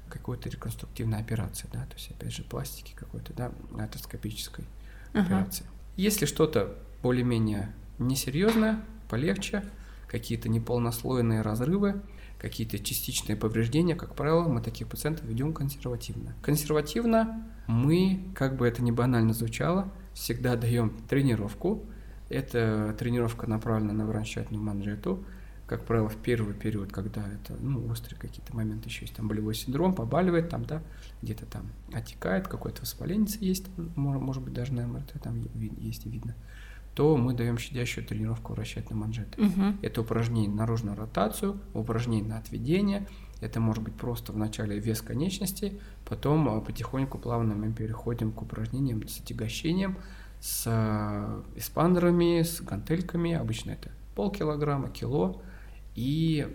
какой-то 0.09 0.49
реконструктивной 0.49 1.19
операции, 1.19 1.69
да, 1.71 1.85
то 1.85 1.93
есть, 1.93 2.09
опять 2.09 2.33
же, 2.33 2.43
пластики 2.43 2.93
какой-то, 2.95 3.31
да, 3.33 3.51
артоскопической 3.77 4.65
uh-huh. 5.13 5.21
операции. 5.21 5.65
Если 5.95 6.25
что-то 6.25 6.75
более-менее 7.03 7.71
несерьезное, 7.99 8.81
полегче, 9.07 9.63
какие-то 10.07 10.49
неполнослойные 10.49 11.41
разрывы, 11.41 12.01
какие-то 12.39 12.79
частичные 12.79 13.35
повреждения, 13.35 13.95
как 13.95 14.15
правило, 14.15 14.47
мы 14.47 14.61
таких 14.61 14.87
пациентов 14.87 15.25
ведем 15.25 15.53
консервативно. 15.53 16.33
Консервативно 16.41 17.47
мы, 17.67 18.31
как 18.33 18.55
бы 18.55 18.67
это 18.67 18.81
ни 18.81 18.91
банально 18.91 19.33
звучало, 19.33 19.93
всегда 20.19 20.55
даем 20.55 20.91
тренировку. 21.07 21.85
Эта 22.27 22.95
тренировка 22.99 23.47
направлена 23.47 23.93
на 23.93 24.05
вращательную 24.05 24.63
манжету. 24.63 25.23
Как 25.65 25.85
правило, 25.85 26.09
в 26.09 26.17
первый 26.17 26.53
период, 26.53 26.91
когда 26.91 27.21
это 27.21 27.55
ну, 27.59 27.87
острые 27.87 28.19
какие-то 28.19 28.55
моменты 28.55 28.89
еще 28.89 29.01
есть, 29.01 29.15
там 29.15 29.27
болевой 29.27 29.55
синдром, 29.55 29.93
побаливает, 29.93 30.49
там, 30.49 30.65
да, 30.65 30.81
где-то 31.21 31.45
там 31.45 31.69
отекает, 31.93 32.47
какое-то 32.47 32.81
воспаление 32.81 33.27
есть, 33.39 33.67
может, 33.95 34.43
быть, 34.43 34.53
даже 34.53 34.73
на 34.73 34.87
МРТ 34.87 35.13
там 35.21 35.47
есть 35.55 36.05
и 36.05 36.09
видно 36.09 36.35
то 36.95 37.15
мы 37.15 37.33
даем 37.33 37.57
щадящую 37.57 38.05
тренировку 38.05 38.51
вращательной 38.51 38.99
манжеты. 38.99 39.41
Угу. 39.41 39.77
Это 39.83 40.01
упражнение 40.01 40.49
на 40.49 40.57
наружную 40.57 40.97
ротацию, 40.97 41.61
упражнение 41.73 42.27
на 42.27 42.37
отведение. 42.37 43.07
Это 43.41 43.59
может 43.59 43.83
быть 43.83 43.95
просто 43.95 44.31
в 44.31 44.37
начале 44.37 44.79
вес 44.79 45.01
конечностей, 45.01 45.79
потом 46.05 46.49
а, 46.49 46.61
потихоньку 46.61 47.17
плавно 47.17 47.55
мы 47.55 47.71
переходим 47.71 48.31
к 48.31 48.41
упражнениям 48.41 49.07
с 49.07 49.19
отягощением, 49.19 49.97
с 50.41 50.65
а, 50.67 51.43
эспандерами, 51.55 52.41
с 52.41 52.61
гантельками. 52.61 53.33
Обычно 53.33 53.71
это 53.71 53.91
полкилограмма, 54.15 54.89
кило. 54.89 55.41
И 55.95 56.47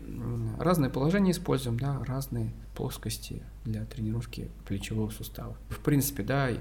разные 0.59 0.91
положения 0.91 1.32
используем, 1.32 1.78
да, 1.78 2.03
разные 2.05 2.55
плоскости 2.74 3.43
для 3.64 3.85
тренировки 3.85 4.51
плечевого 4.66 5.11
сустава. 5.11 5.57
В 5.68 5.80
принципе, 5.80 6.22
да, 6.22 6.49
э, 6.51 6.57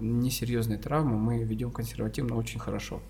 несерьезные 0.00 0.78
травмы 0.78 1.16
мы 1.18 1.44
ведем 1.44 1.70
консервативно 1.70 2.36
очень 2.36 2.58
хорошо. 2.58 3.00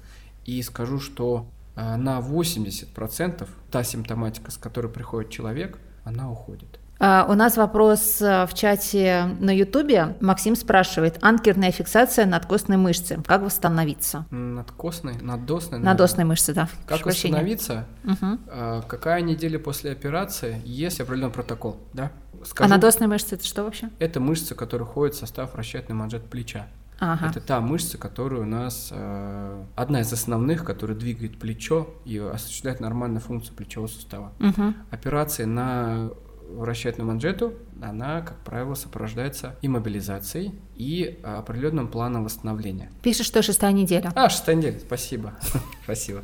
И 0.45 0.61
скажу, 0.63 0.99
что 0.99 1.49
э, 1.75 1.97
на 1.97 2.21
80% 2.21 3.49
та 3.71 3.85
симптоматика, 3.85 4.51
с 4.51 4.59
которой 4.59 4.89
приходит 4.89 5.31
человек, 5.31 5.79
она 6.05 6.31
уходит. 6.31 6.79
А, 7.05 7.27
у 7.29 7.35
нас 7.35 7.57
вопрос 7.57 8.23
э, 8.23 8.47
в 8.47 8.55
чате 8.55 9.37
на 9.41 9.51
Ютубе. 9.51 10.17
Максим 10.21 10.55
спрашивает, 10.55 11.19
анкерная 11.21 11.73
фиксация 11.73 12.27
надкостной 12.27 12.77
мышцы. 12.77 13.21
Как 13.27 13.43
восстановиться? 13.43 14.25
Надкостной? 14.31 15.15
Надосной? 15.21 15.81
Надосной 15.81 16.25
мышцы, 16.25 16.55
да. 16.55 16.69
Как 16.87 17.05
восстановиться? 17.05 17.87
Угу. 18.05 18.83
Какая 18.87 19.21
неделя 19.21 19.59
после 19.59 19.91
операции? 19.91 20.63
Есть 20.65 21.01
определенный 21.01 21.33
протокол, 21.33 21.77
да? 21.93 22.13
Скажу, 22.45 22.67
а 22.67 22.71
надосная 22.73 23.09
мышца 23.09 23.35
это 23.35 23.45
что 23.45 23.65
вообще? 23.65 23.91
Это 23.99 24.21
мышца, 24.21 24.55
которая 24.55 24.87
входит 24.87 25.17
в 25.17 25.19
состав 25.19 25.55
вращательной 25.55 25.97
манжет 25.97 26.25
плеча. 26.25 26.67
Ага. 27.05 27.31
Это 27.31 27.41
та 27.41 27.61
мышца, 27.61 27.99
которая 27.99 28.43
у 28.43 28.45
нас 28.45 28.91
э, 28.93 29.65
одна 29.75 30.03
из 30.03 30.13
основных, 30.13 30.65
которая 30.65 30.97
двигает 30.97 31.37
плечо 31.37 31.91
и 32.05 32.17
осуществляет 32.17 32.79
нормальную 32.79 33.21
функцию 33.21 33.57
плечевого 33.57 33.89
сустава. 33.89 34.33
Угу. 34.39 34.75
Операции 34.93 35.43
на 35.43 36.11
вращательную 36.49 37.09
манжету 37.09 37.55
она, 37.83 38.21
как 38.21 38.39
правило, 38.45 38.75
сопровождается 38.75 39.57
иммобилизацией 39.63 40.55
и 40.77 41.19
определенным 41.25 41.89
планом 41.89 42.23
восстановления. 42.23 42.93
Пишешь, 43.03 43.27
что 43.27 43.43
шестая 43.43 43.73
неделя. 43.73 44.13
А, 44.15 44.29
шестая 44.29 44.55
неделя, 44.55 44.79
спасибо. 44.79 45.33
Спасибо. 45.83 46.23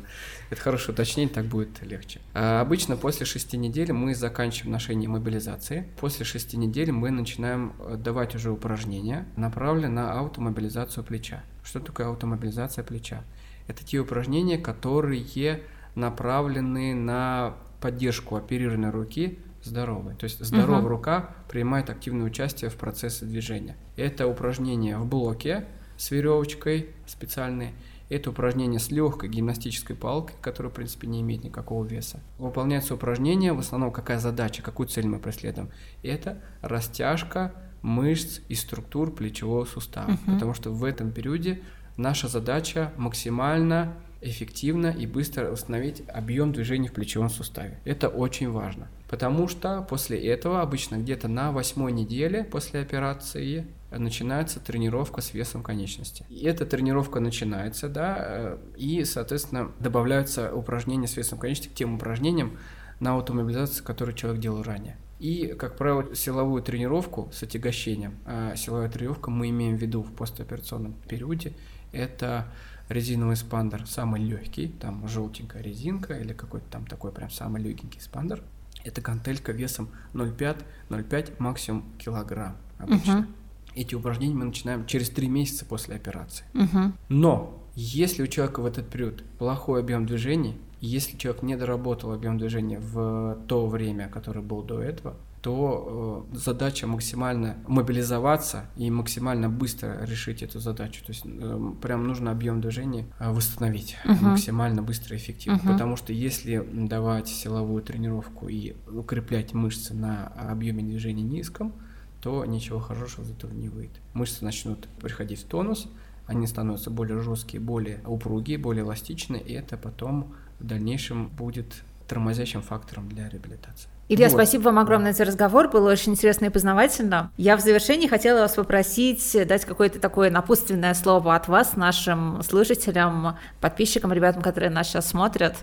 Это 0.49 0.61
хорошее 0.61 0.93
уточнение, 0.93 1.33
так 1.33 1.45
будет 1.45 1.81
легче. 1.83 2.19
А 2.33 2.61
обычно 2.61 2.97
после 2.97 3.25
шести 3.25 3.57
недель 3.57 3.91
мы 3.91 4.15
заканчиваем 4.15 4.71
ношение 4.71 5.07
мобилизации. 5.07 5.87
После 5.99 6.25
шести 6.25 6.57
недель 6.57 6.91
мы 6.91 7.11
начинаем 7.11 7.73
э, 7.79 7.97
давать 7.97 8.35
уже 8.35 8.51
упражнения, 8.51 9.27
направленные 9.35 9.89
на 9.89 10.13
аутомобилизацию 10.19 11.03
плеча. 11.03 11.43
Что 11.63 11.79
такое 11.79 12.07
аутомобилизация 12.07 12.83
плеча? 12.83 13.23
Это 13.67 13.85
те 13.85 13.99
упражнения, 13.99 14.57
которые 14.57 15.61
направлены 15.93 16.95
на 16.95 17.55
поддержку 17.81 18.35
оперированной 18.35 18.89
руки 18.89 19.39
здоровой. 19.63 20.15
То 20.15 20.23
есть 20.23 20.43
здоровая 20.43 20.79
угу. 20.79 20.89
рука 20.89 21.35
принимает 21.49 21.89
активное 21.89 22.25
участие 22.25 22.69
в 22.69 22.75
процессе 22.75 23.25
движения. 23.25 23.75
Это 23.95 24.27
упражнение 24.27 24.97
в 24.97 25.05
блоке 25.05 25.65
с 25.97 26.11
веревочкой 26.11 26.89
специальной 27.05 27.73
это 28.09 28.31
упражнение 28.31 28.79
с 28.79 28.91
легкой 28.91 29.29
гимнастической 29.29 29.95
палкой, 29.95 30.35
которая, 30.41 30.71
в 30.71 30.75
принципе, 30.75 31.07
не 31.07 31.21
имеет 31.21 31.43
никакого 31.43 31.85
веса. 31.85 32.19
Выполняется 32.37 32.95
упражнение, 32.95 33.53
в 33.53 33.59
основном 33.59 33.91
какая 33.91 34.19
задача, 34.19 34.61
какую 34.61 34.87
цель 34.87 35.07
мы 35.07 35.19
преследуем? 35.19 35.69
Это 36.03 36.41
растяжка 36.61 37.53
мышц 37.81 38.41
и 38.49 38.55
структур 38.55 39.13
плечевого 39.13 39.65
сустава. 39.65 40.11
Uh-huh. 40.11 40.33
Потому 40.33 40.53
что 40.53 40.71
в 40.71 40.83
этом 40.83 41.11
периоде 41.11 41.61
наша 41.97 42.27
задача 42.27 42.91
максимально 42.97 43.95
эффективно 44.21 44.87
и 44.87 45.05
быстро 45.05 45.49
восстановить 45.49 46.03
объем 46.09 46.51
движений 46.51 46.89
в 46.89 46.93
плечевом 46.93 47.29
суставе. 47.29 47.79
Это 47.85 48.09
очень 48.09 48.51
важно, 48.51 48.89
потому 49.09 49.47
что 49.47 49.81
после 49.89 50.19
этого 50.19 50.61
обычно 50.61 50.97
где-то 50.97 51.29
на 51.29 51.51
восьмой 51.51 51.93
неделе 51.93 52.43
после 52.43 52.81
операции 52.81 53.67
начинается 53.91 54.59
тренировка 54.59 55.21
с 55.21 55.33
весом 55.33 55.63
конечности. 55.63 56.25
И 56.29 56.45
эта 56.45 56.65
тренировка 56.65 57.19
начинается, 57.19 57.89
да, 57.89 58.17
э, 58.19 58.57
и, 58.77 59.03
соответственно, 59.03 59.71
добавляются 59.79 60.53
упражнения 60.53 61.07
с 61.07 61.17
весом 61.17 61.39
конечности 61.39 61.71
к 61.71 61.75
тем 61.75 61.95
упражнениям 61.95 62.57
на 62.99 63.13
аутомобилизацию, 63.13 63.83
которые 63.85 64.15
человек 64.15 64.41
делал 64.41 64.61
ранее. 64.61 64.97
И, 65.19 65.47
как 65.47 65.75
правило, 65.75 66.15
силовую 66.15 66.61
тренировку 66.63 67.29
с 67.33 67.43
отягощением, 67.43 68.17
а 68.25 68.55
силовая 68.55 68.89
тренировка 68.89 69.29
мы 69.31 69.49
имеем 69.49 69.77
в 69.77 69.81
виду 69.81 70.01
в 70.01 70.13
постоперационном 70.13 70.93
периоде, 71.07 71.53
это 71.91 72.47
резиновый 72.87 73.35
спандер 73.35 73.85
самый 73.85 74.21
легкий, 74.21 74.67
там 74.67 75.07
желтенькая 75.07 75.61
резинка 75.61 76.13
или 76.13 76.33
какой-то 76.33 76.67
там 76.69 76.85
такой 76.85 77.11
прям 77.11 77.29
самый 77.29 77.61
легенький 77.61 78.01
спандер. 78.01 78.43
Это 78.85 79.01
гантелька 79.01 79.51
весом 79.51 79.89
0,5-0,5 80.13 81.33
максимум 81.39 81.83
килограмм 81.97 82.55
обычно. 82.77 83.19
Угу. 83.19 83.27
Эти 83.75 83.95
упражнения 83.95 84.35
мы 84.35 84.45
начинаем 84.45 84.85
через 84.85 85.09
3 85.09 85.27
месяца 85.27 85.65
после 85.65 85.95
операции. 85.95 86.45
Угу. 86.53 86.93
Но 87.09 87.63
если 87.75 88.23
у 88.23 88.27
человека 88.27 88.61
в 88.61 88.65
этот 88.65 88.89
период 88.89 89.23
плохой 89.37 89.81
объем 89.81 90.05
движений, 90.05 90.57
если 90.81 91.17
человек 91.17 91.43
не 91.43 91.55
доработал 91.55 92.13
объем 92.13 92.37
движения 92.37 92.79
в 92.79 93.37
то 93.47 93.67
время, 93.67 94.09
которое 94.09 94.41
было 94.41 94.63
до 94.63 94.81
этого, 94.81 95.15
то 95.41 96.27
э, 96.31 96.35
задача 96.35 96.87
максимально 96.87 97.57
мобилизоваться 97.67 98.65
и 98.75 98.91
максимально 98.91 99.49
быстро 99.49 100.05
решить 100.05 100.43
эту 100.43 100.59
задачу. 100.59 101.03
То 101.05 101.11
есть 101.11 101.23
э, 101.25 101.73
прям 101.81 102.05
нужно 102.07 102.31
объем 102.31 102.59
движения 102.59 103.05
э, 103.19 103.31
восстановить 103.31 103.97
uh-huh. 104.03 104.21
максимально 104.21 104.83
быстро 104.83 105.15
и 105.15 105.19
эффективно. 105.19 105.57
Uh-huh. 105.57 105.71
Потому 105.71 105.95
что 105.95 106.11
если 106.11 106.65
давать 106.73 107.29
силовую 107.29 107.81
тренировку 107.81 108.49
и 108.49 108.75
укреплять 108.91 109.53
мышцы 109.53 109.93
на 109.93 110.27
объеме 110.27 110.83
движения 110.83 111.23
низком, 111.23 111.73
то 112.21 112.45
ничего 112.45 112.79
хорошего 112.79 113.23
из 113.23 113.31
этого 113.31 113.51
не 113.51 113.69
выйдет. 113.69 113.99
Мышцы 114.13 114.43
начнут 114.43 114.87
приходить 115.01 115.41
в 115.41 115.45
тонус, 115.45 115.87
они 116.27 116.45
становятся 116.45 116.89
более 116.89 117.21
жесткие, 117.21 117.59
более 117.59 118.01
упругие, 118.05 118.57
более 118.57 118.83
эластичные, 118.83 119.41
и 119.41 119.53
это 119.53 119.77
потом 119.77 120.33
в 120.59 120.65
дальнейшем 120.65 121.27
будет 121.27 121.83
тормозящим 122.07 122.61
фактором 122.61 123.07
для 123.07 123.29
реабилитации. 123.29 123.89
Илья, 124.09 124.25
вот. 124.25 124.33
спасибо 124.33 124.63
вам 124.63 124.79
огромное 124.79 125.13
за 125.13 125.23
разговор, 125.23 125.69
было 125.69 125.91
очень 125.91 126.13
интересно 126.13 126.45
и 126.45 126.49
познавательно. 126.49 127.31
Я 127.37 127.55
в 127.55 127.61
завершении 127.61 128.07
хотела 128.07 128.39
вас 128.39 128.55
попросить 128.55 129.37
дать 129.47 129.65
какое-то 129.65 129.99
такое 129.99 130.31
напутственное 130.31 130.95
слово 130.95 131.35
от 131.35 131.47
вас 131.47 131.75
нашим 131.75 132.41
слушателям, 132.41 133.37
подписчикам, 133.61 134.11
ребятам, 134.11 134.41
которые 134.41 134.71
нас 134.71 134.87
сейчас 134.87 135.09
смотрят. 135.09 135.57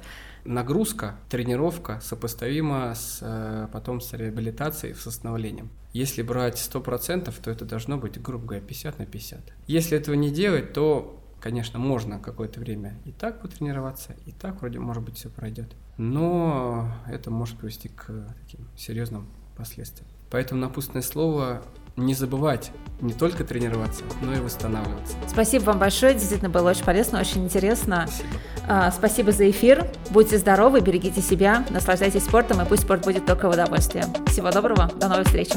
Нагрузка, 0.47 1.16
тренировка 1.28 2.01
сопоставима 2.01 2.94
с, 2.94 3.18
э, 3.22 3.68
потом 3.72 4.01
с 4.01 4.12
реабилитацией, 4.12 4.94
с 4.94 5.05
восстановлением. 5.07 5.70
Если 5.92 6.22
брать 6.22 6.59
100%, 6.59 7.34
то 7.42 7.51
это 7.51 7.64
должно 7.64 7.99
быть, 7.99 8.20
грубо 8.20 8.47
говоря, 8.47 8.64
50 8.64 8.99
на 8.99 9.07
50. 9.07 9.53
Если 9.66 9.97
этого 9.97 10.14
не 10.14 10.30
делать, 10.30 10.72
то 10.72 11.22
конечно, 11.40 11.78
можно 11.78 12.18
какое-то 12.18 12.61
время 12.61 12.99
и 13.05 13.12
так 13.12 13.40
потренироваться, 13.40 14.16
и 14.24 14.32
так 14.32 14.61
вроде, 14.61 14.78
может 14.80 15.03
быть, 15.05 15.16
все 15.16 15.28
пройдет. 15.28 15.76
Но 15.97 16.92
это 17.07 17.30
может 17.30 17.59
привести 17.59 17.88
к 17.88 18.34
таким 18.40 18.66
серьезным 18.76 19.28
последствиям. 19.57 20.09
Поэтому 20.30 20.61
напутственное 20.61 21.03
слово 21.03 21.62
не 21.97 22.14
забывать 22.14 22.72
не 23.01 23.12
только 23.12 23.44
тренироваться, 23.44 24.03
но 24.22 24.34
и 24.34 24.40
восстанавливаться. 24.40 25.16
Спасибо 25.28 25.64
вам 25.64 25.78
большое, 25.78 26.14
действительно 26.14 26.51
было 26.51 26.70
очень 26.70 26.84
полезно, 26.84 27.20
очень 27.20 27.44
интересно. 27.44 28.07
Спасибо. 28.07 28.28
А, 28.68 28.90
спасибо 28.90 29.32
за 29.32 29.51
эфир. 29.51 29.86
Будьте 30.11 30.38
здоровы, 30.38 30.80
берегите 30.80 31.20
себя, 31.20 31.64
наслаждайтесь 31.70 32.24
спортом, 32.24 32.61
и 32.62 32.64
пусть 32.64 32.82
спорт 32.82 33.05
будет 33.05 33.26
только 33.26 33.49
в 33.49 33.53
удовольствие. 33.53 34.07
Всего 34.28 34.51
доброго, 34.51 34.90
до 34.99 35.09
новой 35.09 35.24
встречи. 35.24 35.57